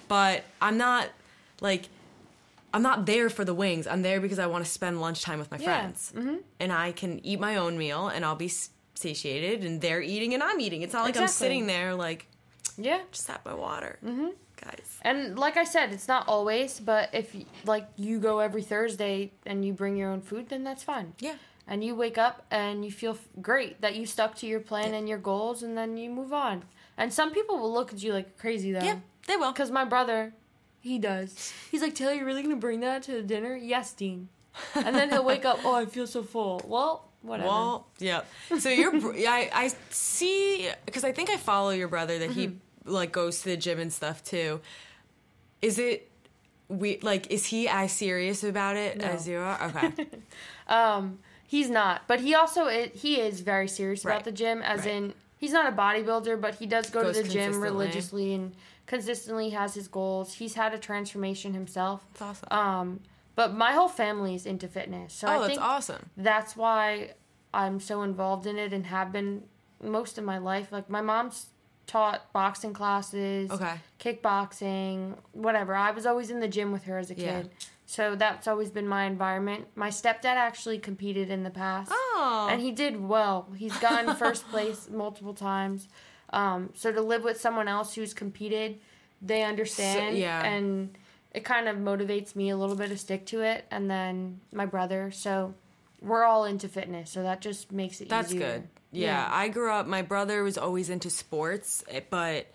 But 0.08 0.44
I'm 0.60 0.76
not 0.78 1.08
like 1.60 1.88
I'm 2.74 2.82
not 2.82 3.04
there 3.04 3.28
for 3.28 3.44
the 3.44 3.54
wings. 3.54 3.86
I'm 3.86 4.02
there 4.02 4.20
because 4.20 4.38
I 4.38 4.46
want 4.46 4.64
to 4.64 4.70
spend 4.70 5.00
lunchtime 5.00 5.38
with 5.38 5.50
my 5.50 5.58
Yeah. 5.58 5.64
friends, 5.64 6.12
mm-hmm. 6.16 6.36
and 6.60 6.72
I 6.72 6.92
can 6.92 7.24
eat 7.24 7.40
my 7.40 7.56
own 7.56 7.76
meal 7.76 8.08
and 8.08 8.24
I'll 8.24 8.36
be 8.36 8.50
satiated, 8.94 9.64
and 9.64 9.80
they're 9.80 10.00
eating 10.02 10.34
and 10.34 10.42
I'm 10.42 10.60
eating. 10.60 10.82
It's 10.82 10.92
not 10.92 11.04
like 11.04 11.16
I'm 11.16 11.28
sitting 11.28 11.66
there 11.66 11.94
like 11.94 12.28
yeah 12.76 13.00
just 13.10 13.26
have 13.28 13.44
my 13.44 13.54
water, 13.54 13.98
mm-hmm. 14.04 14.28
guys. 14.62 14.98
And 15.02 15.38
like 15.38 15.56
I 15.56 15.64
said, 15.64 15.92
it's 15.92 16.08
not 16.08 16.28
always, 16.28 16.80
but 16.80 17.10
if 17.12 17.34
like 17.64 17.88
you 17.96 18.18
go 18.18 18.38
every 18.38 18.62
Thursday 18.62 19.32
and 19.46 19.64
you 19.64 19.72
bring 19.72 19.96
your 19.96 20.10
own 20.10 20.20
food, 20.20 20.48
then 20.48 20.64
that's 20.64 20.82
fine. 20.82 21.14
Yeah. 21.18 21.34
And 21.66 21.84
you 21.84 21.94
wake 21.94 22.18
up 22.18 22.44
and 22.50 22.84
you 22.84 22.90
feel 22.90 23.16
great 23.40 23.80
that 23.80 23.94
you 23.94 24.04
stuck 24.04 24.34
to 24.36 24.46
your 24.46 24.60
plan 24.60 24.94
and 24.94 25.08
your 25.08 25.18
goals, 25.18 25.62
and 25.62 25.78
then 25.78 25.96
you 25.96 26.10
move 26.10 26.32
on. 26.32 26.64
And 26.98 27.12
some 27.12 27.30
people 27.32 27.58
will 27.58 27.72
look 27.72 27.92
at 27.92 28.02
you 28.02 28.12
like 28.12 28.36
crazy 28.36 28.72
though. 28.72 28.84
Yeah, 28.84 28.98
they 29.26 29.36
will. 29.36 29.52
Because 29.52 29.70
my 29.70 29.84
brother, 29.84 30.34
he 30.80 30.98
does. 30.98 31.52
He's 31.70 31.80
like, 31.80 31.94
Taylor, 31.94 32.14
you're 32.14 32.26
really 32.26 32.42
gonna 32.42 32.56
bring 32.56 32.80
that 32.80 33.04
to 33.04 33.12
the 33.12 33.22
dinner? 33.22 33.56
Yes, 33.56 33.92
Dean. 33.92 34.28
And 34.74 34.94
then 34.94 35.10
he'll 35.10 35.24
wake 35.24 35.44
up. 35.44 35.60
Oh, 35.64 35.74
I 35.74 35.86
feel 35.86 36.06
so 36.06 36.22
full. 36.22 36.60
Well, 36.66 37.08
whatever. 37.22 37.48
Well, 37.48 37.86
yeah. 37.98 38.22
So 38.58 38.68
your, 38.68 38.92
br- 39.00 39.14
yeah, 39.14 39.30
I, 39.32 39.50
I 39.52 39.70
see 39.90 40.68
because 40.86 41.04
I 41.04 41.12
think 41.12 41.30
I 41.30 41.36
follow 41.36 41.70
your 41.70 41.88
brother 41.88 42.18
that 42.18 42.30
he 42.32 42.56
like 42.84 43.12
goes 43.12 43.40
to 43.42 43.50
the 43.50 43.56
gym 43.56 43.78
and 43.80 43.92
stuff 43.92 44.22
too. 44.24 44.60
Is 45.60 45.78
it 45.78 46.10
we 46.68 46.98
like? 47.00 47.30
Is 47.30 47.46
he 47.46 47.68
as 47.68 47.92
serious 47.92 48.42
about 48.44 48.76
it 48.76 48.98
No. 48.98 49.04
as 49.04 49.26
you 49.28 49.38
are? 49.38 49.58
Okay. 49.76 50.06
Um, 50.68 51.18
he's 51.46 51.68
not, 51.70 52.02
but 52.08 52.20
he 52.20 52.34
also 52.34 52.68
he 52.68 53.20
is 53.20 53.40
very 53.40 53.68
serious 53.68 54.04
Right. 54.04 54.14
about 54.14 54.24
the 54.24 54.32
gym. 54.32 54.62
As 54.62 54.80
Right. 54.80 54.88
in, 54.94 55.14
he's 55.38 55.52
not 55.52 55.72
a 55.72 55.76
bodybuilder, 55.76 56.40
but 56.40 56.56
he 56.56 56.66
does 56.66 56.90
go 56.90 57.02
Goes 57.02 57.16
to 57.18 57.22
the 57.24 57.28
gym 57.28 57.60
religiously 57.60 58.34
and 58.34 58.54
consistently 58.86 59.50
has 59.50 59.74
his 59.74 59.86
goals. 59.88 60.34
He's 60.34 60.54
had 60.54 60.74
a 60.74 60.78
transformation 60.78 61.52
himself. 61.54 62.04
That's 62.18 62.42
awesome. 62.42 62.48
Um, 62.58 63.00
but 63.34 63.54
my 63.54 63.72
whole 63.72 63.88
family 63.88 64.34
is 64.34 64.46
into 64.46 64.68
fitness, 64.68 65.12
so 65.14 65.26
oh, 65.28 65.30
I 65.30 65.34
that's 65.38 65.46
think 65.48 65.60
awesome. 65.62 66.10
that's 66.16 66.56
why 66.56 67.12
I'm 67.54 67.80
so 67.80 68.02
involved 68.02 68.46
in 68.46 68.58
it 68.58 68.72
and 68.72 68.86
have 68.86 69.12
been 69.12 69.42
most 69.82 70.18
of 70.18 70.24
my 70.24 70.38
life. 70.38 70.70
Like 70.72 70.88
my 70.88 71.00
mom's 71.00 71.46
taught 71.86 72.32
boxing 72.32 72.72
classes, 72.72 73.50
Okay. 73.50 73.74
kickboxing, 73.98 75.16
whatever. 75.32 75.74
I 75.74 75.90
was 75.90 76.06
always 76.06 76.30
in 76.30 76.40
the 76.40 76.48
gym 76.48 76.72
with 76.72 76.84
her 76.84 76.98
as 76.98 77.10
a 77.10 77.14
Yeah. 77.14 77.42
kid. 77.42 77.50
So 77.86 78.14
that's 78.16 78.48
always 78.48 78.70
been 78.70 78.88
my 78.88 79.04
environment. 79.04 79.66
My 79.74 79.88
stepdad 79.88 80.24
actually 80.36 80.78
competed 80.78 81.30
in 81.30 81.42
the 81.42 81.50
past. 81.50 81.90
Oh. 81.92 82.48
And 82.50 82.62
he 82.62 82.70
did 82.70 83.06
well. 83.06 83.48
He's 83.56 83.76
gotten 83.78 84.14
first 84.24 84.48
place 84.48 84.88
multiple 84.88 85.34
times. 85.34 85.88
Um, 86.32 86.70
so 86.74 86.90
to 86.90 87.02
live 87.02 87.22
with 87.24 87.38
someone 87.38 87.68
else 87.68 87.94
who's 87.94 88.14
competed, 88.14 88.80
they 89.20 89.42
understand. 89.42 90.16
yeah. 90.16 90.42
And 90.42 90.96
it 91.32 91.44
kind 91.44 91.66
of 91.68 91.76
motivates 91.76 92.36
me 92.36 92.50
a 92.50 92.56
little 92.56 92.76
bit 92.76 92.88
to 92.88 92.96
stick 92.98 93.24
to 93.26 93.40
it. 93.42 93.64
And 93.70 93.90
then 93.90 94.40
my 94.52 94.66
brother. 94.66 95.10
So 95.10 95.54
we're 96.00 96.24
all 96.24 96.44
into 96.44 96.68
fitness. 96.68 97.10
So 97.10 97.22
that 97.22 97.40
just 97.40 97.72
makes 97.72 98.00
it 98.00 98.08
That's 98.08 98.32
easier. 98.32 98.40
good. 98.54 98.68
Yeah, 98.92 99.26
I 99.30 99.48
grew 99.48 99.72
up. 99.72 99.86
My 99.86 100.02
brother 100.02 100.42
was 100.42 100.58
always 100.58 100.90
into 100.90 101.08
sports, 101.08 101.82
eh, 101.88 102.00
but 102.10 102.46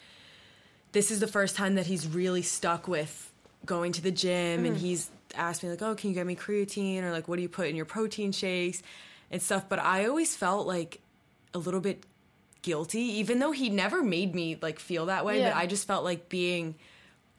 this 0.91 1.09
is 1.09 1.19
the 1.19 1.28
first 1.28 1.55
time 1.55 1.75
that 1.75 1.88
he's 1.88 2.07
really 2.07 2.43
stuck 2.43 2.88
with 2.88 3.32
going 3.65 3.91
to 3.93 4.01
the 4.01 4.11
gym, 4.11 4.63
Mm. 4.63 4.67
and 4.67 4.78
he's 4.78 5.09
asked 5.36 5.63
me 5.63 5.69
like, 5.69 5.82
"Oh, 5.82 5.95
can 5.95 6.09
you 6.11 6.13
get 6.15 6.28
me 6.28 6.36
creatine 6.36 7.01
or 7.03 7.11
like 7.11 7.28
what 7.28 7.38
do 7.38 7.41
you 7.41 7.49
put 7.49 7.67
in 7.67 7.75
your 7.75 7.86
protein 7.86 8.32
shakes 8.32 8.84
and 9.32 9.41
stuff?" 9.41 9.65
But 9.67 9.80
I 9.80 10.05
always 10.05 10.36
felt 10.36 10.67
like 10.67 11.01
a 11.55 11.57
little 11.57 11.80
bit 11.82 12.03
guilty, 12.61 12.99
even 13.19 13.39
though 13.39 13.51
he 13.51 13.69
never 13.69 14.03
made 14.03 14.36
me 14.36 14.57
like 14.61 14.78
feel 14.80 15.07
that 15.07 15.25
way. 15.25 15.36
But 15.38 15.39
Yeah. 15.39 15.49
Mm-hmm. 15.51 15.59
I 15.59 15.65
just 15.65 15.88
felt 15.88 16.03
like 16.03 16.30
being 16.30 16.75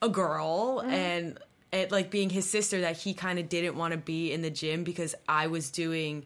a 0.01 0.09
girl 0.09 0.79
mm-hmm. 0.79 0.89
and 0.89 1.39
it 1.71 1.91
like 1.91 2.09
being 2.09 2.29
his 2.29 2.49
sister 2.49 2.81
that 2.81 2.97
he 2.97 3.13
kind 3.13 3.37
of 3.39 3.49
didn't 3.49 3.75
want 3.75 3.91
to 3.91 3.97
be 3.97 4.31
in 4.31 4.41
the 4.41 4.49
gym 4.49 4.83
because 4.83 5.13
I 5.27 5.47
was 5.47 5.69
doing 5.69 6.25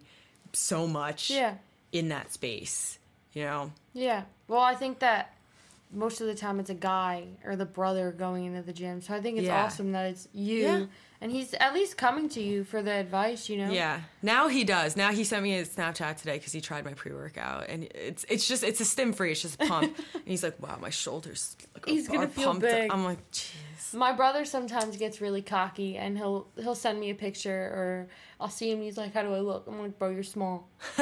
so 0.54 0.88
much 0.88 1.30
Yeah. 1.30 1.56
in 1.92 2.10
that 2.10 2.32
space, 2.32 2.98
you 3.34 3.44
know? 3.44 3.72
Yeah. 3.94 4.24
Well, 4.48 4.62
I 4.62 4.76
think 4.76 5.00
that 5.00 5.34
most 5.92 6.22
of 6.22 6.28
the 6.28 6.36
time 6.36 6.60
it's 6.60 6.70
a 6.70 6.76
guy 6.76 7.26
or 7.46 7.56
the 7.56 7.66
brother 7.66 8.12
going 8.12 8.46
into 8.46 8.62
the 8.62 8.74
gym. 8.74 9.02
So 9.02 9.14
I 9.14 9.22
think 9.22 9.38
it's 9.38 9.48
Yeah. 9.48 9.64
awesome 9.66 9.92
that 9.92 10.12
it's 10.12 10.28
you. 10.34 10.62
Yeah. 10.64 10.86
And 11.24 11.32
he's 11.32 11.54
at 11.54 11.74
least 11.74 11.96
coming 11.96 12.28
to 12.30 12.42
you 12.42 12.66
for 12.66 12.82
the 12.82 12.92
advice, 12.92 13.48
you 13.48 13.58
know? 13.58 13.72
Yeah. 13.72 14.02
Now 14.22 14.50
he 14.50 14.66
does. 14.66 14.98
Now 14.98 15.14
he 15.14 15.24
sent 15.24 15.42
me 15.42 15.58
a 15.58 15.64
Snapchat 15.64 16.18
today 16.18 16.38
because 16.38 16.52
he 16.52 16.60
tried 16.60 16.84
my 16.84 16.94
pre 16.94 17.14
workout, 17.14 17.70
and 17.70 17.86
it's 17.96 18.26
it's 18.28 18.46
just 18.46 18.62
it's 18.62 18.82
a 18.82 18.86
stim 18.86 19.14
free. 19.14 19.32
It's 19.32 19.42
just 19.42 19.56
a 19.62 19.66
pump, 19.66 19.98
and 20.14 20.24
he's 20.26 20.44
like, 20.44 20.62
"Wow, 20.62 20.78
my 20.82 20.90
shoulders 20.90 21.56
like, 21.76 21.86
He's 21.86 22.10
gonna 22.10 22.28
feel 22.28 22.48
pumped." 22.48 22.64
big. 22.64 22.92
I'm 22.92 23.06
like, 23.06 23.20
"Jeez." 23.32 23.94
My 23.94 24.12
brother 24.12 24.44
sometimes 24.44 24.98
gets 24.98 25.22
really 25.22 25.42
cocky 25.42 25.96
and 25.96 26.18
he'll 26.18 26.48
he'll 26.58 26.76
send 26.76 27.00
me 27.00 27.10
a 27.10 27.16
picture 27.16 27.52
or 27.78 28.08
I'll 28.42 28.50
see 28.50 28.70
him 28.72 28.82
he's 28.82 28.98
like, 28.98 29.14
How 29.14 29.22
do 29.22 29.34
I 29.34 29.40
look? 29.40 29.66
I'm 29.68 29.80
like, 29.80 29.98
Bro, 29.98 30.10
you're 30.10 30.24
small. 30.24 30.68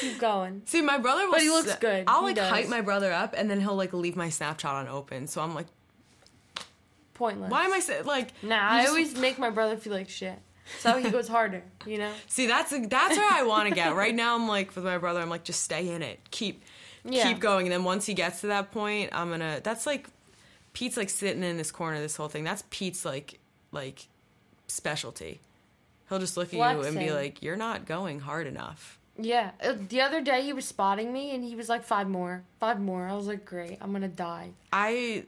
Keep 0.00 0.18
going. 0.18 0.62
See, 0.66 0.80
my 0.80 0.98
brother 0.98 1.24
will. 1.24 1.32
But 1.32 1.42
he 1.42 1.50
looks 1.50 1.74
good. 1.76 2.04
I'll 2.06 2.20
He 2.20 2.26
like 2.28 2.36
does. 2.36 2.50
hype 2.50 2.68
my 2.68 2.80
brother 2.82 3.12
up, 3.12 3.34
and 3.36 3.50
then 3.50 3.60
he'll 3.60 3.74
like 3.76 3.92
leave 3.92 4.16
my 4.16 4.28
Snapchat 4.28 4.70
on 4.70 4.86
open. 4.88 5.26
So 5.26 5.42
I'm 5.42 5.54
like, 5.54 5.66
Pointless. 7.14 7.50
why 7.50 7.64
am 7.64 7.72
I 7.72 7.80
sa- 7.80 8.02
like? 8.04 8.32
Nah, 8.42 8.58
I 8.60 8.78
just- 8.82 8.88
always 8.90 9.16
make 9.16 9.38
my 9.38 9.50
brother 9.50 9.76
feel 9.76 9.92
like 9.92 10.08
shit. 10.08 10.38
So 10.80 10.96
he 10.98 11.10
goes 11.10 11.28
harder, 11.28 11.62
you 11.86 11.98
know? 11.98 12.10
See, 12.28 12.46
that's 12.46 12.70
that's 12.88 13.16
where 13.16 13.32
I 13.32 13.42
want 13.42 13.68
to 13.68 13.74
get. 13.74 13.94
Right 13.94 14.14
now, 14.14 14.34
I'm 14.34 14.48
like 14.48 14.74
with 14.74 14.84
my 14.84 14.96
brother. 14.98 15.20
I'm 15.20 15.28
like, 15.28 15.44
just 15.44 15.62
stay 15.62 15.90
in 15.90 16.02
it. 16.02 16.20
Keep 16.30 16.62
Yeah. 17.04 17.24
keep 17.28 17.38
going. 17.40 17.66
And 17.66 17.72
then 17.72 17.84
once 17.84 18.06
he 18.06 18.14
gets 18.14 18.40
to 18.40 18.46
that 18.48 18.72
point, 18.72 19.10
I'm 19.12 19.28
gonna. 19.30 19.60
That's 19.62 19.86
like 19.86 20.08
Pete's 20.72 20.96
like 20.96 21.10
sitting 21.10 21.42
in 21.42 21.56
this 21.58 21.70
corner. 21.70 22.00
This 22.00 22.16
whole 22.16 22.28
thing. 22.28 22.44
That's 22.44 22.64
Pete's 22.70 23.04
like 23.04 23.38
like 23.72 24.08
specialty. 24.66 25.40
He'll 26.08 26.18
just 26.18 26.36
look 26.36 26.48
at 26.48 26.54
you 26.54 26.62
and 26.82 26.98
be 26.98 27.10
like, 27.12 27.42
"You're 27.42 27.56
not 27.56 27.86
going 27.86 28.20
hard 28.20 28.46
enough." 28.46 28.98
Yeah. 29.18 29.52
Uh, 29.62 29.74
The 29.88 30.00
other 30.00 30.20
day 30.20 30.42
he 30.42 30.52
was 30.52 30.64
spotting 30.64 31.12
me 31.12 31.34
and 31.34 31.44
he 31.44 31.54
was 31.54 31.68
like, 31.68 31.84
five 31.84 32.08
more. 32.08 32.42
Five 32.58 32.80
more. 32.80 33.06
I 33.06 33.14
was 33.14 33.28
like, 33.28 33.44
great. 33.44 33.78
I'm 33.80 33.90
going 33.90 34.02
to 34.02 34.08
die. 34.08 34.50
I 34.72 35.24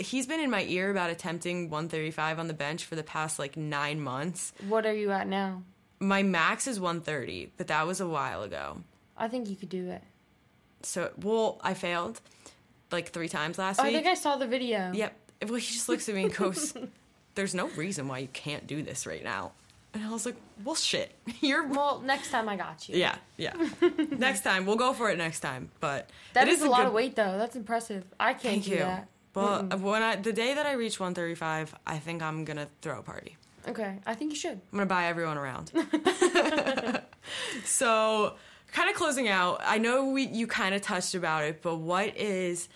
he's 0.00 0.26
been 0.26 0.40
in 0.40 0.50
my 0.50 0.62
ear 0.64 0.90
about 0.90 1.10
attempting 1.10 1.70
135 1.70 2.38
on 2.38 2.48
the 2.48 2.54
bench 2.54 2.84
for 2.84 2.96
the 2.96 3.02
past 3.02 3.38
like 3.38 3.56
nine 3.56 4.00
months. 4.00 4.52
What 4.68 4.86
are 4.86 4.94
you 4.94 5.10
at 5.10 5.26
now? 5.26 5.62
My 6.00 6.22
max 6.22 6.66
is 6.66 6.80
130, 6.80 7.52
but 7.56 7.68
that 7.68 7.86
was 7.86 8.00
a 8.00 8.08
while 8.08 8.42
ago. 8.42 8.78
I 9.16 9.28
think 9.28 9.48
you 9.48 9.56
could 9.56 9.68
do 9.68 9.90
it. 9.90 10.02
So, 10.82 11.10
well, 11.22 11.58
I 11.62 11.74
failed 11.74 12.20
like 12.90 13.10
three 13.10 13.28
times 13.28 13.58
last 13.58 13.80
Oh, 13.80 13.84
I 13.84 13.92
think 13.92 14.06
I 14.06 14.14
saw 14.14 14.36
the 14.36 14.46
video. 14.46 14.92
Yep. 14.92 15.14
Well, 15.46 15.54
he 15.54 15.60
just 15.72 15.88
looks 15.88 16.08
at 16.08 16.14
me 16.14 16.24
and 16.24 16.34
goes, 16.34 16.74
"There's 17.34 17.54
no 17.54 17.68
reason 17.68 18.08
why 18.08 18.18
you 18.18 18.28
can't 18.28 18.66
do 18.66 18.82
this 18.82 19.06
right 19.06 19.22
now." 19.24 19.52
And 19.94 20.04
I 20.04 20.10
was 20.10 20.26
like, 20.26 20.36
"Well, 20.64 20.74
shit, 20.74 21.12
you're." 21.40 21.66
Well, 21.68 22.00
next 22.00 22.30
time 22.30 22.48
I 22.48 22.56
got 22.56 22.88
you. 22.88 22.98
Yeah, 22.98 23.16
yeah. 23.36 23.54
next 24.10 24.42
time 24.42 24.66
we'll 24.66 24.76
go 24.76 24.92
for 24.92 25.10
it. 25.10 25.16
Next 25.18 25.40
time, 25.40 25.70
but 25.80 26.10
that 26.34 26.48
is, 26.48 26.58
is 26.58 26.64
a 26.64 26.68
lot 26.68 26.78
good- 26.78 26.86
of 26.88 26.92
weight, 26.92 27.16
though. 27.16 27.38
That's 27.38 27.56
impressive. 27.56 28.04
I 28.18 28.32
can't 28.32 28.42
Thank 28.42 28.64
do 28.64 28.70
you. 28.72 28.76
that. 28.78 29.08
But 29.34 29.80
when 29.80 30.02
I 30.02 30.16
the 30.16 30.32
day 30.32 30.54
that 30.54 30.64
I 30.64 30.72
reach 30.72 30.98
135, 30.98 31.74
I 31.86 31.98
think 31.98 32.22
I'm 32.22 32.44
gonna 32.44 32.68
throw 32.80 33.00
a 33.00 33.02
party. 33.02 33.36
Okay, 33.68 33.98
I 34.06 34.14
think 34.14 34.30
you 34.30 34.36
should. 34.36 34.60
I'm 34.72 34.78
gonna 34.78 34.86
buy 34.86 35.06
everyone 35.06 35.36
around. 35.36 35.72
so, 37.64 38.34
kind 38.72 38.88
of 38.88 38.96
closing 38.96 39.28
out. 39.28 39.60
I 39.64 39.78
know 39.78 40.08
we 40.08 40.26
you 40.26 40.46
kind 40.46 40.74
of 40.74 40.82
touched 40.82 41.14
about 41.14 41.44
it, 41.44 41.62
but 41.62 41.76
what 41.76 42.16
is 42.16 42.68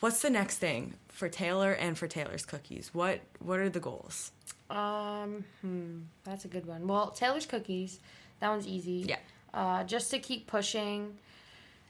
what's 0.00 0.20
the 0.20 0.30
next 0.30 0.58
thing 0.58 0.94
for 1.08 1.28
Taylor 1.28 1.72
and 1.72 1.96
for 1.96 2.08
Taylor's 2.08 2.44
cookies? 2.44 2.90
What 2.92 3.20
what 3.38 3.60
are 3.60 3.70
the 3.70 3.80
goals? 3.80 4.32
Um, 4.70 5.44
hmm, 5.60 6.00
that's 6.24 6.44
a 6.44 6.48
good 6.48 6.66
one. 6.66 6.86
Well, 6.86 7.10
Taylor's 7.10 7.46
cookies, 7.46 8.00
that 8.40 8.48
one's 8.48 8.66
easy. 8.66 9.06
Yeah. 9.08 9.16
Uh, 9.54 9.84
just 9.84 10.10
to 10.10 10.18
keep 10.18 10.46
pushing 10.46 11.16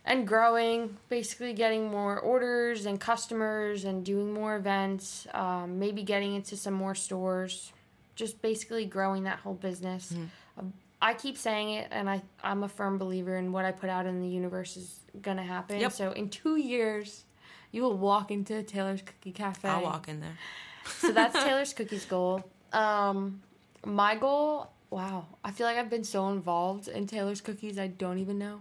and 0.09 0.27
growing, 0.27 0.97
basically 1.11 1.53
getting 1.53 1.91
more 1.91 2.19
orders 2.19 2.87
and 2.87 2.99
customers 2.99 3.85
and 3.85 4.05
doing 4.05 4.33
more 4.33 4.57
events, 4.57 5.27
um, 5.35 5.79
maybe 5.79 6.03
getting 6.03 6.35
into 6.35 6.57
some 6.57 6.73
more 6.73 6.95
stores, 6.95 7.73
just 8.17 8.41
basically 8.41 8.87
growing 8.87 9.25
that 9.25 9.39
whole 9.41 9.53
business. 9.53 10.15
Um, 10.57 10.73
I 11.03 11.13
keep 11.13 11.37
saying 11.37 11.71
it, 11.73 11.89
and 11.91 12.09
I, 12.09 12.23
I'm 12.43 12.65
a 12.65 12.69
firm 12.69 12.97
believer 12.97 13.37
in 13.37 13.53
what 13.53 13.67
I 13.67 13.71
put 13.71 13.91
out 13.91 14.07
in 14.07 14.23
the 14.23 14.29
universe 14.29 14.79
is 14.79 14.99
gonna 15.21 15.45
happen. 15.45 15.79
Yep. 15.79 15.93
So 15.93 16.13
in 16.13 16.31
two 16.31 16.57
years, 16.57 17.25
you 17.71 17.83
will 17.83 17.99
walk 17.99 18.31
into 18.31 18.63
Taylor's 18.63 19.03
Cookie 19.03 19.33
Cafe. 19.33 19.69
I'll 19.69 19.83
walk 19.83 20.09
in 20.09 20.21
there. 20.21 20.39
So 20.87 21.13
that's 21.13 21.35
Taylor's 21.45 21.75
cookies 21.75 22.07
goal. 22.07 22.43
Um, 22.73 23.43
my 23.85 24.17
goal, 24.17 24.73
wow, 24.89 25.27
I 25.45 25.51
feel 25.51 25.67
like 25.67 25.77
I've 25.77 25.91
been 25.91 26.03
so 26.03 26.31
involved 26.31 26.89
in 26.89 27.07
Taylor's 27.07 27.43
cookies, 27.43 27.79
I 27.79 27.89
don't 27.89 28.19
even 28.19 28.39
know. 28.39 28.61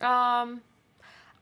Um, 0.00 0.60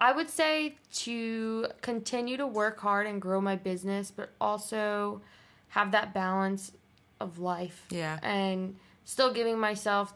I 0.01 0.13
would 0.13 0.29
say 0.31 0.77
to 0.95 1.69
continue 1.81 2.37
to 2.37 2.47
work 2.47 2.81
hard 2.81 3.07
and 3.07 3.21
grow 3.23 3.41
my 3.41 3.57
business, 3.57 4.11
but 4.11 4.31
also 4.41 5.21
have 5.69 5.93
that 5.93 6.13
balance 6.13 6.73
of 7.21 7.39
life 7.39 7.87
Yeah. 7.91 8.19
and 8.23 8.77
still 9.05 9.33
giving 9.33 9.59
myself 9.59 10.13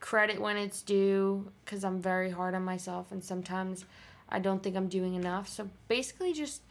credit 0.00 0.40
when 0.40 0.56
it's 0.56 0.82
due 0.82 1.50
because 1.64 1.84
I'm 1.84 2.00
very 2.00 2.30
hard 2.30 2.54
on 2.54 2.64
myself 2.64 3.10
and 3.12 3.22
sometimes 3.24 3.84
I 4.28 4.38
don't 4.40 4.62
think 4.62 4.76
I'm 4.76 4.88
doing 4.88 5.14
enough. 5.14 5.48
So 5.48 5.70
basically, 5.88 6.32
just 6.32 6.62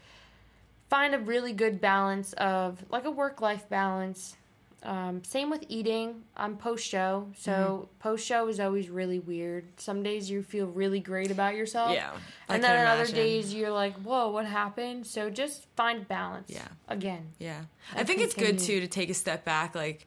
find 0.90 1.16
a 1.16 1.20
really 1.20 1.54
good 1.54 1.80
balance 1.82 2.34
of 2.34 2.84
like 2.90 3.06
a 3.06 3.12
work 3.12 3.42
life 3.42 3.68
balance. 3.70 4.36
Um, 4.84 5.24
same 5.24 5.50
with 5.50 5.64
eating. 5.70 6.24
I'm 6.36 6.58
post 6.58 6.86
show, 6.86 7.30
so 7.38 7.88
post 8.00 8.26
show 8.26 8.48
is 8.50 8.60
always 8.60 8.90
really 8.90 9.20
weird. 9.20 9.66
Some 9.80 10.04
days 10.04 10.30
you 10.30 10.44
feel 10.44 10.68
really 10.68 11.00
great 11.00 11.32
about 11.32 11.56
yourself, 11.56 11.94
Yeah. 11.94 12.12
And 12.50 12.62
then 12.62 12.86
on 12.86 13.00
other 13.00 13.10
days 13.12 13.54
you're 13.54 13.72
like, 13.72 13.96
"Whoa, 13.96 14.30
what 14.30 14.46
happened?" 14.46 15.08
So 15.08 15.30
just 15.30 15.66
find 15.78 16.06
balance. 16.08 16.50
Yeah. 16.50 16.68
Again. 16.90 17.30
Yeah. 17.40 17.62
I 17.96 18.04
think 18.04 18.20
it's 18.20 18.34
good 18.34 18.60
too 18.60 18.82
to 18.82 18.88
take 18.88 19.10
a 19.10 19.14
step 19.14 19.46
back, 19.46 19.74
like, 19.74 20.06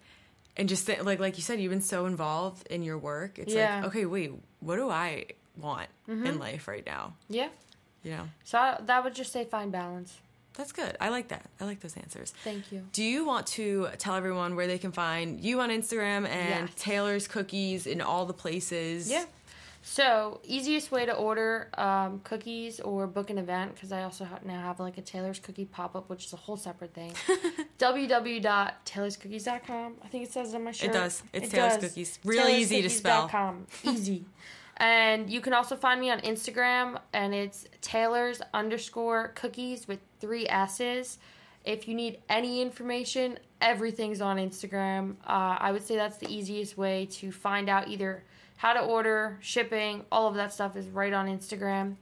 and 0.58 0.68
just 0.68 0.84
think, 0.84 1.04
like, 1.04 1.20
like 1.20 1.36
you 1.38 1.42
said, 1.42 1.58
you've 1.58 1.70
been 1.72 1.80
so 1.80 2.04
involved 2.06 2.66
in 2.68 2.82
your 2.82 2.98
work. 2.98 3.38
It's 3.38 3.54
Yeah. 3.54 3.76
like, 3.76 3.86
okay, 3.86 4.04
wait, 4.04 4.32
what 4.60 4.76
do 4.76 4.90
I 4.90 5.24
want 5.56 5.88
in 6.06 6.38
life 6.38 6.68
right 6.68 6.84
now? 6.84 7.14
Yeah. 7.30 7.48
You 8.02 8.10
know, 8.12 8.28
So 8.44 8.58
I, 8.58 8.78
that 8.84 9.02
would 9.04 9.14
just 9.14 9.32
say 9.32 9.44
find 9.46 9.72
balance. 9.72 10.20
That's 10.56 10.72
good. 10.72 10.96
I 11.00 11.10
like 11.10 11.28
that. 11.28 11.46
I 11.60 11.64
like 11.64 11.80
those 11.80 11.96
answers. 11.96 12.32
Thank 12.42 12.72
you. 12.72 12.82
Do 12.92 13.02
you 13.04 13.24
want 13.26 13.46
to 13.48 13.88
tell 13.98 14.14
everyone 14.14 14.56
where 14.56 14.66
they 14.66 14.78
can 14.78 14.92
find 14.92 15.40
you 15.40 15.60
on 15.60 15.70
Instagram 15.70 16.26
and. 16.28 16.74
Taylor's 16.76 17.28
Cookies 17.28 17.86
in 17.86 18.00
all 18.00 18.24
the 18.26 18.32
places? 18.32 19.10
Yeah. 19.10 19.24
So 19.82 20.40
easiest 20.44 20.90
way 20.90 21.06
to 21.06 21.14
order 21.14 21.68
um, 21.78 22.20
cookies 22.24 22.80
or 22.80 23.06
book 23.06 23.30
an 23.30 23.38
event 23.38 23.74
because 23.74 23.92
I 23.92 24.02
also 24.02 24.24
ha- 24.24 24.40
now 24.44 24.60
have 24.60 24.80
like 24.80 24.98
a 24.98 25.02
Taylor's 25.02 25.38
Cookie 25.38 25.64
pop 25.64 25.94
up, 25.94 26.08
which 26.10 26.24
is 26.24 26.32
a 26.32 26.36
whole 26.36 26.56
separate 26.56 26.92
thing. 26.92 27.12
www.taylorscookies.com. 27.78 29.94
I 30.02 30.08
think 30.08 30.24
it 30.24 30.32
says 30.32 30.52
on 30.54 30.64
my 30.64 30.72
shirt. 30.72 30.90
It 30.90 30.92
does. 30.92 31.22
It's 31.32 31.46
It 31.46 31.50
Taylor's 31.50 31.74
does. 31.74 31.84
Cookies. 31.90 32.18
Really 32.24 32.56
easy 32.56 32.82
to 32.82 32.90
spell. 32.90 33.30
Easy. 33.84 34.24
and 34.78 35.30
you 35.30 35.40
can 35.40 35.54
also 35.54 35.76
find 35.76 36.00
me 36.00 36.10
on 36.10 36.20
Instagram, 36.20 37.00
and 37.12 37.34
it's 37.34 37.66
Taylor's 37.80 38.42
underscore 38.52 39.32
cookies 39.34 39.88
with 39.88 40.00
three 40.20 40.46
S's. 40.48 41.18
If 41.64 41.88
you 41.88 41.94
need 41.94 42.18
any 42.28 42.62
information, 42.62 43.38
everything's 43.60 44.20
on 44.20 44.36
Instagram. 44.36 45.16
Uh, 45.26 45.56
I 45.58 45.72
would 45.72 45.82
say 45.82 45.96
that's 45.96 46.18
the 46.18 46.32
easiest 46.32 46.76
way 46.76 47.06
to 47.12 47.32
find 47.32 47.68
out 47.68 47.88
either 47.88 48.22
how 48.58 48.72
to 48.72 48.80
order, 48.80 49.38
shipping, 49.40 50.04
all 50.12 50.28
of 50.28 50.34
that 50.36 50.52
stuff 50.52 50.76
is 50.76 50.86
right 50.86 51.12
on 51.12 51.26
Instagram. 51.26 51.96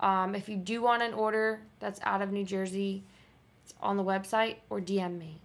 Um, 0.00 0.34
if 0.34 0.48
you 0.48 0.56
do 0.56 0.82
want 0.82 1.02
an 1.02 1.12
order 1.12 1.60
that's 1.78 2.00
out 2.02 2.22
of 2.22 2.32
New 2.32 2.44
Jersey, 2.44 3.02
it's 3.64 3.74
on 3.82 3.96
the 3.96 4.04
website 4.04 4.56
or 4.70 4.80
DM 4.80 5.18
me. 5.18 5.36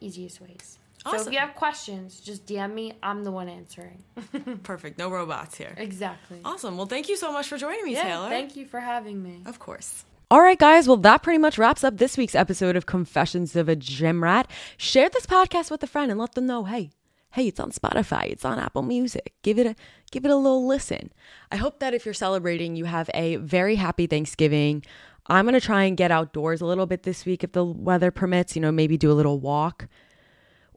Easiest 0.00 0.40
ways. 0.40 0.79
So 1.04 1.20
if 1.20 1.32
you 1.32 1.38
have 1.38 1.54
questions, 1.54 2.20
just 2.20 2.46
DM 2.46 2.74
me. 2.74 2.92
I'm 3.02 3.24
the 3.24 3.30
one 3.32 3.48
answering. 3.48 4.02
Perfect. 4.62 4.98
No 4.98 5.10
robots 5.10 5.56
here. 5.56 5.74
exactly. 5.78 6.40
Awesome. 6.44 6.76
Well, 6.76 6.86
thank 6.86 7.08
you 7.08 7.16
so 7.16 7.32
much 7.32 7.48
for 7.48 7.56
joining 7.56 7.84
me, 7.84 7.94
Yeah, 7.94 8.02
Taylor. 8.02 8.28
thank 8.28 8.54
you 8.56 8.66
for 8.66 8.80
having 8.80 9.22
me. 9.22 9.42
Of 9.46 9.58
course. 9.58 10.04
All 10.30 10.42
right, 10.42 10.58
guys. 10.58 10.86
Well, 10.86 10.98
that 10.98 11.22
pretty 11.22 11.38
much 11.38 11.58
wraps 11.58 11.82
up 11.82 11.96
this 11.96 12.16
week's 12.16 12.34
episode 12.34 12.76
of 12.76 12.86
Confessions 12.86 13.56
of 13.56 13.68
a 13.68 13.74
Gym 13.76 14.22
Rat. 14.22 14.48
Share 14.76 15.08
this 15.08 15.26
podcast 15.26 15.70
with 15.70 15.82
a 15.82 15.86
friend 15.86 16.10
and 16.10 16.20
let 16.20 16.34
them 16.34 16.46
know, 16.46 16.64
hey, 16.64 16.90
hey, 17.32 17.48
it's 17.48 17.58
on 17.58 17.72
Spotify, 17.72 18.26
it's 18.30 18.44
on 18.44 18.58
Apple 18.58 18.82
Music. 18.82 19.32
Give 19.42 19.58
it 19.58 19.66
a 19.66 19.74
give 20.12 20.24
it 20.24 20.30
a 20.30 20.36
little 20.36 20.66
listen. 20.66 21.12
I 21.50 21.56
hope 21.56 21.80
that 21.80 21.94
if 21.94 22.04
you're 22.04 22.14
celebrating, 22.14 22.76
you 22.76 22.84
have 22.84 23.08
a 23.14 23.36
very 23.36 23.76
happy 23.76 24.06
Thanksgiving. 24.06 24.84
I'm 25.26 25.46
gonna 25.46 25.60
try 25.60 25.84
and 25.84 25.96
get 25.96 26.10
outdoors 26.10 26.60
a 26.60 26.66
little 26.66 26.86
bit 26.86 27.04
this 27.04 27.24
week 27.24 27.42
if 27.42 27.52
the 27.52 27.64
weather 27.64 28.10
permits. 28.10 28.54
You 28.54 28.62
know, 28.62 28.70
maybe 28.70 28.96
do 28.98 29.10
a 29.10 29.14
little 29.14 29.40
walk 29.40 29.88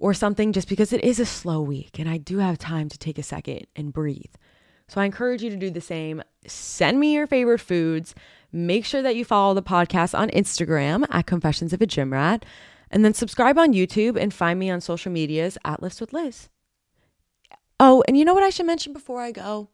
or 0.03 0.13
something, 0.13 0.51
just 0.51 0.67
because 0.67 0.91
it 0.91 1.01
is 1.01 1.17
a 1.17 1.25
slow 1.25 1.61
week 1.61 1.97
and 1.97 2.09
I 2.09 2.17
do 2.17 2.39
have 2.39 2.57
time 2.57 2.89
to 2.89 2.97
take 2.97 3.17
a 3.17 3.23
second 3.23 3.67
and 3.73 3.93
breathe. 3.93 4.35
So 4.89 4.99
I 4.99 5.05
encourage 5.05 5.41
you 5.41 5.49
to 5.49 5.55
do 5.55 5.71
the 5.71 5.79
same. 5.79 6.21
Send 6.45 6.99
me 6.99 7.13
your 7.13 7.25
favorite 7.25 7.61
foods. 7.61 8.13
Make 8.51 8.83
sure 8.83 9.01
that 9.01 9.15
you 9.15 9.23
follow 9.23 9.53
the 9.53 9.63
podcast 9.63 10.13
on 10.13 10.29
Instagram 10.31 11.07
at 11.09 11.25
Confessions 11.25 11.71
of 11.71 11.81
a 11.81 11.85
Gym 11.85 12.11
Rat. 12.11 12.43
And 12.91 13.05
then 13.05 13.13
subscribe 13.13 13.57
on 13.57 13.71
YouTube 13.71 14.21
and 14.21 14.33
find 14.33 14.59
me 14.59 14.69
on 14.69 14.81
social 14.81 15.09
medias 15.09 15.57
at 15.63 15.81
Lifts 15.81 16.01
with 16.01 16.11
Liz. 16.11 16.49
Oh, 17.79 18.03
and 18.05 18.17
you 18.17 18.25
know 18.25 18.33
what 18.33 18.43
I 18.43 18.49
should 18.49 18.65
mention 18.65 18.91
before 18.91 19.21
I 19.21 19.31
go? 19.31 19.69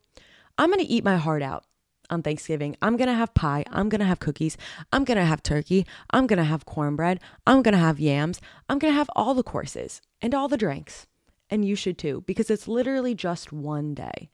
I'm 0.59 0.69
going 0.69 0.79
to 0.79 0.85
eat 0.85 1.03
my 1.03 1.17
heart 1.17 1.41
out 1.41 1.65
on 2.09 2.21
Thanksgiving. 2.21 2.75
I'm 2.81 2.97
going 2.97 3.07
to 3.07 3.13
have 3.13 3.33
pie. 3.33 3.63
I'm 3.71 3.89
going 3.89 3.99
to 3.99 4.05
have 4.05 4.19
cookies. 4.19 4.57
I'm 4.91 5.03
going 5.03 5.17
to 5.17 5.25
have 5.25 5.43
turkey. 5.43 5.85
I'm 6.11 6.27
going 6.27 6.37
to 6.37 6.43
have 6.43 6.65
cornbread. 6.65 7.19
I'm 7.45 7.61
going 7.61 7.73
to 7.73 7.79
have 7.79 7.99
yams. 7.99 8.41
I'm 8.67 8.79
going 8.79 8.93
to 8.93 8.97
have 8.97 9.09
all 9.15 9.33
the 9.33 9.43
courses 9.43 10.01
and 10.21 10.33
all 10.33 10.47
the 10.47 10.57
drinks. 10.57 11.07
And 11.49 11.65
you 11.65 11.75
should 11.75 11.97
too, 11.97 12.23
because 12.27 12.49
it's 12.49 12.67
literally 12.67 13.15
just 13.15 13.51
one 13.51 13.93
day. 13.93 14.29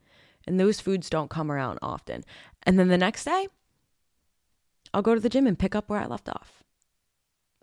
And 0.48 0.60
those 0.60 0.80
foods 0.80 1.10
don't 1.10 1.30
come 1.30 1.52
around 1.52 1.80
often. 1.82 2.24
And 2.64 2.78
then 2.78 2.88
the 2.88 2.98
next 2.98 3.26
day, 3.26 3.48
I'll 4.94 5.02
go 5.02 5.16
to 5.16 5.22
the 5.22 5.30
gym 5.30 5.48
and 5.48 5.58
pick 5.58 5.76
up 5.76 5.90
where 5.90 6.00
I 6.00 6.06
left 6.06 6.30
off. 6.30 6.64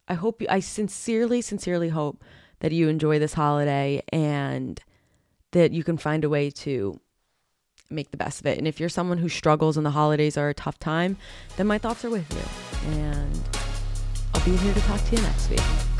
I 0.09 0.15
hope 0.15 0.43
you, 0.43 0.49
I 0.51 0.61
sincerely, 0.61 1.41
sincerely 1.41 1.91
hope 1.91 2.23
that 2.61 2.73
you 2.73 2.89
enjoy 2.89 3.19
this 3.19 3.35
holiday 3.35 4.03
and 4.13 4.81
that 5.53 5.73
you 5.73 5.85
can 5.85 5.97
find 5.97 6.25
a 6.25 6.29
way 6.29 6.51
to 6.51 7.01
make 7.93 8.11
the 8.11 8.17
best 8.17 8.41
of 8.41 8.47
it. 8.47 8.59
And 8.59 8.67
if 8.67 8.81
you're 8.81 8.89
someone 8.89 9.19
who 9.19 9.29
struggles 9.29 9.77
and 9.77 9.85
the 9.85 9.91
holidays 9.91 10.37
are 10.37 10.49
a 10.49 10.55
tough 10.55 10.79
time, 10.79 11.17
then 11.57 11.67
my 11.67 11.79
thoughts 11.79 12.05
are 12.05 12.11
with 12.11 12.31
you. 12.33 12.93
And 12.93 13.41
I'll 14.35 14.45
be 14.45 14.57
here 14.57 14.75
to 14.75 14.81
talk 14.81 15.03
to 15.05 15.17
you 15.17 15.23
next 15.23 15.51
week. 15.51 15.92